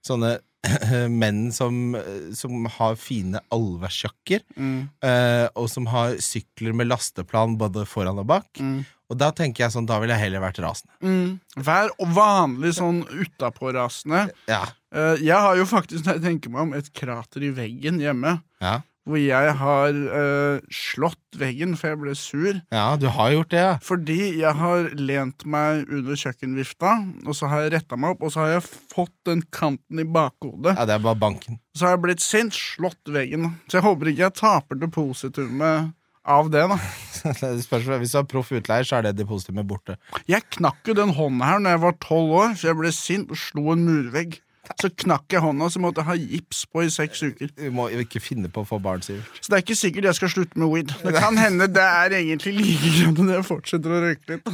sånne 0.08 0.38
menn 1.22 1.52
som, 1.56 1.96
som 2.36 2.66
har 2.78 2.96
fine 3.00 3.42
allværsjakker, 3.54 4.44
Mm. 4.58 4.90
uh, 5.06 5.48
og 5.56 5.68
som 5.72 5.86
har 5.92 6.16
sykler 6.24 6.74
med 6.76 6.88
lasteplan 6.90 7.58
både 7.60 7.86
foran 7.90 8.20
og 8.22 8.28
bak. 8.30 8.48
Mm. 8.60 8.86
Og 9.08 9.16
da 9.22 9.30
tenker 9.32 9.64
jeg 9.64 9.72
sånn, 9.72 9.86
da 9.88 10.00
ville 10.04 10.12
jeg 10.18 10.26
heller 10.26 10.42
vært 10.44 10.58
rasende. 10.60 10.92
Mm. 11.00 11.38
Vær 11.64 11.94
vanlig 12.12 12.74
sånn 12.80 13.04
utapårasende. 13.08 14.28
Ja, 14.52 14.66
Uh, 14.88 15.18
jeg 15.20 15.36
har 15.36 15.58
jo 15.60 15.66
faktisk, 15.68 16.06
når 16.08 16.16
jeg 16.16 16.22
tenker 16.24 16.52
meg 16.54 16.62
om, 16.62 16.70
et 16.78 16.86
krater 16.96 17.44
i 17.44 17.50
veggen 17.52 17.98
hjemme. 18.00 18.38
ja, 18.64 18.78
Hvor 19.08 19.20
jeg 19.22 19.52
har 19.62 19.96
uh, 19.96 20.64
slått 20.74 21.38
veggen, 21.40 21.78
for 21.80 21.94
jeg 21.94 22.00
ble 22.02 22.16
sur. 22.18 22.58
ja 22.74 22.88
du 23.00 23.08
har 23.14 23.32
gjort 23.32 23.52
det, 23.54 23.62
ja. 23.64 23.76
Fordi 23.84 24.20
jeg 24.42 24.54
har 24.60 24.90
lent 25.00 25.46
meg 25.48 25.88
under 25.88 26.20
kjøkkenvifta, 26.20 26.96
og 27.26 27.38
så 27.38 27.52
har 27.52 27.66
jeg 27.66 27.78
retta 27.78 28.00
meg 28.00 28.16
opp, 28.16 28.26
og 28.28 28.34
så 28.34 28.44
har 28.44 28.58
jeg 28.58 28.66
fått 28.68 29.16
den 29.30 29.46
kanten 29.54 30.04
i 30.04 30.08
bakhodet. 30.08 30.76
Ja, 30.76 30.88
det 30.90 30.98
er 30.98 31.06
bare 31.06 31.22
banken. 31.22 31.62
Så 31.78 31.88
har 31.88 31.96
jeg 31.96 32.04
blitt 32.08 32.26
sint, 32.26 32.58
slått 32.58 33.14
veggen. 33.14 33.54
Så 33.70 33.80
jeg 33.80 33.88
håper 33.88 34.12
ikke 34.12 34.26
jeg 34.28 34.38
taper 34.42 34.82
depositumet 34.82 35.94
av 36.28 36.50
det, 36.52 36.66
da. 36.68 36.78
Hvis 37.56 37.70
du 38.12 38.18
har 38.20 38.28
proff 38.28 38.52
utleier, 38.52 38.88
så 38.88 39.00
er 39.00 39.08
det 39.08 39.18
depositumet 39.22 39.68
borte. 39.68 39.96
Jeg 40.30 40.44
knakk 40.58 40.84
jo 40.90 40.98
den 40.98 41.16
hånda 41.16 41.48
her 41.54 41.64
når 41.64 41.78
jeg 41.78 41.84
var 41.86 41.98
tolv 42.04 42.36
år, 42.42 42.58
så 42.60 42.72
jeg 42.72 42.80
ble 42.82 42.92
sint 42.96 43.32
og 43.32 43.40
slo 43.40 43.72
en 43.74 43.86
murvegg. 43.88 44.42
Så 44.82 44.90
knakk 45.04 45.32
jeg 45.32 45.44
hånda, 45.44 45.70
så 45.72 45.82
måtte 45.82 46.04
jeg 46.04 46.10
ha 46.10 46.16
gips 46.20 46.64
på 46.72 46.84
i 46.86 46.92
seks 46.94 47.24
uker. 47.24 47.52
Du 47.58 47.68
må 47.76 47.88
ikke 48.04 48.22
finne 48.24 48.52
på 48.52 48.64
å 48.64 48.68
få 48.68 48.80
barn, 48.84 49.04
sier. 49.06 49.24
Så 49.40 49.52
det 49.52 49.60
er 49.60 49.66
ikke 49.66 49.80
sikkert 49.80 50.10
jeg 50.10 50.20
skal 50.20 50.34
slutte 50.34 50.62
med 50.62 50.72
weed. 50.74 50.94
Det 51.04 51.14
kan 51.16 51.40
hende 51.40 51.70
det 51.72 51.86
er 51.86 52.18
egentlig 52.20 52.56
like 52.58 52.94
greit 52.98 53.22
om 53.24 53.32
jeg 53.34 53.48
fortsetter 53.48 53.96
å 53.96 54.04
røyke 54.04 54.36
litt. 54.36 54.54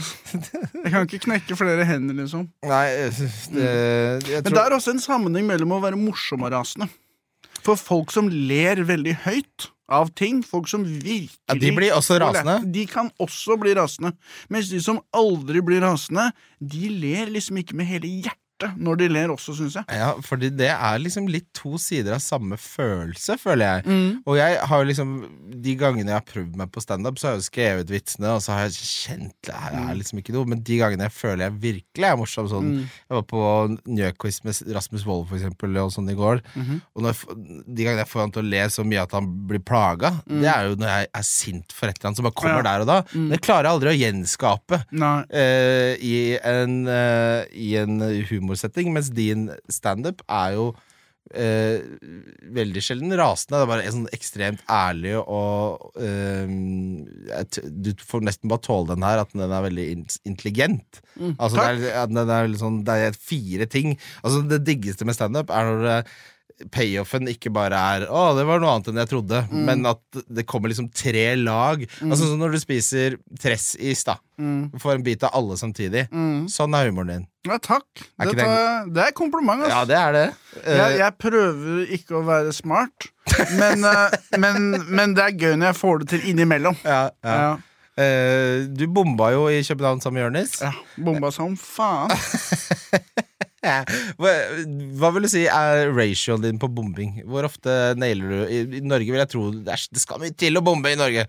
Jeg 0.84 0.92
kan 0.94 1.08
ikke 1.08 1.22
knekke 1.28 1.58
flere 1.60 1.88
hender, 1.88 2.18
liksom. 2.22 2.48
Nei, 2.68 2.86
det, 3.54 3.70
jeg 4.28 4.44
Men 4.44 4.56
det 4.56 4.66
er 4.66 4.78
også 4.78 4.96
en 4.96 5.04
sammenheng 5.04 5.48
mellom 5.50 5.78
å 5.78 5.84
være 5.84 6.00
morsom 6.00 6.46
og 6.46 6.54
rasende. 6.56 6.90
For 7.64 7.80
folk 7.80 8.12
som 8.12 8.28
ler 8.28 8.84
veldig 8.88 9.16
høyt, 9.24 9.70
av 9.94 10.12
ting. 10.16 10.42
Folk 10.46 10.70
som 10.72 10.84
virkelig 10.86 11.30
Ja, 11.50 11.56
de 11.60 11.72
blir 11.76 11.94
også 11.96 12.20
rasende. 12.22 12.60
De 12.74 12.86
kan 12.90 13.12
også 13.22 13.58
bli 13.60 13.74
rasende. 13.78 14.14
Mens 14.50 14.72
de 14.72 14.80
som 14.84 15.02
aldri 15.14 15.62
blir 15.66 15.84
rasende, 15.84 16.32
de 16.60 16.90
ler 16.90 17.32
liksom 17.34 17.60
ikke 17.62 17.78
med 17.78 17.90
hele 17.90 18.08
hjertet 18.08 18.40
når 18.78 18.98
de 19.02 19.08
ler 19.12 19.32
også, 19.34 19.56
syns 19.58 19.76
jeg. 19.80 19.86
Ja, 20.00 20.14
fordi 20.26 20.50
det 20.56 20.70
er 20.74 21.00
liksom 21.02 21.28
litt 21.32 21.50
to 21.54 21.78
sider 21.82 22.16
av 22.18 22.22
samme 22.24 22.58
følelse, 22.60 23.38
føler 23.42 23.66
jeg. 23.66 23.86
Mm. 23.88 24.22
Og 24.26 24.38
jeg 24.40 24.58
har 24.70 24.84
jo 24.84 24.90
liksom 24.90 25.14
De 25.64 25.76
gangene 25.80 26.12
jeg 26.12 26.18
har 26.20 26.26
prøvd 26.28 26.56
meg 26.60 26.72
på 26.74 26.82
standup, 26.84 27.18
så 27.20 27.28
har 27.28 27.36
jeg 27.36 27.44
jo 27.44 27.48
skrevet 27.48 27.92
vitsene, 27.94 28.32
og 28.36 28.42
så 28.44 28.52
har 28.56 28.66
jeg 28.68 28.76
kjent 28.84 29.36
det 29.48 29.54
her 29.56 29.76
er 29.80 29.96
liksom 30.00 30.20
ikke 30.20 30.34
noe. 30.36 30.48
Men 30.50 30.64
de 30.66 30.78
gangene 30.82 31.06
jeg 31.08 31.16
føler 31.16 31.46
jeg 31.46 31.58
virkelig 31.64 32.08
er 32.10 32.18
morsom, 32.20 32.50
sånn 32.52 32.64
Mm. 32.74 32.84
Jeg 33.10 33.16
var 33.18 33.24
på 33.28 33.42
Njø-quiz 33.92 34.38
med 34.46 34.74
Rasmus 34.76 35.04
Wold, 35.06 35.28
for 35.30 35.36
eksempel, 35.38 35.76
og 35.84 35.92
sånn 35.94 36.10
i 36.10 36.16
går. 36.16 36.42
Mhm. 36.56 36.82
Og 36.96 37.04
når 37.04 37.14
de 37.68 37.84
gangene 37.86 38.04
jeg 38.04 38.10
får 38.12 38.22
han 38.24 38.32
til 38.32 38.44
å 38.44 38.50
le 38.50 38.64
så 38.72 38.84
mye 38.88 39.02
at 39.04 39.12
han 39.12 39.28
blir 39.48 39.60
plaga, 39.64 40.14
det 40.28 40.48
er 40.48 40.70
jo 40.70 40.76
når 40.80 40.88
jeg 40.94 41.08
er 41.14 41.26
sint 41.28 41.72
for 41.76 41.88
et 41.92 41.98
eller 42.00 42.10
annet 42.10 42.18
som 42.18 42.24
bare 42.28 42.34
kommer 42.40 42.54
Mm. 42.54 42.66
Ja. 42.66 42.72
der 42.72 42.82
og 42.82 42.88
da. 42.88 42.98
Mm. 43.14 43.30
Det 43.32 43.42
klarer 43.42 43.64
jeg 43.64 43.74
aldri 43.74 43.90
å 43.92 44.00
gjenskape 44.00 44.80
eh, 45.34 45.96
i, 46.00 46.38
en, 46.44 46.88
uh, 46.88 47.44
i 47.54 47.76
en 47.78 48.00
humorsetting, 48.54 48.94
mens 48.94 49.12
din 49.14 49.50
standup 49.72 50.24
er 50.30 50.58
jo 50.58 50.68
eh, 51.34 51.82
veldig 52.54 52.84
sjelden 52.84 53.16
rasende. 53.20 53.60
Det 53.60 53.66
er 53.66 53.72
bare 53.72 53.94
sånn 53.96 54.12
ekstremt 54.16 54.64
ærlig 54.72 55.16
og 55.22 55.94
eh, 56.02 57.64
Du 57.64 57.94
får 58.04 58.26
nesten 58.28 58.52
bare 58.52 58.66
tåle 58.66 58.94
den 58.94 59.06
her, 59.06 59.24
at 59.24 59.34
den 59.34 59.46
er 59.48 59.66
veldig 59.68 59.88
intelligent. 60.30 61.02
Mm. 61.16 61.36
Altså, 61.38 61.58
det, 61.80 61.90
er, 61.94 62.12
den 62.12 62.36
er 62.38 62.54
sånn, 62.60 62.84
det 62.88 63.00
er 63.08 63.18
fire 63.18 63.70
ting. 63.70 63.98
Altså, 64.22 64.44
det 64.48 64.64
diggeste 64.68 65.08
med 65.08 65.18
standup 65.18 65.54
er 65.54 65.72
når 65.72 65.84
det 65.88 65.98
payoffen 66.72 67.26
ikke 67.28 67.50
bare 67.52 67.74
er 67.76 68.04
'Å, 68.08 68.36
det 68.38 68.44
var 68.46 68.60
noe 68.62 68.70
annet 68.76 68.88
enn 68.92 69.00
jeg 69.02 69.10
trodde', 69.10 69.40
Mm. 69.50 69.64
men 69.66 69.86
at 69.90 70.00
det 70.32 70.46
kommer 70.46 70.70
liksom 70.70 70.88
tre 70.94 71.36
lag. 71.36 71.82
Altså 72.02 72.28
sånn 72.30 72.38
når 72.40 72.52
du 72.54 72.60
spiser 72.62 73.18
tressis, 73.40 74.04
da. 74.06 74.16
Mm. 74.40 74.70
Får 74.80 74.96
en 74.96 75.04
bit 75.04 75.24
av 75.24 75.32
alle 75.34 75.58
samtidig. 75.58 76.08
Mm. 76.12 76.46
Sånn 76.48 76.76
er 76.78 76.88
humoren 76.92 77.08
din. 77.08 77.28
Ja, 77.50 77.58
takk. 77.58 77.86
Er 78.20 78.26
Det, 78.32 78.38
tar, 78.38 78.86
det 78.94 79.04
er 79.08 79.12
kompliment, 79.12 79.66
Ja, 79.68 79.82
altså. 79.82 79.88
det 79.88 79.98
er 79.98 80.12
det. 80.14 80.34
Eh, 80.66 80.78
Jeg, 80.78 80.98
jeg 81.00 81.18
prøver 81.18 81.88
ikke 81.92 82.16
å 82.22 82.26
være 82.26 82.54
smart, 82.54 83.10
men, 83.60 83.84
eh, 83.84 84.10
men, 84.38 84.86
men 84.88 85.14
det 85.16 85.24
er 85.26 85.38
gøy 85.38 85.56
når 85.58 85.74
jeg 85.74 85.82
får 85.82 86.00
det 86.00 86.08
til 86.10 86.22
innimellom. 86.32 86.78
ja, 86.86 87.10
ja. 87.24 87.36
Ja. 87.42 87.58
Uh, 87.96 88.66
du 88.74 88.88
bomba 88.88 89.28
jo 89.36 89.44
i 89.54 89.60
København 89.62 90.02
sammen 90.02 90.18
med 90.18 90.24
Jonis. 90.34 90.62
Ja, 90.64 90.72
Bomba 90.98 91.30
som 91.32 91.54
faen. 91.56 92.10
Hva, 94.22 95.12
vil 95.16 95.26
du 95.28 95.32
si 95.32 95.46
er 95.48 95.90
ratioen 95.96 96.44
din 96.44 96.60
på 96.62 96.70
bombing? 96.74 97.22
Hvor 97.28 97.48
ofte 97.48 97.94
nailer 98.00 98.34
du? 98.34 98.40
I, 98.48 98.64
I 98.80 98.86
Norge 98.86 99.12
vil 99.14 99.22
jeg 99.24 99.32
tro 99.34 99.50
det, 99.56 99.68
er, 99.74 99.86
det 99.94 100.04
skal 100.04 100.22
mye 100.24 100.36
til 100.38 100.60
å 100.60 100.66
bombe 100.66 100.92
i 100.94 101.00
Norge. 101.00 101.28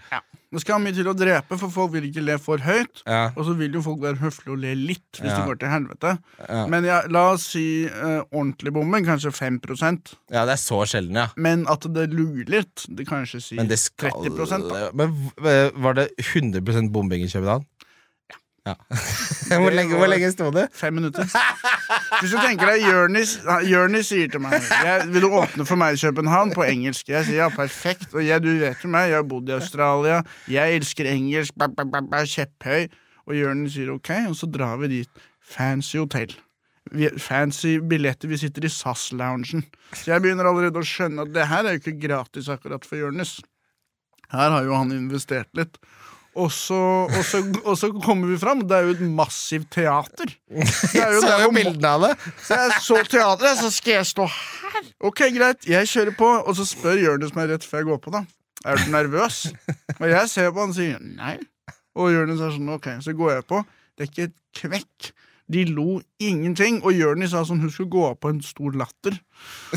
Det 0.54 0.60
skal 0.62 0.78
mye 0.78 0.94
til 0.94 1.08
å 1.10 1.16
drepe, 1.18 1.56
for 1.58 1.72
folk 1.74 1.90
vil 1.96 2.04
ikke 2.06 2.22
le 2.22 2.36
for 2.38 2.62
høyt. 2.62 3.00
Ja, 3.10 3.24
Og 3.34 3.48
så 3.48 3.56
vil 3.58 3.74
jo 3.74 3.80
folk 3.82 3.98
være 4.04 4.20
høflige 4.20 4.52
og 4.54 4.60
le 4.62 4.74
litt 4.78 5.18
hvis 5.18 5.32
Ja. 5.32 5.40
det 5.40 5.48
går 5.48 5.58
til 5.64 5.72
helvete. 5.72 6.12
ja. 6.46 6.60
Men 6.70 6.86
ja, 6.86 7.00
la 7.10 7.24
oss 7.32 7.48
si 7.56 7.64
uh, 7.90 8.22
ordentlig 8.30 8.72
bombing, 8.76 9.06
kanskje 9.08 9.32
5% 9.34 10.14
ja, 10.30 10.44
det 10.46 10.54
er 10.54 10.60
så 10.62 10.78
sjelden, 10.86 11.18
ja. 11.18 11.26
Men 11.36 11.66
at 11.70 11.86
det 11.94 12.06
lurer 12.12 12.46
litt, 12.50 12.86
det 12.88 13.06
kan 13.08 13.24
kanskje 13.24 13.42
si 13.42 13.58
Men 13.58 13.70
skal 13.78 14.14
30 14.14 14.70
da. 14.70 14.90
Men 14.94 15.14
var 15.82 15.98
det 15.98 16.08
100 16.22 16.90
bombing 16.94 17.26
i 17.26 17.30
København? 17.30 17.66
Ja. 18.64 18.74
hvor, 19.60 19.70
lenge, 19.70 19.96
hvor 19.98 20.08
lenge 20.08 20.30
sto 20.32 20.46
det? 20.54 20.70
Fem 20.72 20.94
minutter. 20.96 21.28
Hvis 22.20 22.32
du 22.32 22.38
tenker 22.40 22.70
deg 22.70 22.86
Jørnis 22.86 23.34
Jørnis 23.68 24.08
sier 24.08 24.30
til 24.32 24.40
meg 24.40 24.56
jeg, 24.56 25.08
Vil 25.12 25.26
du 25.26 25.34
åpne 25.36 25.66
for 25.68 25.76
meg 25.76 25.98
i 25.98 26.00
København 26.00 26.54
på 26.56 26.64
engelsk? 26.64 27.10
Jeg 27.12 27.28
sier 27.28 27.42
ja, 27.42 27.50
perfekt. 27.52 28.08
Og 28.16 28.24
jeg, 28.24 28.40
du 28.40 28.48
vet 28.62 28.80
jo 28.80 28.88
meg, 28.88 29.10
jeg 29.12 29.20
har 29.20 29.28
bodd 29.28 29.52
i 29.52 29.56
Australia. 29.58 30.22
Jeg 30.48 30.80
elsker 30.80 31.10
engelsk. 31.12 31.52
Ba, 31.60 31.68
ba, 31.68 31.84
ba, 31.84 32.00
ba, 32.08 32.24
kjepphøy. 32.24 32.88
Og 33.28 33.36
Jørnis 33.36 33.76
sier 33.76 33.92
ok, 33.92 34.10
og 34.30 34.38
så 34.40 34.48
drar 34.56 34.80
vi 34.80 34.94
dit. 34.98 35.24
Fancy 35.44 36.00
hotell. 36.00 36.32
Fancy 37.20 37.78
billetter. 37.84 38.32
Vi 38.32 38.40
sitter 38.40 38.64
i 38.64 38.72
SAS-loungen. 38.72 39.64
Så 39.92 40.12
jeg 40.12 40.24
begynner 40.24 40.48
allerede 40.48 40.80
å 40.80 40.88
skjønne 40.88 41.28
at 41.28 41.36
det 41.36 41.50
her 41.52 41.68
er 41.68 41.76
jo 41.76 41.84
ikke 41.84 41.98
gratis 42.00 42.48
akkurat 42.52 42.88
for 42.88 43.00
Jørnis. 43.00 43.38
Her 44.32 44.56
har 44.56 44.64
jo 44.64 44.76
han 44.76 44.92
investert 44.92 45.52
litt. 45.56 45.76
Og 46.34 46.50
så, 46.50 46.76
og, 47.06 47.20
så, 47.22 47.40
og 47.62 47.76
så 47.78 47.90
kommer 48.02 48.32
vi 48.32 48.38
fram, 48.42 48.64
det 48.66 48.74
er 48.74 48.88
jo 48.88 48.94
et 48.96 49.02
massivt 49.06 49.68
teater. 49.74 50.32
Det 50.50 50.64
er 50.98 51.12
Jeg 51.14 51.20
så 51.22 51.36
jo 51.44 51.52
bildene 51.54 51.92
av 51.92 52.06
det. 52.08 52.12
så 52.42 52.58
jeg 52.58 52.80
så 52.82 53.00
teatret, 53.06 53.60
så 53.60 53.70
skal 53.70 54.00
jeg 54.00 54.08
stå 54.10 54.26
her. 54.32 54.88
Ok, 55.06 55.22
greit, 55.36 55.68
jeg 55.70 55.90
kjører 55.92 56.16
på, 56.18 56.30
og 56.42 56.56
så 56.58 56.66
spør 56.66 56.98
Jonis 56.98 57.36
meg 57.38 57.52
rett 57.52 57.66
før 57.66 57.84
jeg 57.84 57.90
går 57.92 58.00
på, 58.02 58.14
da. 58.16 58.24
Er 58.64 58.80
du 58.80 58.90
nervøs? 58.90 59.44
Og 60.00 60.06
jeg 60.10 60.30
ser 60.32 60.50
på 60.50 60.64
han 60.64 60.72
og 60.74 60.78
sier 60.78 60.98
nei. 61.04 61.36
Og 61.94 62.10
Jonis 62.10 62.42
er 62.42 62.54
sånn, 62.56 62.72
ok, 62.74 62.88
så 63.04 63.14
går 63.14 63.36
jeg 63.36 63.46
på. 63.52 63.60
Det 63.94 64.02
er 64.06 64.10
ikke 64.10 64.26
et 64.30 64.38
kvekk. 64.58 65.12
De 65.54 65.66
lo 65.68 65.98
ingenting, 66.24 66.78
og 66.82 66.96
Jonis 66.96 67.34
sa 67.34 67.42
sånn, 67.44 67.60
hun 67.62 67.70
skulle 67.70 67.92
gå 67.92 68.06
av 68.08 68.14
på 68.18 68.30
en 68.32 68.40
stor 68.42 68.74
latter. 68.80 69.18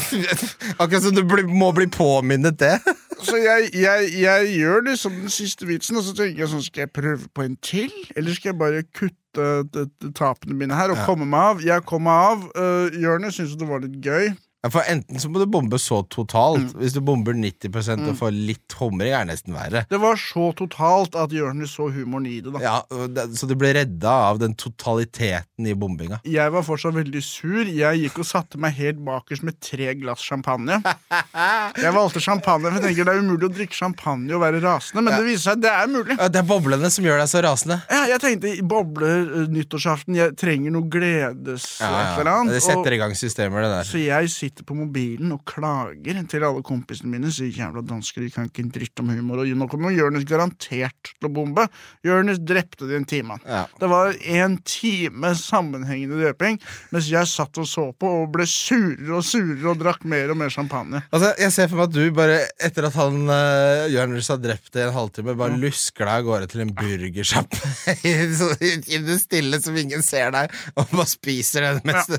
Akkurat 0.81 1.03
som 1.03 1.13
du 1.13 1.21
må 1.51 1.69
bli 1.75 1.89
påminnet 1.91 2.57
det. 2.61 2.77
Så 3.23 3.37
jeg, 3.41 3.69
jeg, 3.73 4.09
jeg 4.21 4.49
gjør 4.59 4.83
liksom 4.91 5.15
den 5.23 5.29
siste 5.33 5.65
vitsen, 5.65 5.97
og 5.97 6.03
så 6.05 6.13
tenker 6.17 6.43
jeg 6.43 6.51
sånn, 6.51 6.63
skal 6.65 6.83
jeg 6.85 6.91
prøve 6.93 7.29
på 7.33 7.45
en 7.47 7.55
til? 7.65 7.91
Eller 8.15 8.35
skal 8.37 8.51
jeg 8.53 8.59
bare 8.59 8.83
kutte 8.93 9.45
de, 9.73 9.85
de 10.01 10.11
tapene 10.17 10.53
mine 10.57 10.75
her 10.77 10.93
og 10.93 10.97
Ja. 10.99 11.05
komme 11.05 11.25
meg 11.29 11.39
av? 11.51 11.63
Jeg 11.65 11.85
kom 11.89 12.05
meg 12.05 12.13
av. 12.31 12.45
Uh, 12.57 12.93
Jonis 13.01 13.35
syntes 13.39 13.57
det 13.57 13.67
var 13.69 13.81
litt 13.83 13.97
gøy. 14.05 14.29
Ja, 14.65 14.71
For 14.73 14.81
enten 14.89 15.19
så 15.21 15.29
må 15.29 15.37
du 15.39 15.45
bombe 15.53 15.77
så 15.79 15.99
totalt. 16.09 16.71
Mm. 16.73 16.79
Hvis 16.81 16.95
du 16.95 17.01
bomber 17.05 17.35
90% 17.37 18.07
og 18.09 18.15
får 18.17 18.31
litt 18.33 18.73
humring, 18.79 19.13
er 19.13 19.27
nesten 19.29 19.53
verre. 19.53 19.83
Det 19.91 19.99
var 20.01 20.17
så 20.17 20.47
totalt 20.57 21.13
at 21.19 21.33
Jonis 21.35 21.75
så 21.77 21.85
humoren 21.93 22.25
i 22.25 22.39
det, 22.41 22.53
da. 22.55 22.61
Ja, 22.63 23.27
Så 23.37 23.45
du 23.47 23.53
ble 23.59 23.69
redda 23.77 24.15
av 24.31 24.39
den 24.41 24.55
totaliteten 24.57 25.67
i 25.69 25.75
bombinga. 25.77 26.19
Jeg 26.25 26.51
var 26.53 26.65
fortsatt 26.65 26.95
veldig 26.97 27.21
sur. 27.23 27.69
Jeg 27.69 28.01
gikk 28.01 28.17
og 28.23 28.27
satte 28.27 28.57
meg 28.61 28.73
helt 28.79 28.99
bakerst 29.05 29.45
med 29.45 29.59
tre 29.63 29.91
glass 29.99 30.25
champagne. 30.25 30.79
Jeg 31.77 31.93
valgte 31.93 32.21
champagne, 32.23 32.69
for 32.71 32.79
jeg 32.79 32.89
tenker 32.89 33.05
det 33.07 33.13
er 33.13 33.21
umulig 33.21 33.45
å 33.47 33.51
drikke 33.53 33.75
champagne 33.77 34.33
og 34.33 34.41
være 34.41 34.59
rasende, 34.63 35.03
men 35.03 35.13
Ja. 35.13 35.19
det 35.21 35.27
viser 35.27 35.43
seg 35.43 35.57
at 35.57 35.61
det 35.65 35.71
er 35.71 35.89
mulig. 35.91 36.15
Ja, 36.17 36.27
Det 36.33 36.39
er 36.41 36.47
boblene 36.49 36.89
som 36.93 37.05
gjør 37.05 37.19
deg 37.21 37.29
så 37.29 37.41
rasende. 37.45 37.77
Ja, 37.91 37.99
jeg 38.09 38.21
tenkte 38.23 38.53
bobler 38.65 39.27
uh, 39.27 39.45
nyttårsaften, 39.53 40.17
jeg 40.17 40.35
trenger 40.39 40.73
noe 40.73 40.89
gledes 40.91 41.67
eller 41.83 42.31
annet. 42.33 42.55
Det 42.57 42.63
setter 42.65 42.95
i 42.97 42.99
gang 43.01 43.13
systemer, 43.17 43.61
det 43.67 43.71
der. 43.75 43.89
Så 43.91 44.01
jeg 44.01 44.31
sitter 44.47 44.67
på 44.67 44.75
mobilen 44.77 45.33
og 45.35 45.43
klager 45.47 46.19
til 46.31 46.45
alle 46.47 46.63
kompisene 46.65 47.11
mine. 47.11 47.31
Sier 47.33 47.51
jævla 47.51 47.83
dansker, 47.85 48.23
de 48.23 48.31
kan 48.33 48.47
ikke 48.49 48.63
en 48.65 48.71
dritt 48.73 49.03
om 49.03 49.11
humor. 49.11 49.43
Og 49.43 49.51
nå 49.59 49.67
kommer 49.71 49.95
Jonis 49.95 50.27
garantert 50.27 51.13
til 51.13 51.29
å 51.29 51.33
bombe. 51.33 51.67
Jonis 52.05 52.39
drepte 52.39 52.87
de 52.87 52.97
en 52.97 53.07
time. 53.07 53.39
Ja. 53.45 53.65
Det 53.79 53.89
var 53.91 54.15
en 54.37 54.57
time 54.67 55.33
sammenhengende 55.37 56.19
dreping, 56.21 56.59
mens 56.93 57.09
jeg 57.11 57.29
satt 57.29 57.59
og 57.59 57.67
så 57.69 57.89
på 57.97 58.11
og 58.21 58.31
ble 58.35 58.47
surere 58.49 59.19
og 59.19 59.25
surere 59.25 59.71
og 59.73 59.81
drakk 59.81 60.05
mer 60.07 60.33
og 60.33 60.39
mer 60.39 60.53
champagne. 60.53 61.03
Altså, 61.11 61.33
Jeg 61.37 61.53
ser 61.53 61.69
for 61.71 61.81
meg 61.81 61.89
at 61.89 61.95
du 61.97 62.15
bare, 62.15 62.39
etter 62.63 62.87
at 62.87 62.97
han 62.97 63.19
uh, 63.29 63.87
Jonis 63.91 64.31
har 64.31 64.39
drept 64.41 64.71
deg 64.73 64.85
i 64.85 64.87
en 64.87 64.95
halvtime, 64.95 65.35
bare 65.37 65.59
lusker 65.59 66.07
deg 66.07 66.21
av 66.21 66.27
gårde 66.27 66.51
til 66.53 66.63
en 66.63 66.73
burgersjappe 66.77 67.73
i, 68.07 68.15
i 68.95 69.01
det 69.03 69.19
stille 69.21 69.61
som 69.63 69.77
ingen 69.77 70.03
ser 70.05 70.31
deg, 70.35 70.53
og 70.75 70.93
bare 70.93 71.09
spiser 71.09 71.67
den 71.67 71.81
mens 71.87 72.11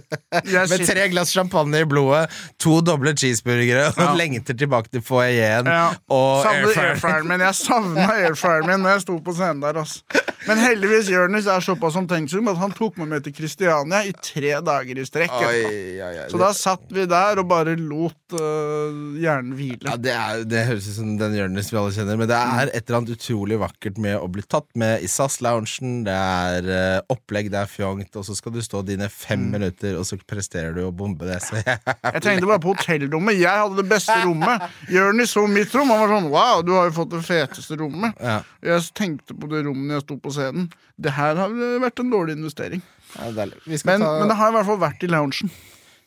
ja. 0.48 0.64
Med 0.68 0.84
tre 0.86 1.06
glass 1.12 1.32
champagne 1.34 1.82
i 1.82 1.88
blodet, 1.88 2.17
to 2.58 2.80
doble 2.84 3.12
cheeseburgere, 3.18 3.88
og 3.94 4.02
Ja. 4.04 4.14
lengter 4.18 4.54
tilbake 4.58 4.90
til 4.92 5.02
foajeen 5.02 5.66
Ja. 5.66 5.90
og 6.08 6.44
airfryeren 6.46 7.28
min. 7.28 7.40
Jeg 7.40 7.54
savna 7.54 8.08
airfryeren 8.16 8.66
min 8.66 8.80
når 8.84 8.96
jeg 8.96 9.00
sto 9.06 9.18
på 9.20 9.34
scenen 9.36 9.60
der. 9.62 9.78
ass. 9.80 10.02
Men 10.48 10.58
heldigvis 10.62 11.08
Jonis 11.12 11.46
er 11.50 11.60
såpass 11.60 11.96
omtenksom 11.98 12.48
at 12.48 12.56
han 12.56 12.72
tok 12.72 12.96
meg 12.98 13.08
med 13.08 13.24
til 13.24 13.34
Kristiania 13.36 14.02
i 14.06 14.12
tre 14.22 14.54
dager 14.64 14.96
i 14.98 15.04
strekk. 15.04 15.34
Oi, 15.44 15.64
oi, 16.00 16.12
oi. 16.22 16.28
Så 16.30 16.38
da 16.40 16.52
satt 16.56 16.86
vi 16.94 17.04
der 17.10 17.38
og 17.42 17.48
bare 17.50 17.74
lot 17.76 18.14
uh, 18.32 19.18
hjernen 19.20 19.52
hvile. 19.58 19.84
Ja, 19.90 19.96
det, 20.00 20.14
er, 20.14 20.44
det 20.48 20.62
høres 20.70 20.88
ut 20.88 20.94
som 21.00 21.10
den 21.20 21.34
Jonis 21.36 21.68
vi 21.72 21.76
alle 21.80 21.92
kjenner, 21.92 22.16
men 22.20 22.28
det 22.30 22.38
er 22.38 22.70
et 22.72 22.88
eller 22.88 23.00
annet 23.02 23.12
utrolig 23.18 23.58
vakkert 23.60 23.98
med 23.98 24.16
å 24.16 24.28
bli 24.32 24.42
tatt 24.48 24.68
med 24.78 25.02
i 25.04 25.10
SAS-loungen. 25.10 26.04
Det 26.08 26.16
er 26.16 26.70
uh, 26.70 27.00
opplegg, 27.12 27.50
det 27.52 27.60
er 27.64 27.70
fjongt, 27.70 28.16
og 28.16 28.24
så 28.24 28.36
skal 28.38 28.52
du 28.56 28.60
stå 28.64 28.84
dine 28.88 29.08
fem 29.12 29.38
Mm. 29.38 29.50
minutter, 29.54 29.94
og 30.00 30.02
så 30.08 30.16
presterer 30.26 30.72
du 30.74 30.80
å 30.88 30.90
bombe 30.92 31.24
det. 31.28 31.36
Så 31.44 31.60
jeg, 31.60 31.78
Jeg 32.14 32.22
tenkte 32.24 32.48
bare 32.50 32.62
på 32.62 32.72
hotellrommet. 32.74 33.38
Jeg 33.40 33.62
hadde 33.62 33.76
det 33.80 33.86
beste 33.90 34.16
rommet. 34.24 34.66
Jonis 34.92 35.34
så 35.36 35.44
mitt 35.50 35.74
rom. 35.74 35.90
Han 35.92 36.00
var 36.02 36.12
sånn 36.14 36.28
Wow, 36.32 36.62
du 36.66 36.72
har 36.76 36.88
jo 36.90 36.94
fått 37.00 37.10
det 37.14 37.22
feteste 37.26 37.78
rommet. 37.80 38.14
ja, 38.20 38.38
Jeg 38.62 38.88
tenkte 38.94 39.34
på 39.38 39.50
det 39.50 39.64
rommet 39.66 39.98
jeg 39.98 40.06
sto 40.06 40.18
på 40.22 40.32
scenen. 40.34 40.70
Det 40.98 41.12
her 41.16 41.34
har 41.40 41.50
vært 41.84 42.00
en 42.04 42.10
dårlig 42.14 42.38
investering. 42.38 42.82
ja. 43.16 43.30
Men, 43.88 44.00
ta, 44.04 44.18
men 44.20 44.28
det 44.28 44.36
har 44.36 44.52
i 44.52 44.56
hvert 44.58 44.66
fall 44.72 44.80
vært 44.84 45.04
i 45.04 45.12
loungen. 45.12 45.50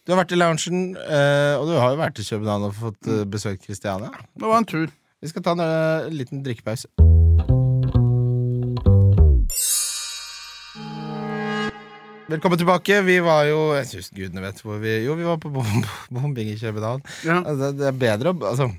Du 0.05 0.13
har 0.15 0.23
vært 0.23 0.31
i 0.33 0.39
loungen, 0.41 0.95
eh, 0.97 1.53
og 1.59 1.67
du 1.69 1.75
har 1.77 1.93
jo 1.93 2.01
vært 2.01 2.19
i 2.19 2.25
København 2.25 2.63
og 2.71 2.73
fått 2.79 3.07
eh, 3.07 3.23
besøkt 3.29 3.67
Kristiania. 3.67 4.09
Det 4.33 4.47
var 4.49 4.57
en 4.57 4.65
tur. 4.65 4.89
Vi 5.21 5.29
skal 5.29 5.43
ta 5.45 5.53
en 5.53 5.61
eh, 5.65 6.09
liten 6.09 6.41
drikkepause. 6.45 6.89
Velkommen 12.31 12.57
tilbake. 12.57 13.01
Vi 13.03 13.17
var 13.23 13.43
jo 13.49 13.59
Jeg 13.75 13.87
synes 13.89 14.11
gudene 14.15 14.43
vet 14.45 14.59
hvor 14.63 14.79
vi 14.81 15.01
Jo, 15.05 15.17
vi 15.19 15.27
var 15.27 15.39
på 15.41 15.51
bom 15.51 15.67
bombing 16.15 16.53
i 16.53 16.59
København. 16.59 17.03
Ja. 17.27 17.41
Altså, 17.41 17.71
det 17.75 17.87
er 17.89 17.97
bedre 18.05 18.31
å 18.31 18.37
Altså 18.47 18.69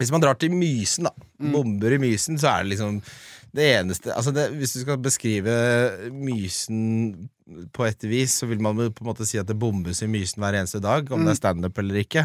Hvis 0.00 0.10
man 0.14 0.22
drar 0.24 0.38
til 0.40 0.54
Mysen, 0.54 1.06
da. 1.06 1.12
Bomber 1.52 1.94
i 1.94 2.00
Mysen, 2.02 2.38
så 2.40 2.50
er 2.56 2.64
det 2.64 2.74
liksom 2.76 3.02
det 3.50 3.64
eneste 3.80 4.12
altså 4.14 4.30
det, 4.30 4.44
Hvis 4.60 4.76
du 4.76 4.80
skal 4.84 4.98
beskrive 5.02 5.54
Mysen 6.14 7.28
på 7.74 7.82
et 7.82 8.04
vis, 8.06 8.36
så 8.38 8.46
vil 8.46 8.60
man 8.62 8.78
på 8.78 9.02
en 9.02 9.08
måte 9.08 9.26
si 9.26 9.40
at 9.40 9.48
det 9.48 9.56
bombes 9.58 10.04
i 10.04 10.06
Mysen 10.06 10.38
hver 10.38 10.54
eneste 10.54 10.78
dag, 10.84 11.08
om 11.10 11.24
det 11.26 11.32
er 11.32 11.38
standup 11.40 11.80
eller 11.82 11.98
ikke. 11.98 12.22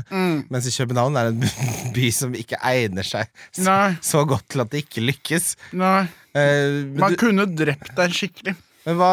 Mens 0.53 0.67
i 0.69 0.73
København 0.75 1.17
er 1.17 1.31
det 1.31 1.49
en 1.49 1.87
by 1.95 2.11
som 2.13 2.37
ikke 2.37 2.59
egner 2.61 3.07
seg 3.09 3.31
så, 3.49 3.73
så 4.05 4.21
godt 4.29 4.45
til 4.53 4.61
at 4.61 4.69
det 4.69 4.83
ikke 4.83 5.01
lykkes. 5.01 5.47
Nei. 5.81 6.03
Eh, 6.37 6.77
Man 6.93 7.15
du, 7.15 7.17
kunne 7.23 7.47
drept 7.57 7.89
deg 7.97 8.13
skikkelig. 8.13 8.53
Men 8.85 8.99
hva 8.99 9.11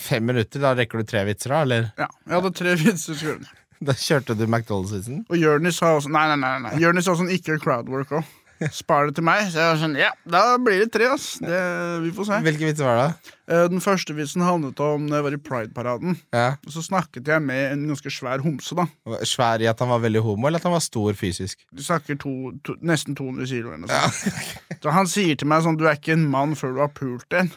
Fem 0.00 0.26
minutter, 0.26 0.62
da 0.62 0.74
rekker 0.78 1.02
du 1.02 1.08
tre 1.08 1.24
vitser, 1.28 1.52
da? 1.54 1.62
Eller? 1.66 1.88
Ja, 1.98 2.08
Jeg 2.26 2.38
hadde 2.40 2.54
tre 2.62 2.74
vitser. 2.80 3.14
skulle. 3.18 3.46
Da 3.86 3.92
kjørte 3.92 4.32
du 4.32 4.46
McDonald's-vitsen? 4.48 5.26
Og 5.28 5.36
Jonis 5.36 5.76
sa 5.82 5.90
også 5.98 6.08
Nei, 6.08 6.22
nei, 6.32 6.36
nei, 6.40 6.54
nei. 6.64 6.70
Jonis 6.80 7.04
sa 7.04 7.12
sånn 7.18 7.28
ikke 7.34 7.58
crowdwork 7.60 8.14
òg. 8.16 8.30
Spar 8.72 9.10
det 9.10 9.18
til 9.18 9.26
meg. 9.28 9.42
Så 9.52 9.58
jeg 9.60 9.68
var 9.68 9.80
sånn 9.82 9.96
Ja, 10.00 10.06
da 10.32 10.44
blir 10.56 10.78
det 10.80 10.86
tre, 10.94 11.10
ass. 11.12 11.26
Det, 11.44 11.58
vi 12.00 12.08
får 12.16 12.24
se. 12.30 12.38
Hvilke 12.46 12.70
vitser 12.70 12.88
var 12.88 13.02
det? 13.02 13.34
Eh, 13.52 13.66
Den 13.68 13.82
første 13.84 14.16
vitsen 14.16 14.40
handlet 14.46 14.80
om 14.80 15.04
det 15.10 15.18
jeg 15.18 15.26
var 15.26 15.36
i 15.36 15.40
Pride-paraden. 15.50 16.16
Ja. 16.32 16.46
Og 16.64 16.72
Så 16.72 16.86
snakket 16.86 17.28
jeg 17.28 17.44
med 17.44 17.74
en 17.74 17.84
ganske 17.92 18.14
svær 18.16 18.40
homse, 18.46 18.72
da. 18.80 18.88
Svær 19.28 19.60
i 19.60 19.68
at 19.68 19.84
han 19.84 19.92
var 19.92 20.00
veldig 20.06 20.24
homo, 20.24 20.48
eller 20.48 20.56
at 20.56 20.70
han 20.70 20.72
var 20.78 20.80
stor 20.86 21.12
fysisk? 21.20 21.60
De 21.76 21.84
snakker 21.84 22.16
to, 22.24 22.32
to, 22.64 22.78
nesten 22.80 23.12
200 23.20 23.44
kilo 23.52 23.74
eller 23.76 23.84
noe 23.84 23.92
sånt. 23.92 24.56
Så 24.86 24.96
han 24.96 25.12
sier 25.12 25.36
til 25.36 25.52
meg 25.52 25.68
sånn 25.68 25.76
Du 25.76 25.84
er 25.84 26.00
ikke 26.00 26.16
en 26.16 26.24
mann 26.32 26.56
før 26.56 26.72
du 26.78 26.80
har 26.86 26.94
pult 26.96 27.36
en. 27.36 27.52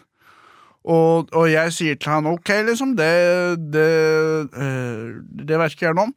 Og, 0.88 1.30
og 1.36 1.49
jeg 1.51 1.73
sier 1.75 1.97
til 1.99 2.13
han 2.13 2.30
ok, 2.30 2.51
liksom. 2.69 2.95
Det, 2.97 3.09
det, 3.73 3.88
eh, 4.55 5.19
det 5.43 5.59
ikke 5.67 5.89
jeg 5.89 5.97
noe 5.97 6.09
om. 6.09 6.15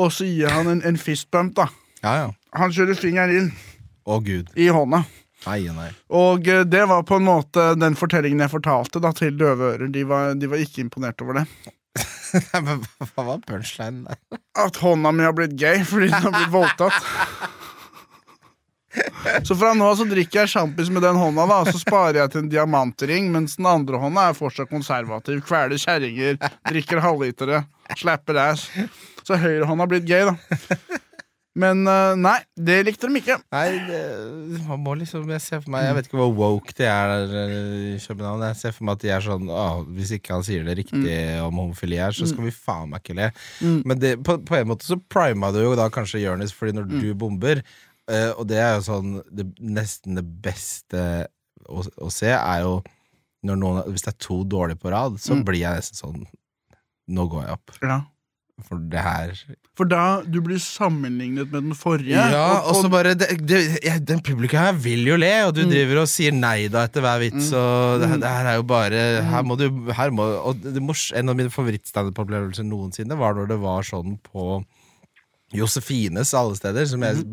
Og 0.00 0.12
så 0.14 0.26
gir 0.26 0.50
han 0.50 0.70
en, 0.70 0.82
en 0.86 0.98
fistbump, 1.00 1.54
da. 1.58 1.68
Ja, 2.02 2.12
ja. 2.24 2.28
Han 2.58 2.72
kjører 2.74 2.98
fingeren 2.98 3.34
inn 3.36 3.50
Å, 4.08 4.18
gud. 4.24 4.50
i 4.58 4.70
hånda. 4.72 5.04
Nei, 5.46 5.60
nei. 5.72 5.90
Og 6.12 6.48
eh, 6.50 6.64
det 6.68 6.82
var 6.90 7.04
på 7.08 7.20
en 7.20 7.28
måte 7.28 7.70
den 7.80 7.96
fortellingen 7.98 8.44
jeg 8.44 8.52
fortalte 8.52 9.02
da 9.02 9.12
til 9.16 9.36
døve 9.40 9.74
ører. 9.74 9.92
De 9.92 10.04
var, 10.08 10.34
de 10.36 10.50
var 10.50 10.62
ikke 10.62 10.82
imponert 10.84 11.22
over 11.24 11.40
det. 11.40 11.46
Nei, 12.00 12.60
men 12.66 12.82
Hva 13.14 13.24
var 13.26 13.40
punchlinen 13.46 14.04
der? 14.08 14.20
At 14.58 14.78
hånda 14.82 15.14
mi 15.14 15.24
har 15.26 15.34
blitt 15.36 15.56
gay 15.60 15.84
fordi 15.86 16.10
den 16.10 16.26
har 16.28 16.34
blitt 16.36 16.52
voldtatt. 16.54 17.00
Så 19.46 19.56
fra 19.58 19.72
nå 19.76 19.86
av 19.90 19.98
så 19.98 20.06
drikker 20.08 20.42
jeg 20.42 20.52
sjampis 20.54 20.90
med 20.92 21.04
den 21.04 21.18
hånda, 21.20 21.46
da, 21.50 21.60
og 21.64 21.70
så 21.72 21.82
sparer 21.82 22.22
jeg 22.22 22.32
til 22.32 22.44
en 22.44 22.50
diamantring, 22.52 23.30
mens 23.34 23.58
den 23.60 23.68
andre 23.70 24.00
hånda 24.02 24.30
er 24.30 24.38
fortsatt 24.38 24.70
konservativ. 24.72 25.42
Kveler 25.46 25.80
kjerringer, 25.80 26.40
drikker 26.70 27.02
halvlitere, 27.04 27.64
slapper 28.00 28.42
ass. 28.48 28.68
Så 29.26 29.38
høyrehånda 29.38 29.86
har 29.86 29.90
blitt 29.92 30.08
gay, 30.08 30.26
da. 30.30 30.36
Men 31.58 31.82
eh, 31.90 32.12
nei, 32.14 32.36
det 32.54 32.76
likte 32.86 33.08
de 33.10 33.18
ikke. 33.18 33.36
Nei, 33.50 33.64
det, 33.88 34.00
man 34.68 34.78
må 34.84 34.94
liksom 35.00 35.26
Jeg 35.34 35.42
ser 35.42 35.62
for 35.64 35.72
meg 35.74 35.82
Jeg 35.88 35.96
vet 35.96 36.06
ikke 36.06 36.20
hvor 36.20 36.30
woke 36.36 36.74
de 36.78 36.86
er 36.86 37.10
der 37.10 37.34
eh, 37.40 37.64
i 37.96 37.98
København. 38.04 38.44
Jeg 38.52 38.58
ser 38.60 38.76
for 38.76 38.86
meg 38.86 38.98
at 38.98 39.02
de 39.04 39.12
er 39.16 39.24
sånn 39.24 39.50
å, 39.50 39.64
Hvis 39.96 40.14
ikke 40.14 40.36
han 40.36 40.46
sier 40.46 40.62
det 40.66 40.78
riktig 40.78 41.16
om 41.42 41.58
homofili 41.58 41.98
her, 41.98 42.14
så 42.14 42.28
skal 42.30 42.46
vi 42.46 42.54
faen 42.54 42.92
meg 42.92 43.02
ikke 43.02 43.18
le. 43.18 43.28
Men 43.82 43.98
det, 43.98 44.14
på, 44.26 44.38
på 44.46 44.60
en 44.60 44.70
måte 44.70 44.86
så 44.86 44.98
prima 45.10 45.50
du 45.54 45.58
jo 45.64 45.74
da 45.78 45.88
kanskje 45.92 46.22
Jonis, 46.22 46.54
fordi 46.54 46.78
når 46.78 46.86
du 46.92 47.10
bomber 47.18 47.64
eh, 48.08 48.30
Og 48.36 48.46
det 48.48 48.60
er 48.62 48.76
jo 48.78 48.86
sånn 48.86 49.18
det, 49.28 49.48
Nesten 49.60 50.18
det 50.20 50.24
beste 50.24 51.02
å, 51.68 51.84
å 51.84 52.08
se, 52.12 52.30
er 52.32 52.64
jo 52.64 52.78
når 53.46 53.60
noen, 53.60 53.82
Hvis 53.92 54.06
det 54.06 54.14
er 54.14 54.22
to 54.22 54.42
dårlige 54.44 54.80
på 54.80 54.92
rad, 54.94 55.20
så 55.20 55.38
blir 55.44 55.64
jeg 55.64 55.82
nesten 55.82 56.00
sånn 56.00 56.24
Nå 57.10 57.26
går 57.26 57.42
jeg 57.42 57.56
opp. 57.58 57.76
Ja. 57.82 58.00
For 58.66 58.80
det 58.92 59.02
her 59.02 59.32
For 59.78 59.88
da 59.88 60.20
du 60.20 60.38
blir 60.44 60.60
sammenlignet 60.60 61.48
med 61.52 61.64
den 61.70 61.76
forrige. 61.78 62.12
Ja, 62.32 62.60
og 62.60 62.76
så 62.76 62.88
og, 62.88 62.92
bare 62.92 63.14
det, 63.18 63.30
det, 63.48 63.60
Den 64.08 64.20
publikum 64.24 64.60
her 64.60 64.76
vil 64.76 65.06
jo 65.08 65.16
le, 65.20 65.32
og 65.46 65.54
du 65.56 65.62
driver 65.68 66.02
og 66.02 66.10
sier 66.12 66.34
nei 66.36 66.68
da 66.72 66.84
etter 66.88 67.04
hver 67.04 67.22
vits, 67.22 67.50
og 67.56 68.02
det, 68.02 68.10
det 68.22 68.34
her 68.34 68.50
er 68.52 68.58
jo 68.60 68.66
bare 68.68 69.06
Her 69.30 69.46
må 69.46 69.56
du 69.60 69.66
her 69.96 70.12
må, 70.14 70.28
Og 70.50 70.60
det 70.60 70.82
En 70.82 71.32
av 71.32 71.38
mine 71.38 71.52
favorittstandup-opplevelser 71.54 72.66
noensinne 72.68 73.18
var 73.18 73.38
når 73.38 73.54
det 73.54 73.60
var 73.62 73.86
sånn 73.86 74.18
på 74.28 74.60
Josefines 75.52 76.32
alle 76.38 76.56
steder. 76.58 76.86
Som 76.86 77.02
jeg, 77.06 77.24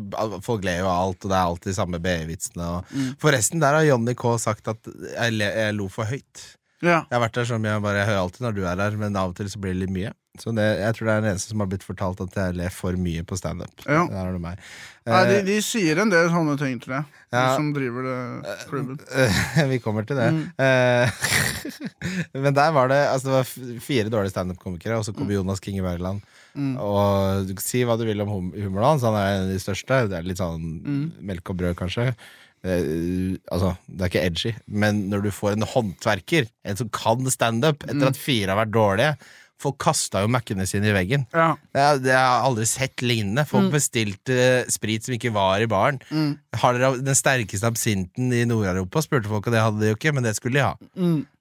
Folk 0.44 0.64
ler 0.66 0.80
jo 0.82 0.90
av 0.90 1.08
alt, 1.08 1.22
og 1.24 1.30
det 1.32 1.36
er 1.38 1.42
alltid 1.54 1.70
de 1.72 1.76
samme 1.78 2.00
BE-vitsene. 2.02 2.70
Mm. 2.90 3.10
Forresten, 3.22 3.62
der 3.62 3.78
har 3.78 3.86
Johnny 3.86 4.14
K 4.18 4.36
sagt 4.42 4.70
at 4.70 4.88
jeg, 4.90 5.36
le, 5.38 5.50
jeg 5.54 5.76
lo 5.78 5.88
for 5.92 6.08
høyt. 6.10 6.46
ja. 6.82 7.02
Jeg 7.08 7.14
har 7.16 7.24
vært 7.26 7.34
der 7.40 7.46
som 7.50 7.64
jeg 7.64 7.82
bare 7.82 7.98
Jeg 8.02 8.06
hører 8.12 8.24
alltid 8.24 8.44
når 8.46 8.56
du 8.58 8.64
er 8.66 8.76
der, 8.78 8.96
men 8.98 9.16
av 9.18 9.32
og 9.32 9.38
til 9.38 9.50
så 9.50 9.58
blir 9.62 9.74
det 9.74 9.86
litt 9.86 9.94
mye. 9.94 10.14
Så 10.38 10.52
det, 10.54 10.66
jeg 10.78 10.94
tror 10.94 11.08
det 11.08 11.14
er 11.14 11.22
den 11.24 11.30
eneste 11.32 11.50
som 11.50 11.62
har 11.64 11.66
blitt 11.70 11.82
fortalt 11.86 12.20
at 12.22 12.36
jeg 12.38 12.54
ler 12.60 12.70
for 12.70 12.94
mye 12.94 13.24
på 13.26 13.34
standup. 13.38 13.72
Ja. 13.86 14.04
Nei, 14.06 15.22
de, 15.26 15.38
Eh, 15.38 15.44
de 15.46 15.56
sier 15.64 15.98
en 16.02 16.10
del 16.12 16.28
sånne 16.30 16.54
ting, 16.60 16.76
til 16.82 16.92
deg, 16.92 17.14
ja. 17.32 17.40
De 17.40 17.56
som 17.56 17.70
driver 17.74 18.04
det 18.04 18.56
klubben. 18.68 18.98
Eh, 19.08 19.38
Vi 19.72 19.78
kommer 19.82 20.04
til 20.06 20.20
det. 20.20 20.28
Eh, 20.62 21.22
Men 22.44 22.54
der 22.54 22.74
var 22.76 22.90
det 22.92 22.98
Altså 23.08 23.30
det 23.30 23.36
var 23.38 23.80
fire 23.88 24.12
dårlige 24.12 24.34
standup-komikere, 24.34 24.98
og 25.00 25.06
så 25.08 25.14
kom 25.16 25.30
Jonas 25.32 25.62
King 25.64 25.80
i 25.80 25.84
Wergeland. 26.58 27.48
Og 27.54 27.62
si 27.62 27.84
hva 27.84 27.96
du 27.98 28.04
vil 28.04 28.20
om 28.20 28.28
hum- 28.28 28.52
humoren 28.54 28.84
hans, 28.92 29.02
han 29.06 29.14
er 29.14 29.32
en 29.36 29.46
av 29.46 29.52
de 29.54 29.58
største. 29.62 30.08
Det 30.10 30.18
er 30.18 30.22
litt 30.28 30.38
sånn 30.42 31.12
melk 31.22 31.50
og 31.50 31.56
brød, 31.62 31.76
kanskje. 31.78 32.14
Uh, 32.66 33.36
altså, 33.54 33.76
det 33.86 34.02
er 34.02 34.08
ikke 34.10 34.24
edgy, 34.26 34.54
men 34.66 35.04
når 35.10 35.22
du 35.22 35.30
får 35.30 35.52
en 35.54 35.62
håndverker, 35.62 36.48
en 36.66 36.76
som 36.80 36.88
kan 36.90 37.22
standup, 37.30 37.84
etter 37.86 38.08
at 38.10 38.16
fire 38.18 38.50
har 38.50 38.64
vært 38.66 38.74
dårlige 38.74 39.16
Folk 39.58 39.74
kasta 39.82 40.20
jo 40.22 40.28
Mac-ene 40.30 40.62
sine 40.70 40.86
i 40.86 40.92
veggen. 40.94 41.24
Ja. 41.34 41.56
Det, 41.74 41.80
er- 41.82 41.98
det 41.98 42.12
har 42.14 42.44
aldri 42.46 42.62
sett 42.64 43.02
lignende. 43.02 43.42
Folk 43.44 43.72
bestilte 43.72 44.36
sprit 44.70 45.02
som 45.02 45.16
ikke 45.16 45.32
var 45.34 45.58
i 45.58 45.66
baren. 45.66 45.98
Har 46.54 46.74
dere 46.78 47.00
den 47.02 47.14
sterkeste 47.18 47.66
absinten 47.66 48.30
i 48.32 48.44
Nord-Europa? 48.46 49.02
spurte 49.02 49.26
folk, 49.26 49.48
og 49.48 49.52
det 49.52 49.58
hadde 49.64 49.80
de 49.82 49.88
jo 49.90 49.96
ikke, 49.98 50.12
men 50.14 50.22
det 50.22 50.36
skulle 50.36 50.60
de 50.60 50.62
ha. 50.62 50.76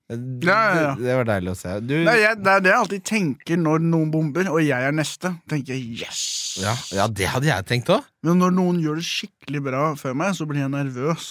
Det, 0.07 0.47
Ja, 0.47 0.59
ja, 0.79 0.91
det 0.95 1.15
var 1.19 1.27
deilig 1.27 1.51
å 1.51 1.57
se. 1.59 1.73
Du, 1.83 1.95
Nei, 2.07 2.15
jeg, 2.21 2.39
det 2.39 2.51
er 2.53 2.61
det 2.63 2.71
jeg 2.71 2.79
alltid 2.79 3.03
tenker 3.09 3.59
når 3.59 3.83
noen 3.83 4.11
bomber, 4.13 4.47
og 4.53 4.61
jeg 4.63 4.87
er 4.87 4.95
neste. 4.95 5.33
tenker 5.51 5.75
jeg, 5.75 6.05
yes 6.05 6.21
ja, 6.61 6.73
ja, 6.95 7.05
det 7.11 7.27
hadde 7.29 7.49
jeg 7.49 7.65
tenkt 7.69 7.91
òg. 7.93 8.05
Men 8.25 8.39
når 8.41 8.55
noen 8.55 8.79
gjør 8.81 8.97
det 9.01 9.05
skikkelig 9.07 9.61
bra 9.67 9.83
før 9.99 10.15
meg, 10.17 10.33
så 10.37 10.47
blir 10.49 10.63
jeg 10.63 10.73
nervøs. 10.73 11.27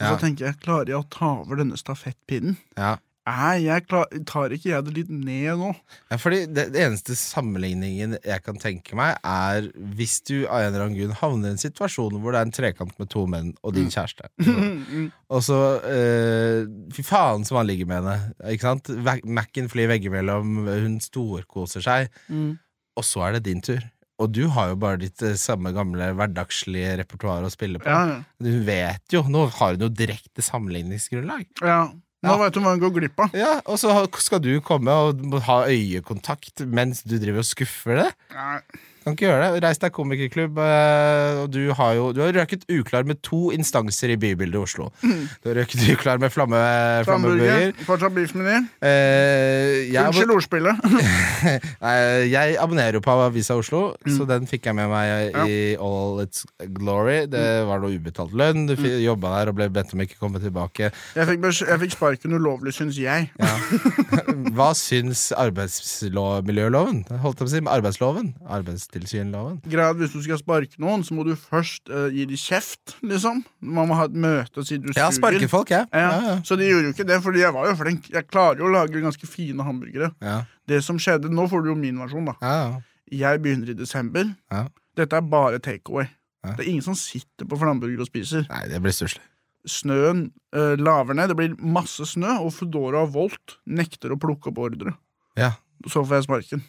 Og 0.00 0.06
så 0.06 0.16
tenker 0.22 0.46
jeg, 0.48 0.60
klarer 0.62 0.94
jeg 0.94 1.02
å 1.02 1.08
ta 1.12 1.34
over 1.42 1.60
denne 1.60 1.76
stafettpinnen? 1.76 2.56
Ja. 2.78 2.94
Nei, 3.30 3.60
jeg 3.68 3.84
klar, 3.86 4.08
tar 4.26 4.50
ikke 4.56 4.72
jeg 4.72 4.84
det 4.88 4.92
litt 4.96 5.10
ned 5.14 5.60
nå? 5.60 5.68
Ja, 6.10 6.16
fordi 6.18 6.40
det, 6.50 6.64
det 6.74 6.80
eneste 6.82 7.14
sammenligningen 7.18 8.16
jeg 8.26 8.42
kan 8.42 8.58
tenke 8.58 8.96
meg, 8.98 9.16
er 9.22 9.68
hvis 9.96 10.16
du 10.26 10.34
av 10.48 10.64
en 10.64 10.70
eller 10.72 10.86
annen 10.88 10.98
grunn 10.98 11.16
havner 11.20 11.52
i 11.52 11.54
en 11.54 11.62
situasjon 11.62 12.18
hvor 12.18 12.34
det 12.34 12.40
er 12.40 12.48
en 12.48 12.56
trekant 12.58 12.96
med 12.98 13.10
to 13.12 13.26
menn 13.30 13.52
og 13.62 13.70
Mm. 13.70 13.78
din 13.78 13.92
kjæreste. 13.94 14.26
Og 15.36 15.44
så 15.46 15.58
øh, 15.86 16.66
Fy 16.96 17.04
faen 17.06 17.44
som 17.46 17.60
han 17.60 17.68
ligger 17.70 17.86
med 17.86 18.00
henne. 18.02 18.34
Ikke 18.50 18.66
sant? 18.66 18.90
Mac-en 19.24 19.70
flyr 19.70 19.88
veggimellom, 19.94 20.64
hun 20.66 20.98
storkoser 21.04 21.84
seg, 21.86 22.10
Mm. 22.28 22.58
og 22.98 23.04
så 23.06 23.28
er 23.28 23.38
det 23.38 23.44
din 23.46 23.62
tur. 23.62 23.80
Og 24.20 24.28
du 24.36 24.42
har 24.52 24.72
jo 24.74 24.76
bare 24.76 24.98
ditt 25.00 25.22
eh, 25.24 25.32
samme 25.40 25.70
gamle 25.72 26.10
hverdagslige 26.18 26.98
repertoar 27.00 27.46
å 27.46 27.52
spille 27.54 27.78
på. 27.80 27.88
Ja, 27.88 28.02
ja. 28.10 28.18
Du 28.42 28.50
vet 28.66 29.14
jo, 29.14 29.22
Nå 29.32 29.46
har 29.54 29.76
hun 29.78 29.86
jo 29.86 29.88
direkte 29.88 30.44
sammenligningsgrunnlag. 30.44 31.46
ja. 31.64 31.82
Nå 32.26 32.36
vet 32.42 32.52
du 32.52 32.60
hva 32.60 32.74
hun 32.74 32.82
går 32.82 32.92
glipp 32.98 33.22
av. 33.24 33.34
Ja, 33.36 33.52
Og 33.64 33.78
så 33.80 33.94
skal 34.20 34.42
du 34.44 34.52
komme 34.64 34.92
og 34.92 35.22
ha 35.46 35.62
øyekontakt 35.72 36.60
mens 36.68 37.00
du 37.02 37.16
driver 37.16 37.40
og 37.40 37.48
skuffer 37.48 38.02
det. 38.02 38.10
Nei. 38.34 38.60
Kan 39.04 39.14
ikke 39.16 39.26
gjøre 39.30 39.46
det. 39.54 39.62
Reis 39.64 39.78
deg 39.80 39.92
komikerklubb, 39.96 40.58
eh, 40.60 41.38
og 41.42 41.50
du 41.54 41.72
har 41.78 41.94
jo 41.96 42.10
Du 42.12 42.20
har 42.20 42.32
røket 42.36 42.66
uklar 42.68 43.06
med 43.08 43.22
to 43.24 43.50
instanser 43.54 44.12
i 44.12 44.16
bybildet 44.20 44.58
i 44.58 44.60
Oslo. 44.60 44.90
Du 45.02 45.48
har 45.48 45.56
røket 45.62 45.86
uklar 45.94 46.18
med 46.20 46.30
flamme, 46.34 46.60
flammeburger. 47.08 47.72
Fortsatt 47.86 48.12
beefmeny. 48.14 48.58
Eh, 48.84 49.88
Unnskyld 50.00 50.34
ordspillet. 50.34 50.84
eh, 51.90 52.26
jeg 52.28 52.56
abonnerer 52.60 52.98
jo 52.98 53.02
på 53.04 53.14
Avisa 53.24 53.56
Oslo, 53.56 53.94
så 54.04 54.26
den 54.28 54.44
fikk 54.50 54.68
jeg 54.68 54.76
med 54.76 54.90
meg 54.92 55.08
Ja. 55.30 55.44
i 55.48 55.76
all 55.80 56.20
its 56.26 56.44
glory. 56.76 57.24
Det 57.30 57.46
var 57.68 57.80
noe 57.82 57.96
ubetalt 57.96 58.32
lønn. 58.36 58.66
Du 58.68 58.76
fi- 58.76 58.98
jobba 59.04 59.32
der 59.38 59.50
og 59.52 59.56
ble 59.58 59.68
bedt 59.72 59.94
om 59.96 60.00
ikke 60.04 60.18
å 60.18 60.24
komme 60.26 60.40
tilbake. 60.42 60.90
Jeg 61.16 61.26
fikk, 61.28 61.48
jeg 61.64 61.80
fikk 61.86 61.96
sparken 61.96 62.36
ulovlig, 62.36 62.74
syns 62.76 62.98
jeg. 63.00 63.30
Ja. 63.40 63.54
Hva 64.56 64.70
syns 64.76 65.30
arbeidsmiljøloven? 65.36 67.04
Holdt 67.24 67.40
jeg 67.40 67.46
på 67.46 67.48
å 67.48 67.54
si, 67.54 67.62
arbeidsloven? 67.78 68.32
Arbeidstilsynloven? 68.44 68.89
Er 68.96 69.94
Hvis 69.98 70.12
du 70.12 70.20
skal 70.24 70.38
sparke 70.40 70.80
noen, 70.82 71.04
så 71.06 71.14
må 71.14 71.24
du 71.26 71.32
først 71.38 71.88
uh, 71.92 72.08
gi 72.12 72.26
dem 72.28 72.40
kjeft, 72.40 72.96
liksom. 73.06 73.44
Man 73.60 73.90
må 73.90 73.98
ha 73.98 74.08
et 74.10 74.16
møte 74.16 74.62
og 74.62 74.66
si 74.66 74.78
du 74.82 74.90
Ja, 74.96 75.10
sparke 75.14 75.48
folk, 75.48 75.70
jeg. 75.70 75.86
Ja, 75.92 76.10
Ja, 76.10 76.20
ja. 76.26 76.36
Så 76.44 76.58
de 76.58 76.68
gjorde 76.68 76.90
jo 76.90 76.94
ikke 76.94 77.06
det, 77.08 77.20
fordi 77.22 77.44
jeg 77.44 77.54
var 77.54 77.70
jo 77.70 77.74
flink. 77.78 78.10
Jeg 78.10 78.26
klarer 78.28 78.62
jo 78.62 78.68
å 78.68 78.74
lage 78.74 79.02
ganske 79.02 79.26
fine 79.30 79.66
hamburgere. 79.66 80.12
ja. 80.20 80.42
Det 80.70 80.84
som 80.86 81.00
skjedde, 81.02 81.26
Nå 81.34 81.48
får 81.50 81.64
du 81.64 81.72
jo 81.72 81.74
min 81.74 81.98
versjon, 81.98 82.28
da. 82.30 82.36
ja, 82.42 82.54
ja. 82.70 82.80
Jeg 83.10 83.40
begynner 83.42 83.72
i 83.72 83.74
desember. 83.74 84.28
Ja. 84.54 84.68
Dette 84.96 85.18
er 85.18 85.26
bare 85.26 85.58
takeaway. 85.58 86.06
Ja. 86.44 86.54
Det 86.54 86.64
er 86.64 86.70
ingen 86.70 86.84
som 86.84 86.94
sitter 86.94 87.48
på 87.48 87.58
flamburger 87.58 88.04
og 88.04 88.06
spiser. 88.06 88.46
Nei, 88.48 88.68
det 88.70 88.78
blir 88.84 88.94
stusslig. 88.94 89.24
Snøen 89.68 90.28
uh, 90.56 90.76
laver 90.80 91.16
ned, 91.18 91.32
det 91.32 91.36
blir 91.36 91.56
masse 91.58 92.06
snø, 92.08 92.38
og 92.46 92.52
Foodora 92.56 93.02
og 93.04 93.12
Volt 93.16 93.58
nekter 93.68 94.14
å 94.14 94.20
plukke 94.20 94.52
opp 94.52 94.62
ordre. 94.62 94.94
Ja. 95.36 95.52
Så 95.88 96.04
får 96.04 96.20
jeg 96.20 96.28
sparken. 96.28 96.62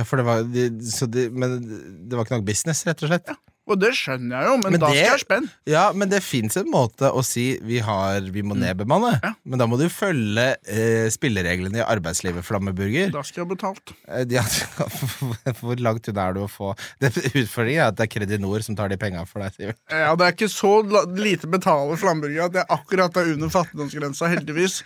Ja, 0.00 0.06
for 0.08 0.20
det 0.22 0.26
var 0.26 0.42
de, 0.48 0.66
så 0.88 1.06
de, 1.10 1.28
Men 1.30 1.60
det 2.08 2.16
var 2.16 2.24
ikke 2.26 2.40
nok 2.40 2.48
business, 2.48 2.82
rett 2.88 3.04
og 3.04 3.12
slett? 3.12 3.32
Og 3.70 3.76
det 3.78 3.92
skjønner 3.94 4.32
jeg 4.34 4.46
jo, 4.48 4.54
men, 4.64 4.72
Men 4.74 4.80
da 4.82 4.88
det- 4.90 4.96
skal 5.04 5.12
jeg 5.12 5.20
spenn. 5.22 5.44
Ja, 5.70 5.82
men 5.94 6.08
det 6.10 6.18
fins 6.26 6.56
en 6.58 6.66
måte 6.72 7.06
å 7.14 7.20
si 7.22 7.44
vi, 7.62 7.76
har, 7.86 8.24
vi 8.34 8.42
må 8.42 8.56
nedbemanne. 8.58 9.12
Mm. 9.20 9.26
Ja. 9.28 9.30
Men 9.46 9.60
da 9.62 9.66
må 9.70 9.76
du 9.78 9.84
følge 9.94 10.46
eh, 10.66 11.06
spillereglene 11.14 11.78
i 11.78 11.84
arbeidslivet, 11.84 12.42
Flammeburger. 12.48 13.12
Da 13.14 13.22
skal 13.22 13.44
jeg 13.44 13.46
ha 13.46 13.52
betalt. 13.52 13.92
Eh, 14.08 14.24
de 14.26 14.40
Hvor 15.60 15.78
langt 15.84 16.08
unna 16.10 16.24
er 16.32 16.34
du 16.34 16.42
å 16.42 16.48
få 16.50 16.72
det 16.98 17.12
Utfordringen 17.30 17.84
er 17.84 17.92
at 17.92 18.00
det 18.00 18.08
er 18.08 18.12
Kredinor 18.16 18.64
som 18.66 18.74
tar 18.80 18.90
de 18.90 18.98
penga 18.98 19.22
for 19.28 19.44
deg. 19.44 19.54
Sivert. 19.54 19.78
Ja, 19.92 20.16
Det 20.18 20.26
er 20.26 20.34
ikke 20.34 20.50
så 20.50 20.72
lite 21.14 21.46
betaler 21.52 22.00
Flammeburger 22.00 22.48
at 22.48 22.58
jeg 22.62 22.68
akkurat 22.74 23.22
er 23.22 23.32
under 23.36 23.54
fattigdomsgrensa, 23.54 24.32
heldigvis. 24.34 24.80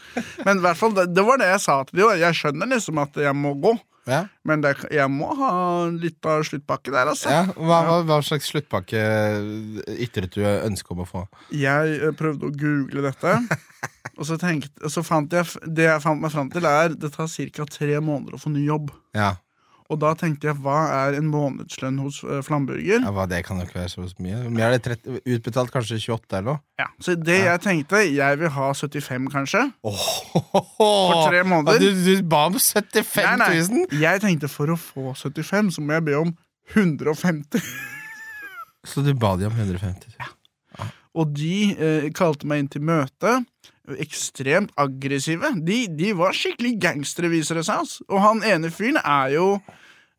Men 0.44 0.60
i 0.60 0.66
hvert 0.66 0.76
fall, 0.82 0.92
det, 0.98 1.08
det 1.16 1.24
var 1.24 1.40
det 1.40 1.48
jeg 1.54 1.64
sa 1.70 1.80
til 1.88 2.02
dem. 2.04 2.14
Jeg 2.20 2.36
skjønner 2.42 2.74
liksom 2.76 3.00
at 3.06 3.16
jeg 3.30 3.38
må 3.38 3.56
gå, 3.64 3.78
Ja. 4.04 4.24
men 4.44 4.60
det, 4.60 4.74
jeg 4.92 5.08
må 5.08 5.30
ha 5.38 5.52
litt 5.88 6.26
av 6.28 6.42
sluttpakke 6.44 6.92
der, 6.92 7.08
altså. 7.14 7.30
Ja, 7.32 7.44
hva, 7.56 7.78
hva, 7.86 8.00
hva 8.04 8.18
slags 8.24 8.50
sluttpakke 8.52 9.00
ytret 9.96 10.36
du 10.36 10.44
ønske 10.44 10.92
om 10.92 11.04
å 11.04 11.08
få? 11.08 11.24
Jeg 11.56 11.96
eh, 12.00 12.12
prøvde 12.16 12.50
å 12.50 12.52
google 12.52 13.06
dette, 13.06 13.36
og 14.18 14.28
så, 14.28 14.36
tenkte, 14.40 14.90
så 14.92 15.02
fant 15.06 15.32
jeg 15.32 15.48
Det 15.64 15.88
jeg 15.88 16.04
fant 16.04 16.20
meg 16.20 16.34
fram 16.34 16.52
til, 16.52 16.68
er 16.68 16.92
det 16.98 17.14
tar 17.16 17.30
ca. 17.30 17.68
tre 17.70 17.96
måneder 18.00 18.36
å 18.36 18.42
få 18.44 18.52
ny 18.52 18.66
jobb. 18.66 18.92
Ja, 19.16 19.34
Og 19.92 19.98
da 20.00 20.14
tenkte 20.16 20.48
jeg, 20.48 20.56
hva 20.64 20.78
er 20.94 21.16
en 21.18 21.26
månedslønn 21.28 21.98
hos 22.00 22.22
uh, 22.24 22.38
Flamburger? 22.46 23.02
ja 23.04 23.10
hva, 23.12 23.26
Det 23.28 23.42
kan 23.44 23.58
jo 23.60 23.66
ikke 23.66 23.82
være 23.82 23.90
så 23.92 24.04
mye. 24.24 24.38
Mye 24.48 24.64
er 24.64 24.76
det? 24.78 24.82
30, 25.04 25.18
utbetalt 25.36 25.72
kanskje 25.74 25.98
28 26.00 26.38
eller 26.38 26.54
noe? 26.54 26.62
Ja. 26.80 26.86
Så 27.04 27.14
det 27.20 27.36
jeg 27.42 27.60
tenkte, 27.66 28.00
jeg 28.08 28.38
vil 28.40 28.52
ha 28.54 28.70
75, 28.72 29.28
kanskje. 29.34 29.64
For 29.84 30.64
For 30.78 31.28
tre 31.28 31.42
måneder. 31.44 31.78
Du, 31.84 31.90
du 32.06 32.22
ba 32.32 32.46
om 32.48 32.56
75 32.56 33.36
Nei, 33.42 33.50
000? 33.60 33.82
nei. 33.82 34.00
Jeg 34.06 34.24
tenkte 34.24 34.48
for 34.48 34.72
å 34.72 34.78
få 34.80 35.12
75, 35.20 35.74
så 35.76 35.84
må 35.84 35.98
jeg 35.98 36.06
be 36.08 36.16
om 36.22 36.32
150. 36.72 37.60
Så 38.88 39.04
du 39.04 39.12
ba 39.16 39.34
de 39.40 39.46
om 39.48 39.52
150 39.52 40.16
000? 40.16 40.88
Og 41.14 41.30
de 41.36 41.52
eh, 41.78 42.08
kalte 42.16 42.48
meg 42.50 42.64
inn 42.64 42.68
til 42.72 42.82
møte. 42.82 43.36
Ekstremt 44.00 44.72
aggressive. 44.80 45.50
De, 45.60 45.84
de 45.92 46.12
var 46.16 46.36
skikkelig 46.36 46.76
gangstere, 46.80 47.28
viser 47.32 47.60
det 47.60 47.66
seg. 47.68 47.82
Altså. 47.84 48.04
Og 48.08 48.22
han 48.24 48.44
ene 48.48 48.70
fyren 48.72 48.96
er 49.02 49.34
jo 49.34 49.48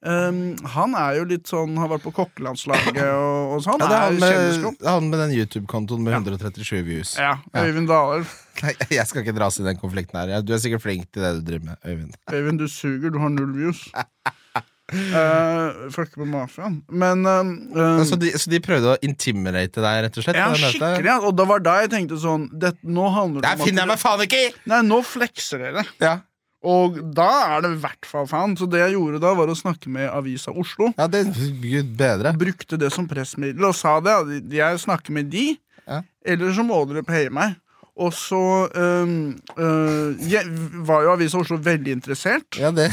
um, 0.05 0.41
Han 0.75 0.93
er 0.99 1.17
jo 1.17 1.23
litt 1.31 1.49
sånn 1.49 1.73
Har 1.81 1.89
vært 1.95 2.05
på 2.05 2.13
kokkelandslaget 2.19 3.01
og, 3.07 3.55
og 3.55 3.63
sånn. 3.65 3.81
Ja, 3.81 3.89
det 3.89 3.97
er 3.97 4.05
han 4.05 4.21
med, 4.21 4.85
han 4.85 5.09
med 5.09 5.23
den 5.23 5.33
YouTube-kontoen 5.39 6.05
med 6.05 6.19
137 6.19 6.83
views. 6.85 7.15
Ja, 7.21 7.39
Øyvind 7.57 7.89
Daler. 7.89 8.29
Nei, 8.63 8.75
jeg 8.93 9.09
skal 9.09 9.25
ikke 9.25 9.35
dras 9.35 9.57
i 9.59 9.65
den 9.65 9.81
konflikten 9.81 10.21
her. 10.21 10.37
Du 10.45 10.53
er 10.55 10.61
sikkert 10.63 10.85
flink 10.85 11.09
til 11.09 11.25
det 11.25 11.33
du 11.39 11.43
driver 11.49 11.73
med, 11.73 11.81
Øyvind. 11.89 12.15
Øyvind, 12.31 12.61
du 12.61 12.69
suger. 12.71 13.09
Du 13.09 13.19
har 13.23 13.33
null 13.33 13.57
views. 13.57 13.87
Uh, 14.93 15.89
Fucker 15.89 16.19
på 16.21 16.27
mafiaen. 16.29 16.75
Men 16.93 17.23
ehm, 17.25 18.03
Så 18.05 18.19
de, 18.21 18.29
så 18.37 18.51
de 18.51 18.59
prøvde 18.61 18.91
å 18.93 18.99
intimidate 19.05 19.81
deg, 19.81 20.03
rett 20.05 20.19
og 20.21 20.25
slett? 20.27 20.37
Ja, 20.37 20.51
skikkelig. 20.53 21.07
ja. 21.09 21.15
Og 21.25 21.33
det 21.39 21.47
var 21.49 21.63
da 21.65 21.73
jeg 21.81 21.89
tenkte 21.95 22.19
sånn 22.21 22.45
det, 22.53 22.75
Nå 22.85 23.07
handler 23.15 23.41
det 23.41 23.49
Der 23.49 23.57
om 23.63 23.65
finner 23.65 23.81
jeg 23.85 23.91
meg 23.95 24.01
faen 24.03 24.23
ikke 24.27 24.43
i! 24.43 24.51
Nei, 24.69 24.81
nå 24.85 24.99
flekser 25.09 25.63
dere. 25.65 25.85
Ja. 26.03 26.13
Og 26.65 26.97
da 27.17 27.27
er 27.55 27.65
det 27.65 27.73
i 27.75 27.81
hvert 27.81 28.07
fall 28.09 28.29
faen. 28.29 28.55
Så 28.57 28.65
det 28.69 28.79
jeg 28.83 28.95
gjorde 28.95 29.19
da, 29.25 29.33
var 29.37 29.49
å 29.53 29.57
snakke 29.57 29.89
med 29.93 30.07
Avisa 30.09 30.53
Oslo. 30.53 30.91
ja, 30.97 31.05
det 31.09 31.25
Gud 31.61 31.91
bedre. 31.97 32.33
Brukte 32.37 32.77
det 32.81 32.89
som 32.93 33.09
pressmiddel 33.09 33.65
og 33.69 33.75
sa 33.77 33.97
det. 34.05 34.15
Jeg 34.53 34.81
snakker 34.85 35.13
med 35.17 35.29
de, 35.33 35.51
Ja. 35.85 36.01
eller 36.25 36.53
så 36.57 36.63
må 36.65 36.79
dere 36.89 37.03
paye 37.05 37.29
meg. 37.29 37.57
Og 37.95 38.11
så 38.13 38.67
øh, 38.75 39.09
øh, 39.57 40.87
var 40.87 41.01
jo 41.05 41.11
Avisa 41.13 41.37
Oslo 41.39 41.57
veldig 41.63 41.91
interessert. 41.95 42.57
Ja, 42.59 42.71
det, 42.75 42.89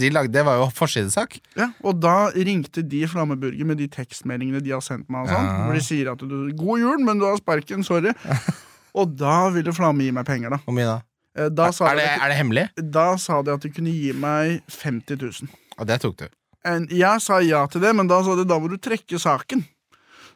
de 0.00 0.08
lagde, 0.10 0.32
det 0.32 0.44
var 0.46 0.56
jo 0.62 0.68
forsidesak. 0.74 1.36
Ja, 1.56 1.66
og 1.84 1.98
da 2.02 2.30
ringte 2.32 2.82
de 2.82 3.02
Flammeburger 3.08 3.64
med 3.68 3.76
de 3.82 3.88
tekstmeldingene 3.92 4.62
de 4.64 4.72
har 4.72 4.80
sendt 4.84 5.10
meg. 5.12 5.26
og 5.26 5.28
sånt, 5.28 5.50
Ja. 5.52 5.64
Hvor 5.66 5.76
de 5.76 5.84
sier 5.84 6.12
at 6.12 6.18
du, 6.24 6.48
'God 6.56 6.80
jul, 6.80 7.04
men 7.04 7.18
du 7.20 7.26
har 7.28 7.36
sparken. 7.36 7.84
Sorry'. 7.84 8.14
og 8.98 9.12
da 9.18 9.50
ville 9.52 9.72
Flamme 9.76 10.02
gi 10.08 10.10
meg 10.16 10.24
penger, 10.26 10.50
da. 10.56 10.58
Hvor 10.64 10.72
mye 10.74 10.88
da? 10.94 10.98
Eh, 11.38 11.48
Da 11.50 11.70
sa, 11.70 11.92
Er 11.92 11.94
det, 12.00 12.04
de, 12.04 12.10
at, 12.10 12.20
er 12.24 12.28
det 12.32 12.36
hemmelig? 12.40 12.66
da 12.92 13.06
sa 13.16 13.42
de 13.42 13.52
at 13.52 13.60
de 13.62 13.70
kunne 13.70 13.92
gi 13.92 14.12
meg 14.16 14.62
50 14.68 15.20
000. 15.44 15.48
Og 15.78 15.86
det 15.86 16.00
tok 16.00 16.16
du. 16.18 16.26
En- 16.66 16.88
Jeg 16.90 17.20
sa 17.20 17.38
ja 17.44 17.66
til 17.66 17.80
det, 17.84 17.94
men 17.94 18.08
da 18.08 18.22
sa 18.24 18.34
de 18.34 18.44
da 18.48 18.58
må 18.58 18.68
du 18.68 18.76
trekke 18.76 19.18
saken. 19.20 19.64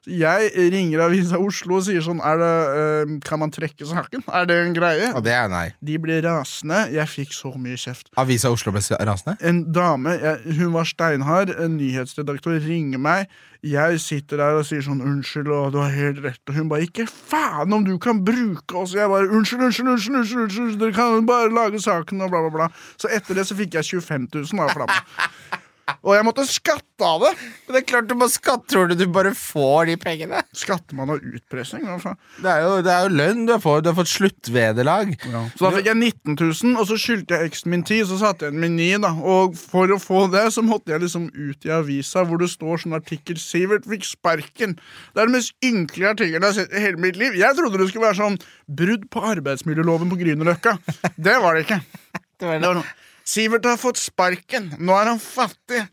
Jeg 0.02 0.50
ringer 0.72 1.04
Avisa 1.04 1.38
Oslo 1.38 1.76
og 1.78 1.84
sier 1.86 2.02
sånn 2.02 2.18
er 2.26 2.40
det, 2.40 2.54
uh, 2.74 3.12
Kan 3.22 3.38
man 3.38 3.52
trekke 3.54 3.86
saken? 3.86 4.24
Er 4.34 4.48
det 4.50 4.56
en 4.58 4.74
greie? 4.74 5.12
Og 5.14 5.22
det 5.22 5.30
er 5.36 5.46
nei. 5.52 5.68
De 5.78 5.94
ble 6.02 6.18
rasende. 6.24 6.88
Jeg 6.90 7.06
fikk 7.06 7.36
så 7.36 7.52
mye 7.54 7.78
kjeft. 7.78 8.10
Avisa 8.18 8.50
Oslo 8.50 8.74
ble 8.74 8.82
rasende? 8.82 9.36
En 9.46 9.62
dame, 9.70 10.16
jeg, 10.18 10.58
hun 10.58 10.74
var 10.74 10.90
steinhard, 10.90 11.54
en 11.54 11.78
nyhetsredaktør 11.78 12.58
ringer 12.66 12.98
meg. 12.98 13.30
Jeg 13.62 14.00
sitter 14.02 14.42
der 14.42 14.58
og 14.58 14.66
sier 14.66 14.82
sånn 14.82 14.98
'unnskyld, 14.98 15.46
og 15.54 15.70
du 15.76 15.78
har 15.78 15.94
helt 15.94 16.18
rett', 16.24 16.42
og 16.50 16.56
hun 16.56 16.68
bare 16.68 16.82
'ikke 16.82 17.06
faen 17.06 17.72
om 17.72 17.84
du 17.86 17.94
kan 17.96 18.24
bruke 18.24 18.74
oss'. 18.74 18.96
Jeg 18.98 19.06
bare 19.06 19.30
'unnskyld, 19.30 19.62
unnskyld, 19.62 19.88
unnskyld, 19.88 20.16
unnskyld, 20.18 20.42
unnskyld 20.42 20.80
dere 20.80 20.92
kan 20.92 21.26
bare 21.26 21.54
lage 21.54 21.78
saken', 21.78 22.22
og 22.22 22.30
bla, 22.30 22.40
bla, 22.42 22.50
bla. 22.50 22.68
Så 22.98 23.06
etter 23.06 23.38
det 23.38 23.46
så 23.46 23.54
fikk 23.54 23.78
jeg 23.78 24.02
25 24.02 24.26
000 24.34 24.66
av 24.66 24.74
Flamme. 24.74 25.61
Og 26.02 26.16
jeg 26.16 26.26
måtte 26.26 26.44
skatte 26.48 27.06
av 27.06 27.22
det. 27.22 27.32
Men 27.66 27.74
det 27.74 27.80
er 27.82 27.86
klart 27.86 28.08
du 28.10 28.14
må 28.18 28.28
skatte. 28.30 28.66
Tror 28.72 28.90
du 28.90 28.96
du 28.98 29.06
bare 29.12 29.32
får 29.36 29.92
de 29.92 29.96
pengene? 30.00 30.42
Skatter 30.56 30.98
man 30.98 31.14
av 31.14 31.22
utpressing? 31.22 31.84
Hva 31.86 31.98
faen? 32.02 32.18
Det 32.42 32.50
er 32.50 32.66
jo, 32.66 32.74
det 32.86 32.92
er 32.94 33.06
jo 33.06 33.16
lønn. 33.20 33.44
Du 33.46 33.54
har 33.54 33.62
fått, 33.62 33.84
du 33.84 33.90
har 33.92 33.98
fått 33.98 34.12
sluttvederlag. 34.12 35.14
Så 35.22 35.66
da 35.66 35.72
fikk 35.76 35.90
jeg 35.90 35.98
19 35.98 36.38
000, 36.38 36.76
og 36.80 36.88
så 36.90 36.98
skyldte 37.00 37.38
jeg 37.38 37.52
eksen 37.52 37.74
min 37.74 37.84
10, 37.86 38.04
så 38.10 38.20
satte 38.22 38.48
jeg 38.48 38.56
min 38.56 38.72
med 38.72 38.78
9. 38.78 39.02
da 39.04 39.12
Og 39.36 39.56
for 39.58 39.90
å 39.92 39.98
få 40.02 40.24
det, 40.32 40.44
så 40.54 40.64
måtte 40.64 40.94
jeg 40.94 41.04
liksom 41.04 41.28
ut 41.34 41.66
i 41.66 41.74
avisa 41.74 42.24
hvor 42.28 42.40
det 42.42 42.50
står 42.52 42.84
sånn 42.84 42.96
artikkel 42.98 43.38
'Sivert 43.40 43.88
fikk 43.88 44.06
sparken'. 44.08 44.76
Det 44.78 45.22
er 45.22 45.28
den 45.28 45.36
mest 45.36 45.54
ynkelige 45.64 46.14
artikkelen 46.14 46.42
jeg 46.42 46.48
har 46.48 46.58
sett 46.60 46.74
i 46.74 46.84
hele 46.86 47.02
mitt 47.02 47.18
liv. 47.20 47.36
Jeg 47.38 47.58
trodde 47.58 47.80
det 47.80 47.88
skulle 47.90 48.08
være 48.08 48.20
sånn 48.22 48.38
'brudd 48.68 49.08
på 49.10 49.24
arbeidsmiljøloven 49.34 50.12
på 50.12 50.20
Grünerløkka'. 50.22 50.78
Det 51.16 51.38
var 51.42 51.54
det 51.54 51.66
ikke. 51.66 51.82
Det 52.42 52.48
var 52.48 52.58
noe. 52.58 52.82
Sivert 53.24 53.64
har 53.68 53.78
fått 53.80 54.00
sparken. 54.02 54.72
Nå 54.82 54.92
er 54.98 55.06
han 55.12 55.20
fattig. 55.22 55.84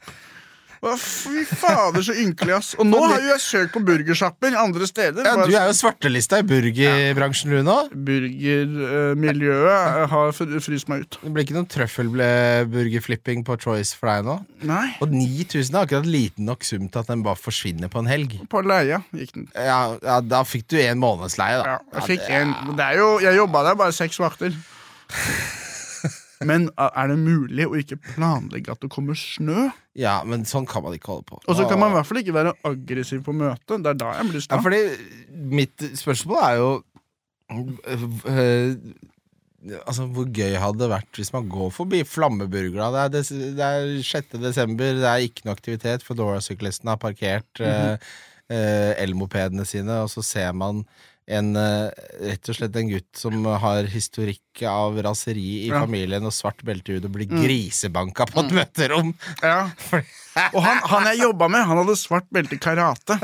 Å, 0.80 0.94
Fy 0.96 1.42
fader, 1.44 2.00
så 2.08 2.14
ynkelig, 2.16 2.54
ass. 2.56 2.70
Og 2.80 2.88
nå 2.88 3.02
har 3.04 3.20
jo 3.20 3.28
jeg 3.34 3.42
søkt 3.44 3.74
på 3.74 3.82
burgersjapper 3.84 4.54
andre 4.56 4.88
steder. 4.88 5.26
Ja, 5.28 5.34
Du 5.44 5.52
er 5.52 5.68
jo 5.68 5.74
svartelista 5.76 6.40
i 6.40 6.46
burgerbransjen, 6.48 7.52
du 7.52 7.60
nå. 7.68 7.74
Burgermiljøet 8.08 10.08
har 10.14 10.32
fryst 10.38 10.88
meg 10.88 11.04
ut. 11.04 11.18
Det 11.20 11.34
blir 11.36 11.44
ikke 11.44 11.58
noe 11.58 11.68
trøffelburgerflipping 11.76 13.44
på 13.48 13.60
Choice 13.60 13.92
for 14.00 14.08
deg 14.14 14.24
nå. 14.30 14.38
Nei. 14.72 14.88
Og 15.04 15.12
9000 15.12 15.76
er 15.76 15.84
akkurat 15.84 16.08
liten 16.08 16.48
nok 16.48 16.64
sum 16.64 16.88
til 16.88 17.00
at 17.04 17.12
den 17.12 17.28
bare 17.28 17.36
forsvinner 17.44 17.92
på 17.92 18.00
en 18.00 18.08
helg. 18.12 18.40
På 18.48 18.64
leia 18.64 19.04
gikk 19.12 19.36
den. 19.36 19.52
Ja, 19.60 20.00
ja 20.00 20.22
Da 20.24 20.46
fikk 20.48 20.64
du 20.72 20.80
en 20.80 20.96
månedsleie, 21.04 21.60
da. 21.60 21.76
Ja, 21.76 21.80
jeg 22.00 22.08
fikk 22.14 22.24
en 22.40 22.56
Det 22.72 22.86
er 22.86 22.96
jo 23.02 23.08
Jeg 23.24 23.36
jobba 23.36 23.64
der 23.68 23.76
bare 23.80 23.92
seks 23.96 24.20
vakter. 24.22 24.54
Men 26.48 26.70
er 26.80 27.10
det 27.12 27.18
mulig 27.20 27.66
å 27.68 27.76
ikke 27.76 27.98
planlegge 28.14 28.72
at 28.72 28.80
det 28.80 28.88
kommer 28.94 29.18
snø? 29.20 29.68
Ja, 30.00 30.22
men 30.24 30.46
sånn 30.48 30.68
kan 30.70 30.86
man 30.86 30.96
ikke 30.96 31.12
holde 31.12 31.28
på. 31.28 31.42
Og 31.44 31.58
så 31.58 31.66
kan 31.68 31.82
man 31.82 31.92
i 31.92 31.98
hvert 31.98 32.08
fall 32.08 32.22
ikke 32.22 32.36
være 32.38 32.54
aggressiv 32.70 33.26
på 33.26 33.36
møtet. 33.36 33.76
Det 33.84 33.92
er 33.92 34.00
da 34.00 34.14
jeg 34.22 34.30
blir 34.30 34.46
Ja, 34.46 34.62
fordi 34.64 34.80
mitt 35.60 35.86
spørsmål 36.00 36.44
er 36.46 36.60
jo 36.62 36.70
øh, 37.52 38.76
Altså, 39.84 40.06
Hvor 40.08 40.30
gøy 40.32 40.56
hadde 40.56 40.80
det 40.80 40.92
vært 40.94 41.20
hvis 41.20 41.34
man 41.36 41.50
går 41.52 41.74
forbi 41.76 42.06
Flammeburger? 42.08 42.80
Det 43.12 43.20
er, 43.20 43.32
det 43.58 43.66
er 43.66 43.90
6. 44.08 44.38
desember, 44.40 44.94
det 45.02 45.10
er 45.10 45.26
ikke 45.26 45.44
noe 45.44 45.58
aktivitet. 45.58 46.06
for 46.08 46.16
Dora-syklistene 46.16 46.96
har 46.96 47.02
parkert 47.02 47.60
eh, 47.60 47.98
eh, 48.48 48.94
elmopedene 49.04 49.68
sine, 49.68 50.00
og 50.06 50.08
så 50.14 50.24
ser 50.24 50.56
man 50.56 50.86
en, 51.30 51.52
eh, 51.56 51.90
rett 52.26 52.50
og 52.50 52.58
slett 52.58 52.76
en 52.80 52.90
gutt 52.90 53.20
som 53.22 53.36
har 53.62 53.86
historikk 53.92 54.64
av 54.66 54.98
raseri 55.06 55.66
i 55.66 55.70
Ja. 55.70 55.82
familien 55.84 56.26
og 56.26 56.34
svart 56.34 56.64
belte 56.66 56.96
i 56.96 56.98
og 56.98 57.06
blir 57.14 57.30
grisebanka 57.30 58.26
på 58.32 58.42
et 58.44 58.52
møterom. 58.58 59.14
Ja. 59.44 59.70
Og 60.56 60.62
han, 60.64 60.78
han 60.88 61.04
jeg 61.10 61.20
jobba 61.26 61.48
med, 61.52 61.66
han 61.68 61.78
hadde 61.82 61.96
svart 62.00 62.28
belte 62.32 62.56
i 62.56 62.60
karate. 62.62 63.18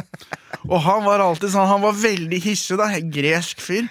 Og 0.67 0.81
han 0.83 1.03
var 1.05 1.21
alltid 1.23 1.53
sånn 1.53 1.67
Han 1.69 1.83
var 1.85 1.93
veldig 1.93 2.39
hissig, 2.43 2.75
da. 2.81 2.89
Gresk 2.99 3.61
fyr. 3.63 3.87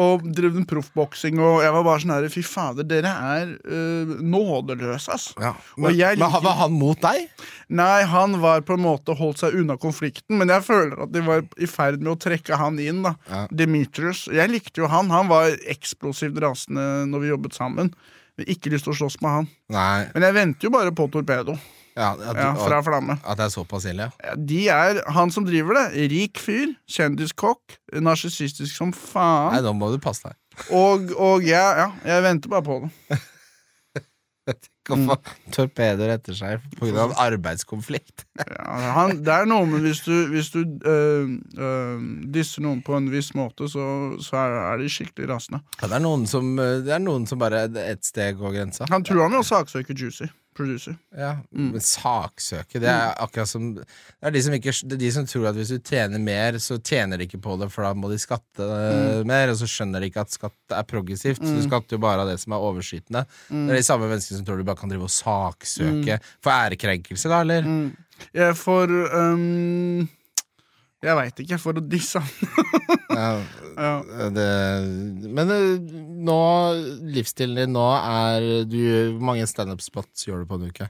Og 0.00 0.24
drev 0.34 0.56
en 0.56 0.66
proffboksing, 0.68 1.38
og 1.42 1.62
jeg 1.64 1.72
var 1.74 1.84
bare 1.86 2.02
sånn 2.02 2.12
her 2.14 2.28
Fy 2.32 2.42
fader, 2.46 2.86
dere 2.88 3.10
er 3.12 3.50
uh, 3.68 4.12
nådeløse, 4.24 5.12
ass. 5.14 5.26
Ja. 5.40 5.54
Og 5.76 5.88
Men, 5.88 5.96
jeg 5.98 6.20
men 6.20 6.36
var 6.44 6.58
han 6.62 6.76
mot 6.76 7.00
deg? 7.02 7.28
Nei, 7.68 8.02
han 8.08 8.38
var 8.42 8.64
på 8.68 8.78
en 8.78 8.84
måte 8.84 9.16
holdt 9.18 9.42
seg 9.42 9.56
unna 9.60 9.76
konflikten, 9.80 10.38
men 10.40 10.52
jeg 10.52 10.64
føler 10.68 11.04
at 11.04 11.12
de 11.14 11.24
var 11.26 11.44
i 11.60 11.68
ferd 11.68 12.00
med 12.00 12.14
å 12.14 12.20
trekke 12.20 12.56
han 12.60 12.78
inn. 12.82 13.02
da 13.06 13.14
Ja. 13.28 13.46
Demetrius. 13.50 14.26
Jeg 14.32 14.50
likte 14.52 14.82
jo 14.84 14.88
han. 14.92 15.10
Han 15.12 15.28
var 15.28 15.52
eksplosivt 15.68 16.38
rasende 16.44 17.04
når 17.10 17.24
vi 17.24 17.34
jobbet 17.34 17.58
sammen. 17.58 17.92
Men 18.38 18.46
ikke 18.54 18.70
lyst 18.70 18.86
til 18.86 18.94
å 18.94 18.98
slåss 19.00 19.18
med 19.24 19.34
han. 19.34 19.50
Nei. 19.74 20.06
Men 20.14 20.28
jeg 20.28 20.36
venter 20.36 20.68
jo 20.68 20.70
bare 20.74 20.92
på 20.94 21.08
Torpedo. 21.10 21.56
Ja, 21.98 22.12
at, 22.14 22.38
Ja, 22.38 22.52
fra 22.54 22.78
Flamme. 22.86 23.18
at 23.24 23.40
det 23.40 23.48
er 23.48 23.54
såpass 23.54 23.88
ille? 23.90 24.10
ja. 24.22 24.34
De 24.38 24.60
er 24.70 25.00
han 25.16 25.32
som 25.34 25.46
driver 25.48 25.74
det. 25.80 26.08
Rik 26.12 26.38
fyr, 26.38 26.76
kjendiskokk, 26.86 27.78
narsissistisk 27.98 28.70
som 28.76 28.92
faen. 28.94 29.56
Nei, 29.56 29.62
da 29.66 29.72
må 29.74 29.90
du 29.90 29.98
passe 30.02 30.28
deg. 30.30 30.38
Og, 30.74 31.10
og 31.18 31.42
ja, 31.46 31.66
ja, 31.82 31.88
jeg 32.06 32.22
venter 32.26 32.54
bare 32.54 32.66
på 32.66 32.78
det. 32.84 33.18
Tenk 34.48 34.94
å 34.94 34.96
få 35.10 35.16
torpedoer 35.52 36.14
etter 36.14 36.36
seg 36.36 36.62
pga. 36.78 37.08
arbeidskonflikt. 37.26 38.24
Ja, 38.48 38.92
han, 38.94 39.18
det 39.26 39.32
er 39.34 39.48
noe 39.50 39.66
med 39.68 39.82
hvis 39.84 40.00
du, 40.06 40.12
hvis 40.30 40.48
du 40.54 40.60
øh, 40.62 41.30
øh, 41.58 42.02
disser 42.32 42.62
noen 42.64 42.80
på 42.86 42.94
en 42.96 43.08
viss 43.12 43.32
måte, 43.36 43.66
så, 43.68 43.82
så 44.22 44.38
er, 44.38 44.54
er 44.70 44.82
de 44.82 44.88
skikkelig 44.92 45.28
rasende. 45.32 45.60
Ja, 45.82 45.90
det, 45.90 45.98
er 45.98 46.26
som, 46.30 46.52
det 46.56 46.94
er 46.94 47.02
noen 47.02 47.26
som 47.28 47.40
bare 47.42 47.66
ett 47.82 48.06
steg 48.06 48.38
går 48.40 48.54
grensa. 48.56 48.86
Han 48.92 49.04
tror 49.04 49.26
han 49.26 49.36
jo 49.36 49.42
saksøker 49.46 49.98
Juicy. 49.98 50.30
Producer. 50.58 50.96
Ja, 51.14 51.36
Men 51.54 51.82
saksøke, 51.84 52.80
det 52.82 52.90
er 52.90 53.12
akkurat 53.22 53.50
som 53.50 53.68
Det 53.78 53.86
er 54.26 54.34
de 54.34 54.42
som, 54.42 54.56
ikke, 54.56 54.74
det 54.90 54.96
er 54.96 55.02
de 55.04 55.12
som 55.14 55.28
tror 55.30 55.48
at 55.52 55.58
hvis 55.58 55.70
du 55.70 55.78
tjener 55.78 56.22
mer, 56.22 56.58
så 56.62 56.80
tjener 56.82 57.20
de 57.20 57.28
ikke 57.28 57.40
på 57.44 57.54
det, 57.60 57.70
for 57.74 57.86
da 57.86 57.92
må 57.94 58.10
de 58.10 58.18
skatte 58.20 58.66
mm. 58.66 59.28
mer, 59.28 59.52
og 59.52 59.60
så 59.60 59.70
skjønner 59.70 60.02
de 60.02 60.10
ikke 60.10 60.26
at 60.26 60.34
skatt 60.34 60.74
er 60.74 60.88
progressivt. 60.90 61.44
Så 61.44 61.54
du 61.54 61.62
skatter 61.64 61.98
jo 61.98 62.02
bare 62.02 62.24
av 62.24 62.32
det 62.32 62.38
som 62.42 62.56
er 62.56 62.68
overskytende. 62.68 63.24
Det 63.48 63.64
er 63.70 63.80
de 63.80 63.86
samme 63.86 64.10
menneskene 64.10 64.40
som 64.40 64.48
tror 64.48 64.60
du 64.60 64.66
bare 64.68 64.82
kan 64.82 64.92
drive 64.92 65.06
og 65.06 65.14
saksøke 65.14 66.20
for 66.42 66.54
ærekrenkelse, 66.54 67.30
da, 67.30 67.42
eller? 67.46 67.72
Ja, 68.34 68.52
for 68.58 68.90
øhm, 68.90 70.08
Jeg 71.04 71.14
veit 71.14 71.40
ikke. 71.44 71.58
For 71.62 71.78
å 71.78 71.84
disse 71.84 72.22
han. 72.22 73.44
Ja, 73.78 73.92
det, 74.34 74.46
men 75.30 75.52
eh, 75.54 75.92
nå, 76.26 76.38
livsstilen 77.14 77.60
din 77.60 77.72
nå 77.76 77.86
er 77.94 78.46
du, 78.66 78.78
Hvor 79.14 79.24
mange 79.30 79.46
standup-spots 79.46 80.26
gjør 80.26 80.42
du 80.42 80.50
på 80.50 80.58
en 80.58 80.66
uke? 80.72 80.88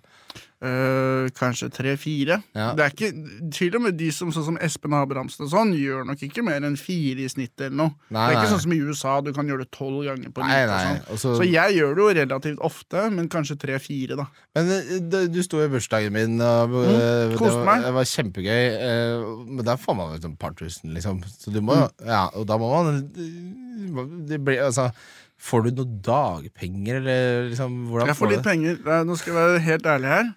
Øh, 0.59 1.29
kanskje 1.39 1.69
tre-fire. 1.71 2.41
Ja. 2.57 2.73
Det 2.75 2.83
er 2.83 2.91
ikke 2.91 3.51
Til 3.55 3.77
og 3.79 3.83
med 3.85 3.93
de 3.99 4.09
som 4.11 4.33
sånn 4.35 4.43
som 4.49 4.57
Espen 4.61 4.93
Abrahamsen 4.99 5.45
og 5.47 5.53
sånn, 5.53 5.71
gjør 5.79 6.03
nok 6.09 6.25
ikke 6.27 6.43
mer 6.43 6.65
enn 6.67 6.75
fire 6.77 7.23
i 7.23 7.29
snitt 7.31 7.55
eller 7.63 7.77
noe. 7.79 7.93
Nei, 8.11 8.25
det 8.27 8.33
er 8.33 8.39
ikke 8.41 8.43
nei. 8.43 8.51
sånn 8.57 8.63
som 8.65 8.73
i 8.75 8.81
USA, 8.83 9.13
du 9.23 9.31
kan 9.37 9.47
gjøre 9.47 9.63
det 9.63 9.71
tolv 9.71 10.03
ganger 10.09 10.33
på 10.35 10.43
nei. 10.43 10.57
sånn. 10.67 10.99
Også... 11.15 11.21
så- 11.23 11.37
Så 11.39 11.47
jeg 11.47 11.77
gjør 11.79 11.95
det 11.95 12.03
jo 12.03 12.09
relativt 12.19 12.59
ofte, 12.67 13.05
men 13.15 13.29
kanskje 13.29 13.57
tre-fire, 13.63 14.17
da. 14.19 14.27
Men 14.57 14.67
det, 15.11 15.23
du, 15.33 15.39
sto 15.47 15.63
i 15.63 15.69
bursdagen 15.71 16.13
min, 16.13 16.41
og 16.41 16.75
eh, 16.83 16.89
Mm, 16.89 17.39
det, 17.39 17.55
var, 17.65 17.81
det 17.87 17.95
var 17.95 18.05
kjempegøy. 18.05 18.65
eh, 18.83 19.47
Men 19.47 19.65
der 19.65 19.77
får 19.77 19.95
man 19.97 20.11
jo 20.19 20.29
et 20.29 20.39
par 20.41 20.51
tusen, 20.59 20.91
liksom. 20.95 21.23
Så 21.39 21.53
du 21.55 21.61
må 21.61 21.75
Mm. 21.79 21.87
jo 21.87 22.07
Ja, 22.11 22.27
og 22.35 22.47
da 22.51 22.59
må 22.59 22.67
man 22.83 22.97
eh, 23.15 24.27
det 24.29 24.43
blir, 24.45 24.59
altså, 24.67 24.91
Får 25.39 25.69
du 25.69 25.71
noe 25.79 26.01
dagpenger, 26.03 26.99
eller 26.99 27.49
liksom 27.53 27.77
Hvordan 27.89 28.11
Jeg 28.11 28.19
får 28.19 28.27
får 28.27 28.33
litt 28.35 28.47
penger. 28.47 28.81
Nei, 28.89 28.99
Nå 29.07 29.17
skal 29.21 29.33
jeg 29.33 29.39
være 29.39 29.63
helt 29.69 29.89
ærlig 29.95 30.11
her. 30.13 30.33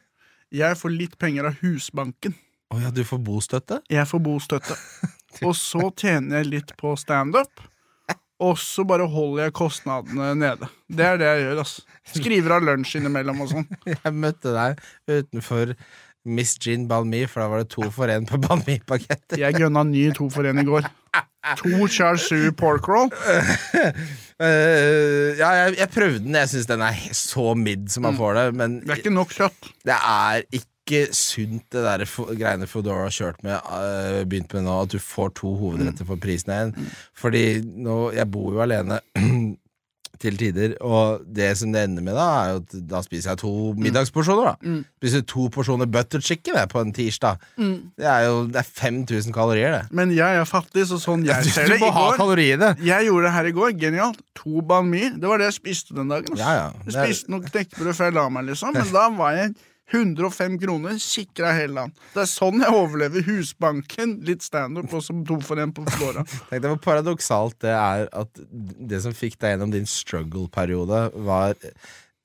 Jeg 0.62 0.78
får 0.78 0.94
litt 0.94 1.18
penger 1.22 1.50
av 1.50 1.58
Husbanken. 1.64 2.36
Å 2.72 2.80
ja, 2.80 2.92
du 2.94 3.02
får 3.08 3.20
bostøtte? 3.26 3.82
Jeg 3.92 4.08
får 4.08 4.22
bostøtte. 4.24 4.78
Og 5.48 5.56
så 5.58 5.90
tjener 5.98 6.42
jeg 6.42 6.52
litt 6.52 6.74
på 6.80 6.94
standup. 7.00 7.64
Og 8.42 8.58
så 8.58 8.84
bare 8.90 9.06
holder 9.06 9.46
jeg 9.48 9.54
kostnadene 9.58 10.32
nede. 10.38 10.70
Det 10.90 11.06
er 11.06 11.20
det 11.22 11.28
jeg 11.28 11.44
gjør. 11.44 11.60
altså 11.62 12.16
Skriver 12.16 12.56
av 12.56 12.64
lunsj 12.66 12.96
innimellom 12.98 13.44
og 13.44 13.52
sånn. 13.52 13.68
Jeg 13.92 14.14
møtte 14.18 14.54
deg 14.56 14.80
utenfor 15.06 15.76
Miss 16.26 16.56
Gin 16.62 16.88
Balmy 16.90 17.22
for 17.30 17.44
da 17.44 17.52
var 17.52 17.62
det 17.62 17.70
to 17.74 17.86
for 17.94 18.10
én 18.10 18.26
på 18.30 18.40
Banh 18.42 18.64
Mi-paketter. 18.66 19.38
Jeg 19.42 19.62
gønna 19.62 19.84
ny 19.86 20.08
to 20.18 20.26
for 20.34 20.50
én 20.50 20.58
i 20.62 20.66
går. 20.66 20.90
To 21.62 21.88
char 21.90 22.20
siu 22.22 22.52
pork 22.54 22.86
roll. 22.92 23.10
Uh, 24.42 25.32
ja, 25.42 25.50
jeg, 25.58 25.78
jeg 25.80 25.90
prøvde 25.94 26.20
den. 26.26 26.36
Jeg 26.38 26.52
syns 26.52 26.68
den 26.70 26.84
er 26.86 27.00
så 27.18 27.54
midd 27.58 27.88
som 27.94 28.06
man 28.06 28.20
får 28.20 28.38
det, 28.38 28.44
men 28.60 28.76
Det 28.84 28.94
er 28.94 29.02
ikke 29.04 29.16
nok 29.16 29.34
kjøtt. 29.38 29.72
det 29.90 29.98
er 29.98 30.46
ikke 30.60 31.02
sunt, 31.16 31.64
det 31.72 31.82
der 31.86 32.04
greiene 32.36 32.68
Foodora 32.68 33.06
har 33.08 33.14
kjørt 33.16 33.42
med, 33.46 33.58
uh, 33.70 34.22
begynt 34.28 34.54
med 34.58 34.66
nå, 34.68 34.78
at 34.86 34.94
du 34.94 35.00
får 35.02 35.34
to 35.40 35.54
hovedretter 35.60 36.06
for 36.10 36.22
prisen 36.22 36.52
av 36.54 36.68
én. 36.68 36.94
Fordi 37.18 37.44
nå 37.64 37.98
Jeg 38.18 38.28
bor 38.34 38.54
jo 38.58 38.64
alene 38.66 39.00
til 40.22 40.38
tider, 40.38 40.76
og 40.86 41.24
det 41.26 41.50
som 41.60 41.74
det 41.74 41.82
ender 41.88 42.06
med 42.06 42.14
da, 42.18 42.26
er 42.44 42.52
jo 42.54 42.60
at 42.62 42.76
da 42.92 43.02
spiser 43.06 43.32
jeg 43.34 43.42
to 43.42 43.52
middagsporsjoner, 43.82 44.52
da. 44.52 44.76
Spiser 45.02 45.24
to 45.30 45.48
porsjoner 45.54 45.90
butter 45.92 46.22
chicken 46.22 46.58
jeg, 46.60 46.70
på 46.72 46.84
en 46.84 46.94
tirsdag. 46.96 47.42
Det 47.58 48.06
er 48.06 48.28
jo 48.28 48.44
det 48.52 48.62
er 48.62 48.68
5000 48.70 49.34
kalorier, 49.36 49.80
det. 49.80 49.84
Men 49.98 50.14
jeg 50.16 50.38
er 50.42 50.46
fattig, 50.50 50.86
så 50.92 51.00
sånn 51.02 51.26
jeg 51.28 51.48
ser 51.56 51.68
Du 51.70 51.76
det 51.76 51.82
må 51.82 51.90
ha 51.96 52.06
kaloriene! 52.20 52.74
Jeg 52.86 53.10
gjorde 53.10 53.28
det 53.28 53.34
her 53.38 53.50
i 53.50 53.56
går. 53.58 53.74
Genialt. 53.82 54.22
To 54.42 54.62
banh 54.66 54.88
mi. 54.90 55.04
Det 55.18 55.30
var 55.30 55.42
det 55.42 55.50
jeg 55.50 55.58
spiste 55.58 55.98
den 55.98 56.10
dagen. 56.14 56.38
Ja, 56.40 56.54
ja. 56.58 56.70
Jeg 56.88 56.96
spiste 57.00 57.34
nok 57.34 57.50
knekkebrød 57.50 57.94
før 57.98 58.10
jeg 58.12 58.18
la 58.18 58.30
meg, 58.34 58.48
liksom. 58.52 58.78
Men 58.78 58.94
da 58.94 59.10
var 59.18 59.36
jeg 59.38 59.54
105 59.92 60.60
kroner 60.62 61.00
sikra 61.02 61.54
hele 61.58 61.76
land. 61.78 62.04
Det 62.14 62.24
er 62.24 62.30
sånn 62.32 62.64
jeg 62.64 62.76
overlever 62.76 63.26
Husbanken, 63.28 64.20
litt 64.28 64.46
standup 64.46 64.94
og 64.96 65.04
som 65.06 65.24
to 65.28 65.40
for 65.46 65.62
en 65.62 65.74
på 65.76 65.86
Flora. 65.98 66.24
Tenk 66.50 66.64
deg 66.64 66.70
hvor 66.74 66.84
paradoksalt 66.86 67.60
det 67.64 67.74
er 67.76 68.08
at 68.24 68.46
det 68.52 69.02
som 69.04 69.16
fikk 69.16 69.40
deg 69.42 69.56
gjennom 69.56 69.74
din 69.74 69.90
struggle-periode, 69.90 71.04
var 71.28 71.58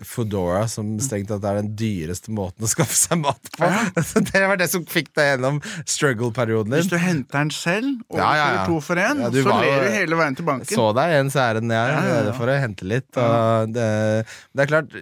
Foodora, 0.05 0.67
som 0.69 0.91
strengt 1.01 1.31
tatt 1.31 1.45
er 1.49 1.63
den 1.63 1.71
dyreste 1.79 2.29
måten 2.37 2.67
å 2.67 2.69
skaffe 2.69 2.93
seg 2.93 3.17
mat 3.23 3.49
på. 3.57 3.69
Så 4.11 4.21
det 4.29 4.43
var 4.45 4.59
det 4.61 4.67
som 4.69 4.83
fikk 4.85 5.09
deg 5.17 5.31
gjennom 5.31 5.61
struggle-perioden 5.89 6.69
din. 6.75 6.83
Hvis 6.83 6.91
du 6.93 6.99
henter 7.01 7.39
den 7.39 7.53
selv 7.57 8.03
og 8.13 8.19
Ja, 8.21 8.27
ja, 8.37 8.49
ja. 8.59 8.65
to 8.69 8.77
for 8.85 9.01
én, 9.01 9.23
Ja, 9.25 9.31
så 9.33 9.55
ler 9.63 9.87
du 9.87 9.95
hele 9.95 10.19
veien 10.21 10.37
til 10.37 10.45
banken. 10.49 10.69
Så 10.77 10.85
deg 10.99 11.15
en 11.21 11.33
særen 11.33 11.73
jeg 11.73 11.95
Ja, 11.95 12.03
ja, 12.11 12.19
ja. 12.29 12.35
for 12.37 12.53
å 12.53 12.59
hente 12.61 12.85
litt. 12.91 13.09
Det, 13.73 13.87
det 14.53 14.67
er 14.67 14.71
klart, 14.75 14.93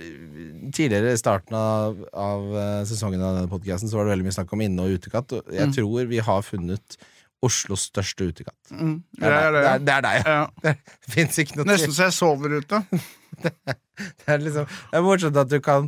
tidligere 0.79 1.17
i 1.17 1.19
starten 1.19 1.59
av, 1.59 1.99
av 2.15 2.47
eh, 2.55 2.85
sesongen 2.87 3.23
av 3.25 3.35
denne 3.41 3.51
podkasten 3.51 3.91
så 3.91 3.99
var 3.99 4.07
det 4.07 4.15
veldig 4.15 4.29
mye 4.29 4.37
snakk 4.39 4.55
om 4.55 4.63
inne- 4.69 4.87
og 4.87 4.95
utekatt. 5.01 5.35
Og 5.41 5.51
jeg 5.59 5.75
tror 5.75 6.07
vi 6.15 6.23
har 6.31 6.47
funnet 6.47 6.99
Oslos 7.45 7.89
største 7.91 8.31
utekatt. 8.31 8.57
Mm, 8.73 8.95
Det 9.19 9.27
det 9.27 9.35
er, 9.35 9.35
er 9.35 9.53
deg. 9.53 9.59
det 9.59 9.67
er, 9.67 9.75
det. 9.75 9.85
det 9.85 9.95
er 9.99 10.07
deg, 10.07 10.23
ja. 10.23 10.39
Ja. 10.39 10.73
Det 11.05 11.13
fins 11.19 11.43
ikke 11.43 11.59
noe 11.59 11.67
Nesten 11.69 11.93
så 11.93 12.07
jeg 12.07 12.15
sover 12.17 12.55
ute. 12.63 12.79
Det 13.95 14.27
er, 14.27 14.41
liksom, 14.43 14.65
det 14.91 14.99
er 14.99 15.03
morsomt 15.07 15.37
at 15.39 15.51
du 15.53 15.61
kan 15.63 15.85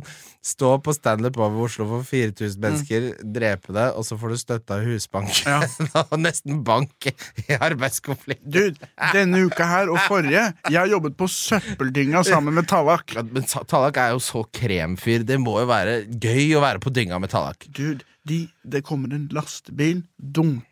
stå 0.47 0.69
på 0.79 0.93
standup 0.95 1.35
over 1.41 1.65
Oslo 1.65 1.83
for 1.89 2.05
4000 2.07 2.61
mennesker, 2.63 3.07
drepe 3.35 3.73
deg, 3.75 3.97
og 3.99 4.05
så 4.07 4.15
får 4.19 4.31
du 4.31 4.37
støtte 4.39 4.77
av 4.77 4.85
Husbanken. 4.87 5.65
og 6.05 6.15
nesten 6.23 6.61
bank 6.67 7.09
i 7.09 7.57
arbeidskonflikt. 7.57 8.45
Du, 8.47 8.71
denne 9.11 9.41
uka 9.49 9.67
her 9.67 9.91
og 9.91 9.99
forrige, 10.07 10.45
jeg 10.69 10.79
har 10.79 10.87
jobbet 10.93 11.17
på 11.19 11.27
søppeldynga 11.31 12.23
sammen 12.27 12.55
med 12.55 12.69
Tallak. 12.71 13.11
Ja, 13.17 13.25
Men 13.27 13.43
Tallak 13.43 13.99
er 13.99 14.15
jo 14.15 14.23
så 14.23 14.45
kremfyr. 14.55 15.27
Det 15.27 15.39
må 15.43 15.57
jo 15.65 15.67
være 15.67 15.99
gøy 16.07 16.55
å 16.55 16.63
være 16.63 16.83
på 16.83 16.93
dynga 16.95 17.19
med 17.19 17.33
Tallak. 17.35 17.67
Dude, 17.67 18.07
de, 18.27 18.45
det 18.63 18.85
kommer 18.87 19.11
en 19.15 19.27
lastebil, 19.35 20.05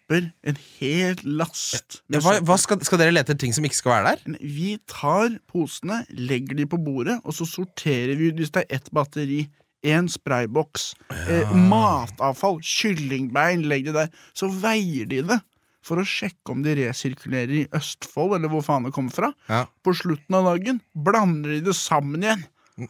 dumper 0.06 0.32
en 0.44 0.58
hel 0.80 1.16
last. 1.24 2.02
Ja, 2.10 2.20
hva, 2.22 2.40
hva 2.46 2.58
skal, 2.58 2.80
skal 2.86 3.00
dere 3.00 3.14
lete 3.14 3.34
etter 3.34 3.40
ting 3.46 3.54
som 3.54 3.66
ikke 3.66 3.76
skal 3.78 3.92
være 3.92 4.16
der? 4.16 4.38
Vi 4.42 4.78
tar 4.88 5.40
posene, 5.48 6.06
legger 6.10 6.56
de 6.56 6.66
på 6.66 6.78
bordet, 6.78 7.20
og 7.24 7.34
så 7.34 7.46
sorterer 7.46 8.16
vi 8.16 8.32
hvis 8.32 8.52
det 8.52 8.66
er 8.66 8.78
ett 8.78 8.92
batteri. 8.92 9.48
En 9.86 10.08
sprayboks. 10.10 10.96
Eh, 11.30 11.52
matavfall, 11.70 12.58
kyllingbein, 12.64 13.68
legg 13.70 13.86
det 13.86 13.94
der. 13.94 14.10
Så 14.34 14.50
veier 14.50 15.06
de 15.06 15.22
det 15.22 15.40
for 15.86 16.02
å 16.02 16.06
sjekke 16.08 16.50
om 16.50 16.64
de 16.66 16.74
resirkulerer 16.80 17.54
i 17.60 17.68
Østfold, 17.78 18.40
eller 18.40 18.50
hvor 18.50 18.66
faen 18.66 18.88
det 18.88 18.94
kommer 18.96 19.14
fra. 19.14 19.30
Ja. 19.46 19.68
På 19.86 19.94
slutten 19.94 20.40
av 20.40 20.50
dagen 20.50 20.82
blander 20.98 21.54
de 21.54 21.60
det 21.68 21.76
sammen 21.78 22.26
igjen. 22.26 22.42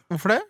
Hvorfor 0.08 0.32
det? 0.32 0.40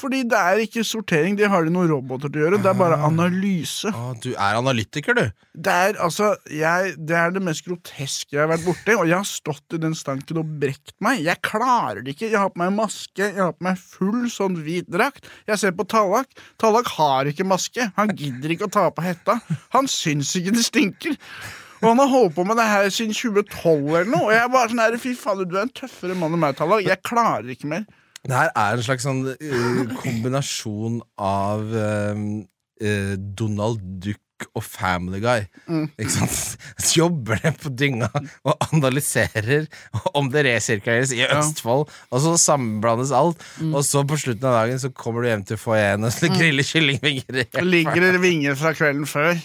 Fordi 0.00 0.22
det 0.28 0.38
er 0.38 0.62
ikke 0.64 0.84
sortering, 0.86 1.36
det 1.36 1.48
har 1.52 1.66
de 1.66 1.72
noen 1.74 1.90
roboter 1.90 2.30
til 2.32 2.40
å 2.40 2.44
gjøre. 2.46 2.60
Det 2.64 2.70
er 2.70 2.78
bare 2.78 2.96
analyse. 3.04 3.90
Ah, 3.92 4.14
du 4.16 4.30
er 4.32 4.56
analytiker, 4.56 5.18
du. 5.18 5.26
Det 5.52 5.74
er 5.74 5.98
altså 6.00 6.30
jeg, 6.48 6.94
Det 6.96 7.16
er 7.18 7.34
det 7.34 7.42
mest 7.44 7.66
groteske 7.66 8.36
jeg 8.36 8.40
har 8.40 8.50
vært 8.52 8.64
borti, 8.64 8.94
og 8.96 9.08
jeg 9.10 9.18
har 9.18 9.28
stått 9.28 9.76
i 9.76 9.82
den 9.82 9.96
stanken 9.98 10.40
og 10.40 10.52
brekt 10.62 10.94
meg. 11.04 11.20
Jeg 11.26 11.42
klarer 11.44 12.00
det 12.06 12.14
ikke. 12.14 12.30
Jeg 12.30 12.40
har 12.40 12.52
på 12.54 12.62
meg 12.62 12.74
maske, 12.78 13.20
jeg 13.26 13.40
har 13.42 13.52
på 13.56 13.66
meg 13.68 13.80
full 13.80 14.28
sånn 14.32 14.60
hvit 14.64 14.88
drakt. 14.88 15.28
Jeg 15.50 15.60
ser 15.60 15.76
på 15.76 15.88
Tallak. 15.90 16.30
Tallak 16.62 16.88
har 16.96 17.28
ikke 17.28 17.48
maske. 17.48 17.90
Han 17.98 18.14
gidder 18.16 18.56
ikke 18.56 18.70
å 18.70 18.76
ta 18.80 18.88
på 18.94 19.04
hetta. 19.04 19.40
Han 19.76 19.90
syns 19.90 20.32
ikke 20.38 20.56
det 20.56 20.64
stinker. 20.64 21.18
Og 21.80 21.88
han 21.88 22.00
har 22.02 22.10
holdt 22.12 22.34
på 22.36 22.44
med 22.44 22.58
det 22.60 22.66
her 22.68 22.90
siden 22.92 23.16
2012 23.16 23.88
eller 23.88 24.10
noe. 24.12 24.26
Og 24.28 24.34
jeg 24.34 24.42
er 24.44 24.52
bare 24.52 24.72
sånn 24.72 24.82
her, 24.84 24.96
fy 25.00 25.14
faen, 25.16 25.46
du 25.48 25.56
er 25.56 25.64
en 25.64 25.72
tøffere 25.72 26.16
mann 26.16 26.36
enn 26.36 26.42
meg, 26.42 26.56
Tallak. 26.58 26.84
Jeg 26.84 27.04
klarer 27.06 27.52
ikke 27.52 27.70
mer. 27.72 27.86
Det 28.26 28.36
her 28.36 28.50
er 28.52 28.76
en 28.76 28.84
slags 28.84 29.06
sånn 29.06 29.22
eh, 29.32 29.94
kombinasjon 30.02 31.00
av 31.20 31.70
eh, 31.72 33.14
Donald 33.38 33.80
Duck 34.04 34.20
og 34.56 34.64
Family 34.64 35.20
Guy. 35.20 35.44
Ikke 36.00 36.12
sant? 36.14 36.36
Så 36.80 37.00
jobber 37.02 37.40
de 37.42 37.52
på 37.60 37.72
dynga 37.76 38.08
og 38.46 38.54
analyserer 38.70 39.66
om 40.16 40.30
det 40.32 40.46
resirkuleres 40.48 41.12
i 41.16 41.22
Østfold, 41.26 41.88
og 42.10 42.22
så 42.24 42.34
sammenblandes 42.40 43.12
alt. 43.16 43.44
Og 43.68 43.82
så 43.86 44.04
på 44.08 44.18
slutten 44.20 44.48
av 44.48 44.56
dagen 44.62 44.80
så 44.80 44.92
kommer 44.96 45.24
du 45.24 45.30
hjem 45.30 45.44
til 45.48 45.60
foajeen 45.60 46.08
og 46.08 46.14
så 46.16 46.32
griller 46.32 46.66
kyllingvinger. 46.66 47.44
ligger 47.66 48.06
det 48.06 48.22
vinger 48.24 48.56
fra 48.58 48.72
kvelden 48.76 49.08
før. 49.08 49.36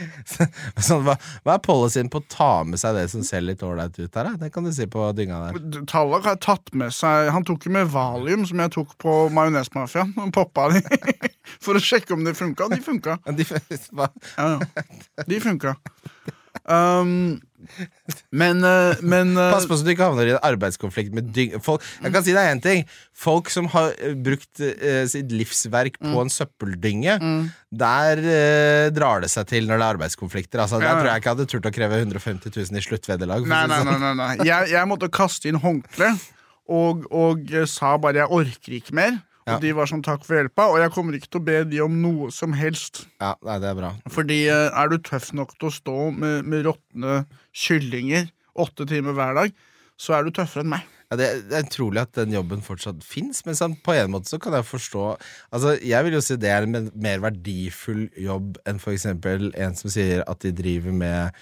Sånn, 0.86 1.04
hva, 1.06 1.16
hva 1.44 1.56
er 1.56 1.62
policyen 1.64 2.10
på 2.12 2.20
å 2.22 2.26
ta 2.32 2.50
med 2.66 2.80
seg 2.80 2.96
det 2.98 3.06
som 3.12 3.24
ser 3.26 3.44
litt 3.44 3.62
ålreit 3.66 3.96
ut? 3.98 4.10
Da? 4.14 4.34
Det 4.40 4.50
kan 4.54 4.66
du 4.66 4.72
si 4.74 4.86
på 4.90 5.08
dynga 5.16 5.40
der. 5.46 5.84
Tallak 5.90 6.26
har 6.28 6.38
tatt 6.42 6.72
med 6.78 6.94
seg 6.94 7.30
Han 7.34 7.46
tok 7.48 7.66
jo 7.68 7.74
med 7.74 7.90
valium, 7.92 8.46
som 8.48 8.60
jeg 8.62 8.74
tok 8.76 8.94
på 9.02 9.16
Majonesmafiaen. 9.34 10.14
Og 10.22 10.32
poppa 10.34 10.68
de 10.72 10.82
for 11.64 11.78
å 11.78 11.82
sjekke 11.82 12.14
om 12.16 12.24
det 12.26 12.36
funka. 12.38 12.70
De 12.72 12.80
funka. 12.82 13.18
De? 13.30 13.46
Ja, 14.36 14.46
ja. 14.56 14.84
De 15.28 15.38
funka. 15.42 15.74
Um, 16.62 17.40
men 18.34 18.58
uh, 18.66 18.98
men 19.02 19.32
uh, 19.38 19.52
Pass 19.54 19.66
på 19.70 19.76
så 19.78 19.86
du 19.86 19.92
ikke 19.92 20.06
havner 20.06 20.28
i 20.28 20.34
en 20.34 20.44
arbeidskonflikt 20.46 21.14
med 21.14 21.30
dyng... 21.34 21.56
Folk, 21.62 21.84
jeg 22.02 22.14
kan 22.14 22.26
si 22.26 22.34
deg 22.34 22.50
en 22.50 22.62
ting. 22.62 22.84
Folk 23.14 23.50
som 23.54 23.68
har 23.74 23.94
eh, 23.98 24.14
brukt 24.18 24.62
uh, 24.62 25.02
sitt 25.10 25.32
livsverk 25.34 25.98
på 26.02 26.22
en 26.22 26.30
søppeldynge, 26.32 27.16
der 27.70 28.22
uh, 28.26 28.90
drar 28.94 29.24
det 29.24 29.30
seg 29.32 29.48
til 29.50 29.70
når 29.70 29.78
det 29.78 29.86
er 29.86 29.96
arbeidskonflikter. 29.96 30.62
Altså, 30.64 30.82
Ja, 30.82 30.92
Der 30.92 31.00
tror 31.00 31.10
jeg 31.12 31.22
ikke 31.22 31.30
jeg 31.30 31.36
hadde 31.38 31.50
turt 31.54 31.70
å 31.70 31.74
kreve 31.78 32.02
150 32.02 32.54
000 32.54 32.78
i 32.82 32.86
sluttvederlag. 32.88 33.48
Nei, 33.50 33.64
nei, 33.70 33.82
sånn. 33.82 34.06
nei, 34.06 34.14
nei. 34.22 34.32
Jeg, 34.46 34.72
jeg 34.74 34.90
måtte 34.90 35.10
kaste 35.12 35.50
inn 35.50 35.60
håndkle 35.62 36.14
og, 36.70 37.06
og 37.10 37.50
eh, 37.52 37.66
sa 37.68 37.96
bare 37.98 38.22
'jeg 38.22 38.30
orker 38.30 38.78
ikke 38.78 38.94
mer'. 38.94 39.20
Ja. 39.46 39.56
Og 39.56 39.64
de 39.64 39.72
var 39.74 39.90
sånn 39.90 40.04
'takk 40.06 40.22
for 40.26 40.38
hjelpa', 40.38 40.68
og 40.70 40.78
jeg 40.78 40.92
kommer 40.94 41.16
ikke 41.18 41.30
til 41.30 41.40
å 41.40 41.44
be 41.44 41.64
de 41.64 41.80
om 41.82 41.96
noe 42.02 42.30
som 42.30 42.52
helst. 42.54 43.06
Ja, 43.20 43.34
nei, 43.42 43.58
det 43.58 43.72
er 43.72 43.74
bra. 43.74 43.90
Fordi 44.08 44.38
eh, 44.46 44.70
er 44.70 44.88
du 44.88 44.98
tøff 44.98 45.32
nok 45.34 45.56
til 45.58 45.68
å 45.68 45.74
stå 45.74 45.98
med, 46.14 46.46
med 46.46 46.66
råtne 46.68 47.24
kyllinger 47.50 48.30
åtte 48.58 48.86
timer 48.88 49.16
hver 49.16 49.36
dag, 49.38 49.54
så 50.00 50.16
er 50.16 50.26
du 50.26 50.34
tøffere 50.34 50.64
enn 50.64 50.74
meg. 50.74 50.88
Ja, 51.12 51.18
det, 51.20 51.26
er 51.52 51.66
utrolig 51.66 52.00
at 52.00 52.14
den 52.16 52.32
jobben 52.32 52.62
fortsatt 52.64 53.02
fins, 53.04 53.42
men 53.44 53.76
på 53.84 53.92
en 53.92 54.14
måte 54.14 54.32
så 54.32 54.38
kan 54.40 54.54
jeg 54.56 54.64
forstå 54.64 55.02
Altså, 55.52 55.74
Jeg 55.84 56.06
vil 56.06 56.16
jo 56.16 56.22
si 56.24 56.38
det 56.40 56.48
er 56.48 56.64
en 56.64 56.88
mer 56.94 57.20
verdifull 57.20 58.06
jobb 58.16 58.56
enn 58.64 58.80
eksempel 58.80 59.50
en 59.52 59.76
som 59.76 59.92
sier 59.92 60.24
at 60.24 60.40
de 60.40 60.54
driver 60.56 60.96
med 60.96 61.36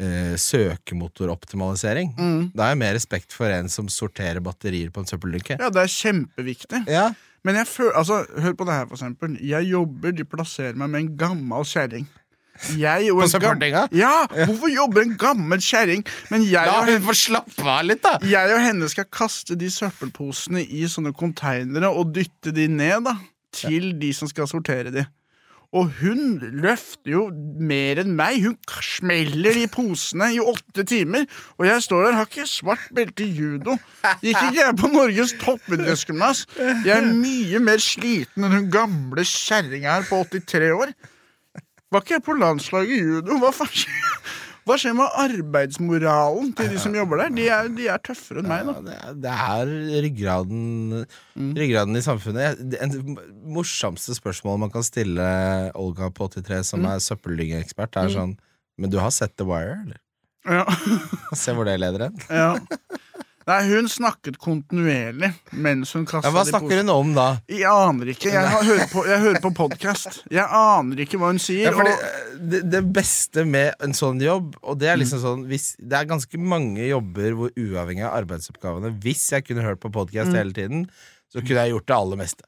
eh, 0.00 0.36
søkemotoroptimalisering. 0.40 2.14
Da 2.54 2.64
har 2.64 2.72
jeg 2.72 2.80
mer 2.80 2.96
respekt 2.96 3.36
for 3.36 3.52
en 3.52 3.68
som 3.68 3.92
sorterer 3.92 4.40
batterier 4.40 4.88
på 4.88 5.04
en 5.04 5.10
søppeldynke. 5.12 5.60
Ja, 5.60 5.68
det 5.68 5.84
er 5.84 5.92
kjempeviktig. 5.98 6.86
Ja. 6.88 7.10
Men 7.44 7.56
jeg 7.56 7.66
føler, 7.66 7.92
altså, 7.96 8.24
hør 8.38 8.52
på 8.58 8.64
det 8.68 8.74
her, 8.74 8.86
for 8.90 8.98
eksempel. 8.98 9.36
Jeg 9.48 9.64
jobber, 9.70 10.12
de 10.12 10.24
plasserer 10.28 10.76
meg 10.76 10.90
med 10.92 11.00
en 11.00 11.12
gammel 11.16 11.64
kjerring. 11.64 12.08
Jeg 12.76 13.06
og 13.12 13.22
en 13.24 13.30
gam- 13.40 13.60
Ja! 13.96 14.26
Hvorfor 14.44 14.68
jobber 14.68 15.00
en 15.06 15.14
gammel 15.16 15.62
kjerring? 15.64 16.02
Men 16.30 16.42
La 16.66 16.80
hun 16.82 16.88
henne, 16.90 17.06
få 17.06 17.14
slappe 17.16 17.64
av 17.64 17.86
litt, 17.88 18.02
da! 18.04 18.18
jeg 18.20 18.52
og 18.52 18.60
henne 18.60 18.88
skal 18.92 19.06
kaste 19.08 19.56
de 19.56 19.70
søppelposene 19.72 20.60
i 20.68 20.82
sånne 20.84 21.14
konteinere 21.16 21.88
og 21.88 22.12
dytte 22.12 22.52
de 22.52 22.66
ned 22.68 23.06
da, 23.08 23.14
til 23.56 23.94
de 23.98 24.12
som 24.12 24.28
skal 24.28 24.46
sortere 24.50 24.92
de. 24.92 25.06
Og 25.70 25.86
hun 26.00 26.40
løfter 26.64 27.12
jo 27.12 27.20
mer 27.62 28.00
enn 28.02 28.16
meg. 28.18 28.40
Hun 28.42 28.56
smeller 28.82 29.54
de 29.54 29.68
posene 29.70 30.32
i 30.34 30.40
åtte 30.42 30.82
timer. 30.90 31.28
Og 31.60 31.68
jeg 31.68 31.84
står 31.84 32.08
der, 32.08 32.16
har 32.18 32.26
ikke 32.26 32.46
svart 32.50 32.88
belte 32.96 33.22
i 33.22 33.30
judo. 33.38 33.76
Gikk 34.18 34.34
ikke 34.34 34.58
jeg 34.58 34.76
på 34.80 34.90
Norges 34.90 35.36
toppidrettsgymnas? 35.38 36.42
Jeg 36.58 36.96
er 36.96 37.06
mye 37.14 37.62
mer 37.62 37.82
sliten 37.82 38.48
enn 38.48 38.56
hun 38.58 38.68
gamle 38.74 39.22
kjerringa 39.22 40.00
her 40.00 40.10
på 40.10 40.24
83 40.34 40.74
år. 40.74 40.94
Var 41.90 42.04
ikke 42.04 42.18
jeg 42.18 42.26
på 42.26 42.38
landslaget 42.38 42.96
i 42.96 43.02
judo? 43.02 43.38
Hva 43.42 43.54
faen 43.54 43.70
skjer? 43.84 44.10
Hva 44.68 44.76
skjer 44.78 44.94
med 44.98 45.08
arbeidsmoralen 45.18 46.50
til 46.58 46.68
de 46.72 46.78
som 46.82 46.94
jobber 46.94 47.22
der? 47.22 47.32
De 47.36 47.46
er, 47.48 47.68
de 47.74 47.86
er 47.90 48.02
tøffere 48.04 48.42
enn 48.42 48.50
meg, 48.50 48.66
Ja, 48.66 48.74
da. 48.74 48.82
det, 48.84 48.96
er, 48.96 49.14
det 49.24 49.32
er 49.46 50.04
ryggraden 50.04 51.06
Ryggraden 51.56 51.96
i 51.96 52.02
samfunnet. 52.04 52.60
Det- 52.70 52.90
morsomste 53.50 54.14
spørsmålet 54.18 54.60
man 54.66 54.70
kan 54.74 54.84
stille 54.86 55.26
Olga 55.74 56.10
på 56.14 56.28
83, 56.30 56.62
som 56.74 56.84
er 56.86 57.00
søppeldyngeekspert, 57.02 57.96
er 58.04 58.12
sånn 58.14 58.36
Men 58.80 58.90
du 58.92 58.98
har 59.02 59.10
sett 59.12 59.34
The 59.36 59.44
Wire, 59.48 59.76
eller? 59.84 59.98
Ja. 60.48 60.64
Se 61.36 61.52
hvor 61.52 61.66
det 61.68 61.74
leder 61.82 62.06
hen. 62.08 62.20
Ja. 62.32 62.54
Nei, 63.50 63.58
hun 63.66 63.88
snakket 63.90 64.36
kontinuerlig 64.38 65.32
mens 65.58 65.90
hun 65.96 66.04
kasta 66.06 66.28
Ja, 66.28 66.34
hva 66.36 66.44
snakker 66.46 66.80
hun 66.84 66.92
om 66.94 67.12
da? 67.16 67.24
Jeg 67.50 67.66
aner 67.66 68.12
ikke. 68.12 68.30
Jeg 68.30 68.46
har- 68.52 68.64
hører 68.68 68.86
på, 68.92 69.02
jeg 69.08 69.20
hører 69.24 69.40
på 69.42 69.50
podkast. 69.58 70.20
Jeg 70.30 70.46
aner 70.46 71.02
ikke 71.02 71.18
hva 71.18 71.32
hun 71.32 71.40
sier. 71.42 71.72
Ja, 71.74 71.96
det, 72.38 72.62
det 72.70 72.82
beste 72.94 73.44
med 73.48 73.74
en 73.82 73.92
sånn 73.96 74.22
jobb, 74.22 74.54
og 74.62 74.78
det 74.78 74.88
er 74.92 75.00
liksom 75.02 75.20
sånn 75.24 75.46
hvis, 75.50 75.72
Det 75.82 75.98
er 75.98 76.06
ganske 76.12 76.38
mange 76.38 76.86
jobber 76.86 77.34
hvor 77.36 77.50
uavhengig 77.58 78.06
av 78.06 78.14
arbeidsoppgavene 78.22 78.94
Hvis 79.02 79.26
jeg 79.34 79.44
kunne 79.48 79.66
hørt 79.66 79.80
på 79.82 79.90
podkast 79.92 80.32
hele 80.36 80.52
tiden, 80.56 80.86
så 81.32 81.40
kunne 81.42 81.64
jeg 81.66 81.74
gjort 81.74 81.86
det 81.90 81.96
aller 81.96 82.16
meste. 82.22 82.44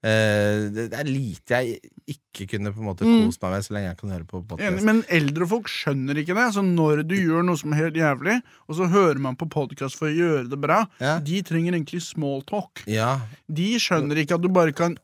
Eh, 0.00 0.70
det, 0.72 0.86
er 0.96 1.04
lite 1.04 1.58
jeg 1.60 1.90
ikke 2.08 2.46
kunne 2.54 2.70
på 2.72 2.80
en 2.80 2.86
måte 2.88 3.04
kost 3.04 3.42
meg 3.44 3.52
med 3.52 3.64
så 3.66 3.74
lenge 3.76 3.90
jeg 3.90 3.98
kan 3.98 4.14
høre 4.14 4.24
på 4.30 4.40
podkast. 4.48 4.84
men 4.88 5.02
eldre 5.12 5.48
folk 5.50 5.68
skjønner 5.68 6.22
ikke 6.22 6.36
det. 6.38 6.46
Så 6.56 6.64
Når 6.64 7.02
du 7.04 7.14
gjør 7.18 7.44
noe 7.44 7.60
som 7.60 7.74
er 7.74 7.82
helt 7.84 8.00
jævlig, 8.00 8.38
og 8.68 8.78
så 8.78 8.88
hører 8.88 9.20
man 9.20 9.36
på 9.36 9.48
podkast 9.52 9.98
for 10.00 10.08
å 10.08 10.16
gjøre 10.16 10.48
det 10.48 10.60
bra, 10.60 10.86
Ja. 11.00 11.18
de 11.20 11.42
trenger 11.42 11.76
egentlig 11.76 12.00
small 12.02 12.40
talk. 12.48 12.82
Ja. 12.86 13.20
De 13.46 13.74
skjønner 13.76 14.16
ikke 14.24 14.40
at 14.40 14.42
du 14.42 14.48
bare 14.48 14.72
kan 14.72 14.96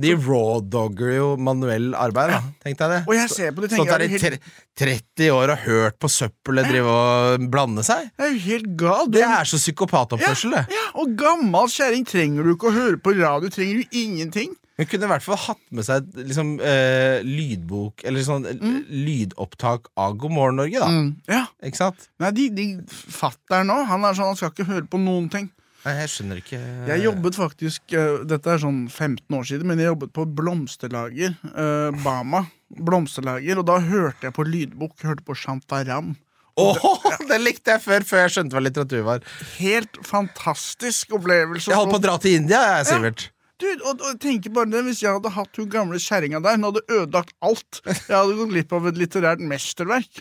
De 0.00 0.14
raw-dogger 0.14 1.12
jo 1.16 1.26
manuell 1.36 1.90
arbeid, 1.98 2.30
da. 2.34 2.40
Tenk 2.64 2.78
deg 2.78 2.90
det. 2.94 3.00
Og 3.08 3.14
jeg 3.18 3.28
ser 3.32 3.52
på 3.56 3.64
det 3.64 3.70
Stått 3.72 3.78
tenker 3.86 3.98
der 3.98 4.04
i 4.04 4.08
jeg 4.08 4.14
er 4.14 4.18
jo 4.18 4.30
helt, 4.30 4.42
tre- 4.78 4.94
30 5.18 5.30
år 5.34 5.50
og 5.54 5.58
hørt 5.66 5.98
på 5.98 6.08
søppelet 6.12 6.68
drive 6.70 6.92
og 6.94 7.48
blande 7.50 7.82
seg. 7.86 8.10
Det 8.16 8.26
er 8.28 8.32
jo 8.36 8.40
helt 8.46 8.70
gal. 8.78 9.10
Det 9.10 9.24
er 9.26 9.44
så 9.50 9.58
psykopatoppførsel, 9.58 10.54
det. 10.54 10.64
ja, 10.76 10.86
Og 11.02 11.16
gammel 11.18 11.66
kjerring 11.72 12.06
trenger 12.06 12.44
du 12.46 12.54
ikke 12.54 12.70
å 12.70 12.76
høre 12.76 12.96
på 13.02 13.16
radio. 13.18 13.50
Trenger 13.50 13.82
du 13.82 13.98
ingenting. 14.04 14.54
Hun 14.78 14.86
kunne 14.86 15.08
i 15.08 15.10
hvert 15.10 15.24
fall 15.26 15.40
hatt 15.42 15.58
med 15.74 15.82
seg 15.82 16.06
liksom, 16.14 16.52
eh, 16.62 17.18
lydbok, 17.26 18.04
eller 18.06 18.22
sånn 18.22 18.46
eh, 18.46 18.54
Mm. 18.62 18.84
lydopptak 19.08 19.88
av 19.98 20.16
God 20.16 20.30
morgen 20.30 20.56
Norge, 20.60 20.78
da. 20.78 20.88
Ja, 21.34 21.46
Ikke 21.66 21.76
sant? 21.80 22.08
Nei, 22.20 22.30
de, 22.30 22.48
de 22.54 22.66
Fatter'n 22.86 23.66
nå, 23.66 23.80
han 23.88 24.04
er 24.06 24.14
sånn, 24.14 24.30
han 24.30 24.36
skal 24.38 24.50
ikke 24.54 24.68
høre 24.70 24.86
på 24.86 25.00
noen 25.02 25.28
ting. 25.32 25.50
Nei, 25.84 25.92
jeg 26.02 26.10
skjønner 26.10 26.40
ikke 26.40 26.58
Jeg 26.88 27.02
jobbet 27.04 27.36
faktisk 27.38 27.92
eh, 27.94 28.16
Dette 28.28 28.50
er 28.50 28.58
sånn 28.64 28.80
15 28.90 29.36
år 29.38 29.44
siden, 29.46 29.68
men 29.70 29.78
jeg 29.78 29.92
jobbet 29.92 30.10
på 30.16 30.24
blomsterlager. 30.40 31.36
eh, 31.52 32.00
Bama. 32.02 32.44
Blomsterlager. 32.68 33.60
Og 33.62 33.68
da 33.70 33.78
hørte 33.80 34.26
jeg 34.28 34.34
på 34.36 34.44
lydbok. 34.48 34.96
Hørte 35.06 35.24
på 35.24 35.36
Shantaram. 35.38 36.16
Åh, 36.58 36.82
Det 37.30 37.38
likte 37.38 37.76
jeg 37.76 37.84
før, 37.84 38.04
før 38.08 38.24
jeg 38.24 38.34
skjønte 38.34 38.56
hva 38.58 38.62
litteratur 38.66 39.04
var. 39.06 39.22
Helt 39.60 40.00
fantastisk 40.04 41.14
opplevelse. 41.14 41.70
Jeg 41.70 41.78
holdt 41.78 41.94
på 41.94 42.00
å 42.00 42.06
dra 42.08 42.16
til 42.22 42.40
India, 42.40 42.58
jeg, 42.78 42.88
Sivert. 42.90 43.28
Du, 43.58 43.66
og, 43.90 44.02
og 44.06 44.18
tenker 44.22 44.52
bare 44.54 44.70
det, 44.70 44.84
Hvis 44.86 45.00
jeg 45.02 45.10
hadde 45.16 45.30
hatt 45.34 45.58
hun 45.58 45.70
gamle 45.70 45.98
kjerringa 46.02 46.38
der, 46.42 46.58
hun 46.58 46.66
hadde 46.68 46.82
ødelagt 46.90 47.34
alt. 47.42 47.80
Jeg 47.86 48.14
hadde 48.14 48.36
gått 48.38 48.52
glipp 48.52 48.74
av 48.74 48.90
et 48.90 48.98
litterært 48.98 49.42
mesterverk. 49.54 50.20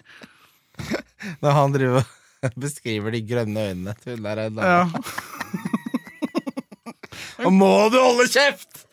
Når 1.41 1.57
han 1.57 1.73
driver 1.73 2.05
beskriver 2.63 3.09
de 3.15 3.21
grønne 3.27 3.59
øynene 3.71 3.93
til 4.01 4.17
hun 4.17 4.27
der 4.27 4.37
er 4.45 4.49
Ja. 4.57 4.83
Og 7.45 7.51
må 7.53 7.69
du 7.93 7.97
holde 8.01 8.25
kjeft! 8.31 8.87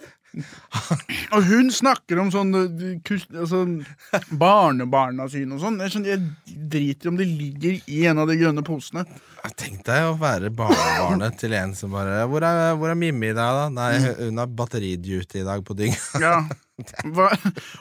Og 1.35 1.45
hun 1.47 1.71
snakker 1.73 2.19
om 2.21 2.31
sånn 2.35 2.51
eh, 2.59 3.13
altså, 3.39 3.61
barnebarna 4.35 5.29
sine 5.31 5.55
og 5.57 5.63
sånn. 5.63 5.79
Jeg, 5.85 6.03
jeg 6.09 6.19
driter 6.71 7.13
om 7.13 7.19
de 7.21 7.27
ligger 7.29 7.79
i 7.87 8.05
en 8.11 8.21
av 8.21 8.27
de 8.31 8.37
grønne 8.41 8.65
posene. 8.67 9.03
Tenk 9.53 9.83
deg 9.85 10.07
å 10.09 10.15
være 10.17 10.49
barnebarnet 10.57 11.37
til 11.41 11.53
en 11.59 11.75
som 11.77 11.93
bare 11.93 12.23
Hvor 12.31 12.47
er, 12.49 12.73
hvor 12.81 12.89
er 12.89 12.97
Mimmi 12.99 13.29
i 13.29 13.37
dag, 13.37 13.59
da? 13.59 13.67
Nei, 13.77 14.15
hun 14.25 14.41
har 14.41 14.49
batteriduty 14.49 15.43
i 15.43 15.47
dag 15.47 15.65
på 15.67 15.77
dynga. 15.77 16.01
Ja. 16.23 16.39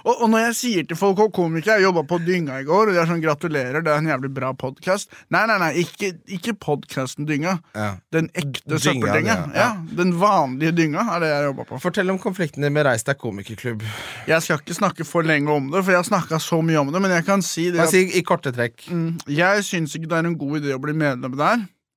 Og, 0.04 0.12
og 0.14 0.28
når 0.30 0.44
jeg 0.52 0.56
sier 0.58 0.84
til 0.86 0.98
folk 1.00 1.18
og 1.24 1.32
komikere 1.34 1.80
Jeg 1.80 1.88
jobba 1.88 2.04
på 2.06 2.20
Dynga 2.22 2.60
i 2.62 2.66
går, 2.68 2.92
og 2.92 2.94
de 2.94 3.00
er 3.02 3.08
sånn 3.10 3.24
'gratulerer, 3.24 3.82
det 3.82 3.90
er 3.90 4.02
en 4.04 4.10
jævlig 4.12 4.30
bra 4.36 4.52
podkast'. 4.54 5.10
Nei, 5.34 5.42
nei, 5.50 5.56
nei, 5.58 5.70
ikke, 5.82 6.12
ikke 6.30 6.54
podkasten 6.62 7.26
Dynga. 7.26 7.56
Ja. 7.74 7.88
Den 8.14 8.30
ekte 8.38 8.62
Dynga, 8.76 8.82
søppeldynga. 8.86 9.38
ja. 9.56 9.58
Ja, 9.64 9.70
den 9.98 10.14
vanlige 10.22 10.76
dynga 10.78 11.08
er 11.16 11.24
det 11.24 11.30
jeg 11.32 11.48
jobba 11.48 11.66
på. 11.72 11.80
Fortell 11.82 12.14
om 12.14 12.20
konflikten 12.22 12.62
din 12.62 12.74
med 12.76 12.86
Reis 12.86 13.06
deg 13.08 13.18
komikerklubb. 13.18 13.82
Jeg 14.30 14.46
skal 14.46 14.62
ikke 14.62 14.78
snakke 14.78 15.08
for 15.10 15.26
lenge 15.26 15.50
om 15.50 15.72
det, 15.74 15.82
for 15.82 15.96
jeg 15.96 16.04
har 16.04 16.10
snakka 16.12 16.38
så 16.44 16.62
mye 16.62 16.80
om 16.84 16.94
det, 16.94 17.02
men 17.02 17.12
jeg 17.18 17.26
kan 17.26 17.42
si 17.42 17.72
det 17.74 17.82
at 17.82 17.90
si 17.90 18.04
i 18.14 18.22
korte 18.22 18.54
trekk? 18.54 18.86
mm, 18.94 19.26
jeg 19.26 19.64
syns 19.66 19.96
ikke 19.98 20.10
det 20.12 20.20
er 20.22 20.30
en 20.30 20.38
god 20.38 20.62
idé 20.62 20.78
å 20.78 20.82
bli 20.84 20.94
medlem 20.94 21.34
der. 21.40 21.53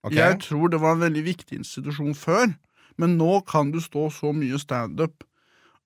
Ok. 0.07 0.15
Jeg 0.15 0.39
tror 0.45 0.71
det 0.71 0.81
var 0.83 0.95
en 0.97 1.03
veldig 1.03 1.25
viktig 1.27 1.61
institusjon 1.61 2.15
før, 2.15 2.53
men 3.01 3.17
nå 3.19 3.41
kan 3.49 3.73
du 3.75 3.81
stå 3.83 4.07
så 4.15 4.31
mye 4.37 4.59
standup 4.63 5.27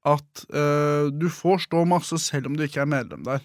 at 0.08 0.44
uh, 0.54 1.08
du 1.12 1.28
får 1.32 1.66
stå 1.66 1.84
masse 1.88 2.16
selv 2.22 2.50
om 2.50 2.56
du 2.56 2.64
ikke 2.64 2.84
er 2.84 2.90
medlem 2.90 3.24
der. 3.26 3.42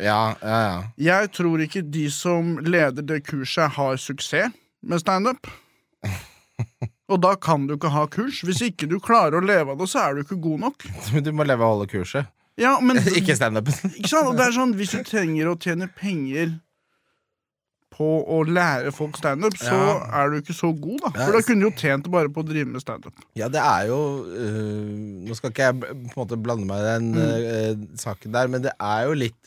Ja, 0.00 0.34
ja, 0.42 0.60
ja. 0.64 0.78
Jeg 0.98 1.32
tror 1.36 1.62
ikke 1.62 1.84
de 1.86 2.08
som 2.10 2.56
leder 2.64 3.04
det 3.06 3.22
kurset, 3.28 3.76
har 3.76 3.98
suksess 4.00 4.54
med 4.84 5.00
standup. 5.00 5.48
Og 7.12 7.20
da 7.20 7.34
kan 7.36 7.66
du 7.68 7.76
ikke 7.76 7.92
ha 7.92 8.06
kurs. 8.10 8.40
Hvis 8.46 8.62
ikke 8.64 8.88
du 8.90 8.96
klarer 9.02 9.38
å 9.38 9.44
leve 9.44 9.74
av 9.74 9.80
det, 9.80 9.90
så 9.92 10.06
er 10.06 10.16
du 10.16 10.24
ikke 10.24 10.40
god 10.40 10.64
nok. 10.68 10.86
Du 11.20 11.30
må 11.36 11.44
leve 11.46 11.64
og 11.64 11.76
holde 11.76 11.90
kurset. 11.92 12.30
Ja, 12.60 12.76
men 12.80 13.00
Ikke 13.18 13.36
standupen. 13.36 13.74
Ikke 13.92 14.10
sant? 14.10 14.30
Og 14.30 14.38
det 14.38 14.48
er 14.48 14.56
sånn, 14.56 14.74
Hvis 14.78 14.94
du 14.94 15.02
trenger 15.06 15.50
å 15.50 15.56
tjene 15.60 15.88
penger 15.90 16.56
på 17.94 18.08
å 18.26 18.40
lære 18.48 18.90
folk 18.92 19.16
standup, 19.20 19.54
så 19.60 19.70
Ja. 19.70 19.94
er 20.20 20.30
du 20.34 20.40
ikke 20.40 20.56
så 20.56 20.72
god, 20.74 20.98
da. 21.04 21.10
For 21.24 21.32
da 21.32 21.40
kunne 21.46 21.60
du 21.62 21.68
jo 21.70 21.76
tjent 21.78 22.10
bare 22.10 22.28
på 22.28 22.42
å 22.42 22.48
drive 22.48 22.66
med 22.66 22.82
standup. 22.82 23.14
Ja, 23.38 23.48
det 23.48 23.62
er 23.62 23.86
jo 23.92 24.00
øh, 24.26 25.24
Nå 25.28 25.34
skal 25.38 25.50
ikke 25.54 25.68
jeg 25.70 25.80
på 25.80 25.94
en 25.94 26.10
måte 26.18 26.36
blande 26.42 26.66
meg 26.66 26.82
i 26.82 26.90
den 26.90 27.14
øh, 27.14 27.88
saken 28.02 28.32
der, 28.34 28.48
men 28.50 28.62
det 28.66 28.74
er 28.80 29.06
jo 29.08 29.14
litt 29.24 29.38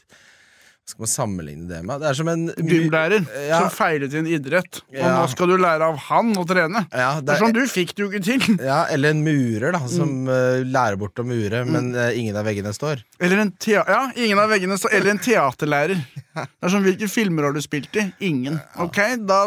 skal 0.88 1.04
man 1.04 1.10
sammenligne 1.12 1.66
det 1.68 1.82
med? 1.84 2.00
Det 2.00 2.08
er 2.08 2.16
som 2.16 2.30
en 2.32 2.45
Gymlærer 2.64 3.26
Ja. 3.50 3.58
som 3.60 3.74
feilet 3.76 4.14
i 4.16 4.20
en 4.22 4.30
idrett. 4.32 4.78
Og 4.88 4.95
Ja. 4.95 5.10
nå 5.20 5.26
skal 5.34 5.48
du 5.52 5.58
lære 5.60 5.84
av 5.84 5.98
han 5.98 6.30
å 6.39 6.45
trene. 6.48 6.86
Ja, 6.95 7.20
Det 7.20 7.34
er 7.36 7.41
sånn, 7.43 7.52
du 7.52 7.60
fikk 7.68 7.91
det 7.93 8.06
jo 8.06 8.08
ikke 8.08 8.24
til. 8.24 8.56
ja, 8.64 8.86
eller 8.89 9.10
en 9.12 9.22
murer, 9.26 9.74
da, 9.76 9.82
som 9.91 10.08
Mm. 10.24 10.30
øh, 10.32 10.64
lærer 10.72 10.95
bort 10.98 11.16
å 11.20 11.26
mure, 11.28 11.66
men 11.68 11.91
øh, 11.93 12.16
ingen 12.16 12.38
av 12.39 12.45
veggene 12.48 12.72
står. 12.72 13.04
Eller 13.20 13.38
en, 13.43 13.52
ja, 13.68 14.12
ingen 14.16 14.39
av 14.39 14.48
veggene 14.50 14.78
står, 14.80 14.93
eller 14.95 15.10
en 15.12 15.20
teaterlærer. 15.20 16.06
Det 16.46 16.68
er 16.68 16.74
sånn, 16.74 16.84
Hvilke 16.88 17.10
filmer 17.10 17.48
har 17.48 17.56
du 17.56 17.62
spilt 17.64 17.96
i? 17.98 18.06
Ingen. 18.30 18.60
Ok, 18.84 19.00
Da 19.28 19.40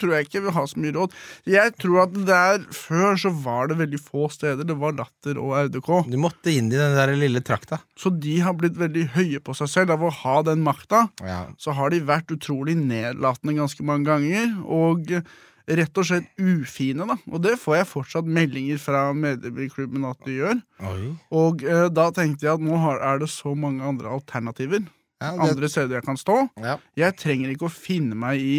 tror 0.00 0.14
jeg 0.16 0.28
ikke 0.28 0.42
vi 0.46 0.54
har 0.56 0.66
så 0.70 0.80
mye 0.80 0.94
råd. 0.96 1.12
Jeg 1.46 1.74
tror 1.78 2.02
at 2.06 2.14
der 2.28 2.64
Før 2.74 3.18
så 3.20 3.32
var 3.44 3.68
det 3.68 3.78
veldig 3.82 4.00
få 4.00 4.30
steder. 4.32 4.64
Det 4.68 4.76
var 4.80 4.96
Latter 4.98 5.38
og 5.42 5.52
RDK. 5.68 5.90
Du 6.10 6.16
måtte 6.20 6.52
inn 6.54 6.70
i 6.72 6.76
den 6.78 6.96
der 6.96 7.12
lille 7.18 7.40
trakta. 7.44 7.80
Så 7.98 8.10
de 8.18 8.38
har 8.44 8.54
blitt 8.58 8.78
veldig 8.80 9.08
høye 9.16 9.40
på 9.44 9.54
seg 9.58 9.68
selv. 9.72 9.90
Av 9.98 10.02
å 10.08 10.10
ha 10.22 10.42
den 10.42 10.62
makta, 10.64 11.08
Ja. 11.24 11.46
så 11.58 11.72
har 11.74 11.90
de 11.90 12.00
vært 12.00 12.32
utrolig 12.34 12.76
nedlatende 12.76 13.54
ganske 13.56 13.84
mange 13.84 14.04
ganger. 14.08 14.56
Og 14.64 15.12
rett 15.68 15.98
og 16.00 16.04
slett 16.08 16.28
ufine, 16.40 17.04
da. 17.06 17.16
Og 17.30 17.42
det 17.44 17.58
får 17.60 17.76
jeg 17.76 17.88
fortsatt 17.90 18.24
meldinger 18.24 18.78
fra 18.80 19.12
medlemmer 19.12 19.66
i 19.66 19.68
klubben 19.68 20.06
at 20.08 20.16
de 20.24 20.38
gjør. 20.38 20.62
Oi. 20.80 21.10
Og 21.30 21.62
eh, 21.62 21.88
da 21.92 22.06
tenkte 22.16 22.46
jeg 22.46 22.54
at 22.54 22.64
nå 22.64 22.78
har, 22.80 23.02
er 23.04 23.18
det 23.20 23.28
så 23.28 23.52
mange 23.54 23.84
andre 23.84 24.08
alternativer. 24.16 24.86
Ja, 25.20 25.32
det, 25.34 25.50
Andre 25.50 25.68
steder 25.68 25.98
jeg 25.98 26.04
kan 26.06 26.16
stå. 26.16 26.48
ja. 26.62 26.76
Jeg 26.96 27.16
trenger 27.18 27.50
ikke 27.50 27.66
å 27.66 27.72
finne 27.74 28.14
meg 28.14 28.38
i 28.40 28.58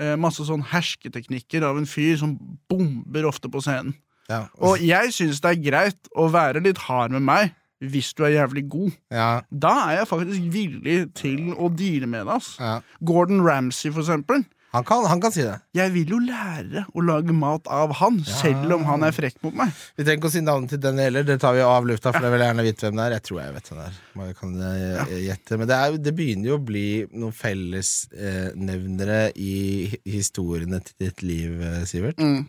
eh, 0.00 0.14
masse 0.16 0.44
sånn 0.48 0.62
hersketeknikker 0.70 1.64
av 1.66 1.76
en 1.80 1.88
fyr 1.88 2.16
som 2.20 2.36
bomber 2.70 3.26
ofte 3.28 3.50
på 3.52 3.60
scenen. 3.64 3.94
Ja. 4.30 4.46
Og 4.62 4.80
jeg 4.80 5.10
syns 5.12 5.40
det 5.42 5.50
er 5.50 5.64
greit 5.64 6.08
å 6.16 6.28
være 6.32 6.62
litt 6.64 6.78
hard 6.86 7.12
med 7.16 7.26
meg 7.26 7.56
hvis 7.80 8.10
du 8.12 8.24
er 8.26 8.34
jævlig 8.34 8.66
god. 8.68 8.96
ja. 9.10 9.28
Da 9.50 9.72
er 9.88 9.94
jeg 10.02 10.08
faktisk 10.10 10.48
villig 10.52 10.98
til 11.16 11.52
å 11.56 11.70
deale 11.72 12.06
med 12.06 12.26
det. 12.28 12.40
ja. 12.60 12.74
Gordon 13.04 13.40
Ramsay, 13.44 13.90
for 13.92 14.04
eksempel. 14.04 14.44
Han, 14.70 14.84
kan, 14.86 15.04
han 15.10 15.20
kan 15.22 15.32
si 15.34 15.42
det. 15.42 15.56
Jeg 15.74 15.90
vil 15.96 16.12
jo 16.14 16.18
lære 16.22 16.84
å 16.94 17.02
lage 17.02 17.34
mat 17.34 17.66
av 17.74 17.90
han, 17.98 18.20
selv 18.22 18.76
om 18.76 18.84
han 18.86 19.02
er 19.02 19.14
frekk 19.14 19.40
mot 19.42 19.56
meg. 19.58 19.72
Vi 19.98 20.04
trenger 20.04 20.20
ikke 20.20 20.30
å 20.30 20.34
si 20.36 20.42
navnet 20.46 20.70
til 20.70 20.82
den 20.84 21.00
heller. 21.02 21.26
Det 21.26 21.40
tar 21.42 21.56
vi 21.56 21.64
av 21.66 21.88
lufta, 21.90 22.12
for 22.14 22.22
jeg 22.22 22.36
vil 22.36 22.44
gjerne 22.44 22.66
vite 22.68 22.86
hvem 22.86 23.00
det 23.00 23.06
er. 23.08 23.16
Jeg 23.16 23.26
tror 23.26 23.40
jeg 23.42 23.56
vet 23.56 23.70
hvem 23.70 23.80
det 23.80 23.88
er. 23.88 23.98
Man 24.20 24.30
kan 24.38 24.54
eh, 24.68 25.16
gjette. 25.26 25.58
Men 25.58 25.70
det, 25.72 25.80
er, 25.80 25.98
det 26.06 26.14
begynner 26.20 26.52
jo 26.52 26.60
å 26.60 26.62
bli 26.70 26.86
noen 27.10 27.34
fellesnevnere 27.34 29.20
i 29.42 29.58
historiene 30.06 30.82
til 30.86 31.06
ditt 31.06 31.26
liv, 31.26 31.58
eh, 31.66 31.82
Sivert. 31.90 32.22
Mm. 32.22 32.46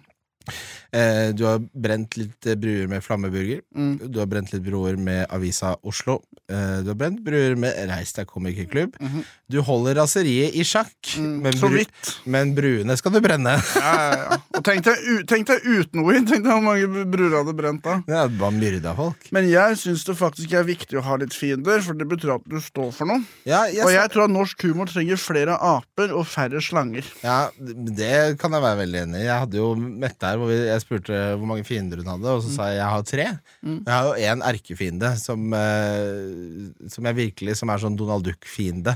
Eh, 0.91 1.31
du 1.37 1.45
har 1.47 1.59
brent 1.73 2.17
litt 2.19 2.47
eh, 2.51 2.55
bruer 2.59 2.87
med 2.91 3.03
flammeburger. 3.05 3.61
Mm. 3.75 3.93
Du 4.11 4.19
har 4.19 4.27
brent 4.27 4.51
litt 4.51 4.63
broer 4.65 4.97
med 4.99 5.25
Avisa 5.31 5.75
Oslo. 5.87 6.17
Eh, 6.51 6.81
du 6.83 6.89
har 6.91 6.97
brent 6.99 7.21
bruer 7.23 7.55
med 7.59 7.77
Reis 7.91 8.11
deg 8.17 8.27
komikerklubb. 8.27 8.97
Mhm. 8.99 9.23
Du 9.51 9.59
holder 9.67 9.95
raseriet 9.99 10.55
i 10.55 10.63
sjakk, 10.63 10.95
Mm, 11.17 11.41
men, 11.43 11.53
bru- 11.59 12.13
men 12.25 12.51
bruene 12.55 12.95
skal 12.97 13.11
du 13.11 13.19
brenne. 13.23 13.55
Ja, 13.81 13.91
ja, 13.91 14.17
ja. 14.31 14.37
Og 14.55 14.63
tenk 14.63 14.83
deg, 14.85 14.99
tenk 15.27 15.47
deg 15.49 15.63
uten 15.65 16.03
weed. 16.07 16.27
Tenk 16.29 16.43
deg 16.45 16.51
hvor 16.53 16.63
mange 16.63 17.05
bruer 17.11 17.33
hadde 17.41 17.55
brent 17.57 17.81
da. 17.83 17.97
Det 18.07 18.21
var 18.39 18.51
myrda 18.55 18.93
folk. 18.95 19.25
Men 19.35 19.47
jeg 19.49 19.77
syns 19.81 20.05
det 20.07 20.15
faktisk 20.19 20.53
er 20.55 20.63
viktig 20.67 20.99
å 20.99 21.03
ha 21.07 21.17
litt 21.19 21.33
fiender, 21.35 21.81
for 21.83 21.97
det 21.99 22.07
betyr 22.11 22.35
at 22.37 22.45
du 22.47 22.57
står 22.63 22.91
for 22.95 23.09
noe. 23.09 23.23
Ja, 23.47 23.63
jeg, 23.71 23.83
Og 23.87 23.91
jeg 23.95 24.11
tror 24.13 24.27
at 24.27 24.33
norsk 24.35 24.63
humor 24.69 24.91
trenger 24.91 25.19
flere 25.19 25.57
aper 25.57 26.13
og 26.15 26.27
færre 26.31 26.61
slanger. 26.63 27.07
ja, 27.23 27.39
det 27.59 28.37
kan 28.41 28.51
jeg 28.55 28.63
være 28.67 28.81
veldig 28.85 29.01
enig 29.05 29.23
i. 29.23 29.27
Jeg 29.27 29.39
hadde 29.45 29.59
jo 29.59 29.71
Mette 29.81 30.30
her, 30.31 30.41
hvor 30.41 30.51
vi, 30.51 30.57
jeg 30.67 30.83
spurte 30.83 31.21
hvor 31.37 31.49
mange 31.49 31.65
fiender 31.67 32.01
hun 32.01 32.11
hadde, 32.11 32.35
og 32.35 32.43
så 32.45 32.53
sa 32.55 32.69
jeg 32.71 32.79
jeg 32.81 32.89
har 32.95 33.07
tre. 33.07 33.27
Mm. 33.61 33.79
Jeg 33.85 33.93
har 33.93 34.07
jo 34.09 34.31
én 34.31 34.45
erkefiende 34.51 35.13
som, 35.21 35.53
eh, 35.53 36.89
som 36.91 37.07
jeg 37.07 37.17
virkelig 37.17 37.55
Som 37.59 37.69
er 37.69 37.81
sånn 37.81 37.97
Donald 37.99 38.25
Duck-fiende. 38.25 38.95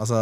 Altså 0.00 0.18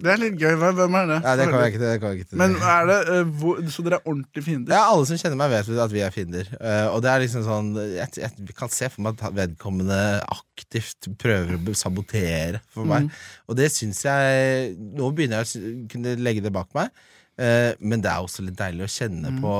Det 0.00 0.12
er 0.14 0.22
litt 0.22 0.38
gøy. 0.40 0.54
Hvem 0.60 0.80
hvem 0.80 0.96
er 1.00 1.08
det? 1.10 1.18
Ja, 1.24 1.34
det 1.38 1.48
kan 1.50 1.64
jeg 1.64 1.72
ikke, 1.72 1.82
det 1.82 1.92
kan 2.00 2.14
jeg 2.14 2.24
ikke 2.24 2.40
Men 2.40 2.56
er 2.74 2.88
det 2.90 2.98
uh, 3.08 3.32
hvor, 3.40 3.60
Så 3.72 3.84
dere 3.86 4.00
er 4.00 4.08
ordentlige 4.08 4.46
fiender? 4.46 4.74
Ja, 4.74 4.82
alle 4.92 5.08
som 5.08 5.20
kjenner 5.20 5.40
meg, 5.40 5.52
vet 5.54 5.84
at 5.84 5.94
vi 5.94 6.04
er 6.04 6.14
fiender. 6.14 6.50
Uh, 6.56 6.88
og 6.94 7.04
det 7.04 7.12
er 7.12 7.24
liksom 7.24 7.46
sånn 7.46 7.70
jeg, 7.80 8.08
jeg 8.22 8.56
kan 8.58 8.72
se 8.72 8.90
for 8.92 9.04
meg 9.04 9.20
at 9.20 9.36
vedkommende 9.36 10.00
aktivt 10.30 11.10
prøver 11.20 11.56
å 11.56 11.78
sabotere 11.78 12.62
for 12.72 12.88
meg. 12.88 13.08
Mm. 13.08 13.24
Og 13.50 13.60
det 13.60 13.70
syns 13.74 14.04
jeg 14.06 14.76
Nå 14.96 15.10
begynner 15.14 15.42
jeg 15.42 15.60
å 15.60 15.72
kunne 15.90 16.18
legge 16.20 16.44
det 16.44 16.52
bak 16.54 16.70
meg. 16.76 16.92
Eh, 17.40 17.72
men 17.80 18.02
det 18.04 18.10
er 18.12 18.24
også 18.24 18.44
litt 18.44 18.58
deilig 18.58 18.84
å 18.86 18.92
kjenne 18.92 19.34
på 19.40 19.54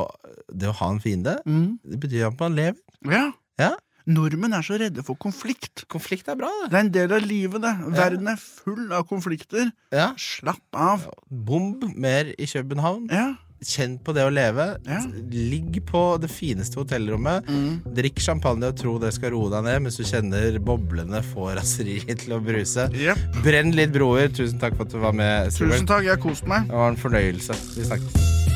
det 0.52 0.68
å 0.68 0.76
ha 0.82 0.90
en 0.92 1.00
fiende. 1.02 1.38
Mm. 1.48 1.78
Det 1.92 2.00
betyr 2.04 2.28
at 2.28 2.42
man 2.42 2.58
lever. 2.58 2.82
Ja. 3.08 3.30
Ja, 3.60 3.74
Nordmenn 4.10 4.54
er 4.56 4.64
så 4.64 4.78
redde 4.80 5.04
for 5.06 5.18
konflikt. 5.20 5.84
Konflikt 5.92 6.30
er 6.32 6.38
bra, 6.40 6.48
det. 6.62 6.70
Det 6.72 6.78
er 6.78 6.84
en 6.86 6.92
del 6.94 7.12
av 7.14 7.26
livet, 7.26 7.62
det. 7.62 7.72
Verden 7.98 8.30
er 8.32 8.40
full 8.40 8.94
av 8.96 9.04
konflikter. 9.10 9.70
Ja. 9.94 10.10
Slapp 10.20 10.76
av. 10.76 11.06
Bomb 11.28 11.84
mer 11.94 12.32
i 12.36 12.48
København. 12.50 13.08
Ja. 13.12 13.28
Kjenn 13.60 13.98
på 14.00 14.14
det 14.16 14.24
å 14.24 14.32
leve. 14.32 14.66
Ja. 14.88 15.02
Ligg 15.30 15.82
på 15.88 16.02
det 16.22 16.30
fineste 16.32 16.80
hotellrommet. 16.80 17.48
Mm. 17.50 17.82
Drikk 17.96 18.22
champagne 18.24 18.70
og 18.72 18.78
tro 18.80 18.96
det 19.02 19.12
skal 19.16 19.34
roe 19.34 19.52
deg 19.52 19.66
ned 19.68 19.84
mens 19.84 20.00
du 20.00 20.04
kjenner 20.08 20.56
boblene 20.64 21.20
få 21.32 21.50
raseriet 21.58 22.24
til 22.24 22.38
å 22.38 22.40
bruse. 22.44 22.88
Yep. 22.96 23.42
Brenn 23.44 23.74
litt 23.76 23.92
broer. 23.96 24.32
Tusen 24.32 24.60
takk 24.62 24.78
for 24.78 24.88
at 24.88 24.96
du 24.96 25.00
var 25.04 25.16
med. 25.16 25.52
Tusen 25.52 25.88
takk, 25.88 26.06
jeg 26.08 26.16
har 26.16 26.22
kost 26.24 26.48
meg. 26.48 26.70
Det 26.70 26.80
var 26.84 26.94
en 26.94 27.02
fornøyelse. 27.04 27.60
Vi 27.76 27.90
snakkes. 27.90 28.49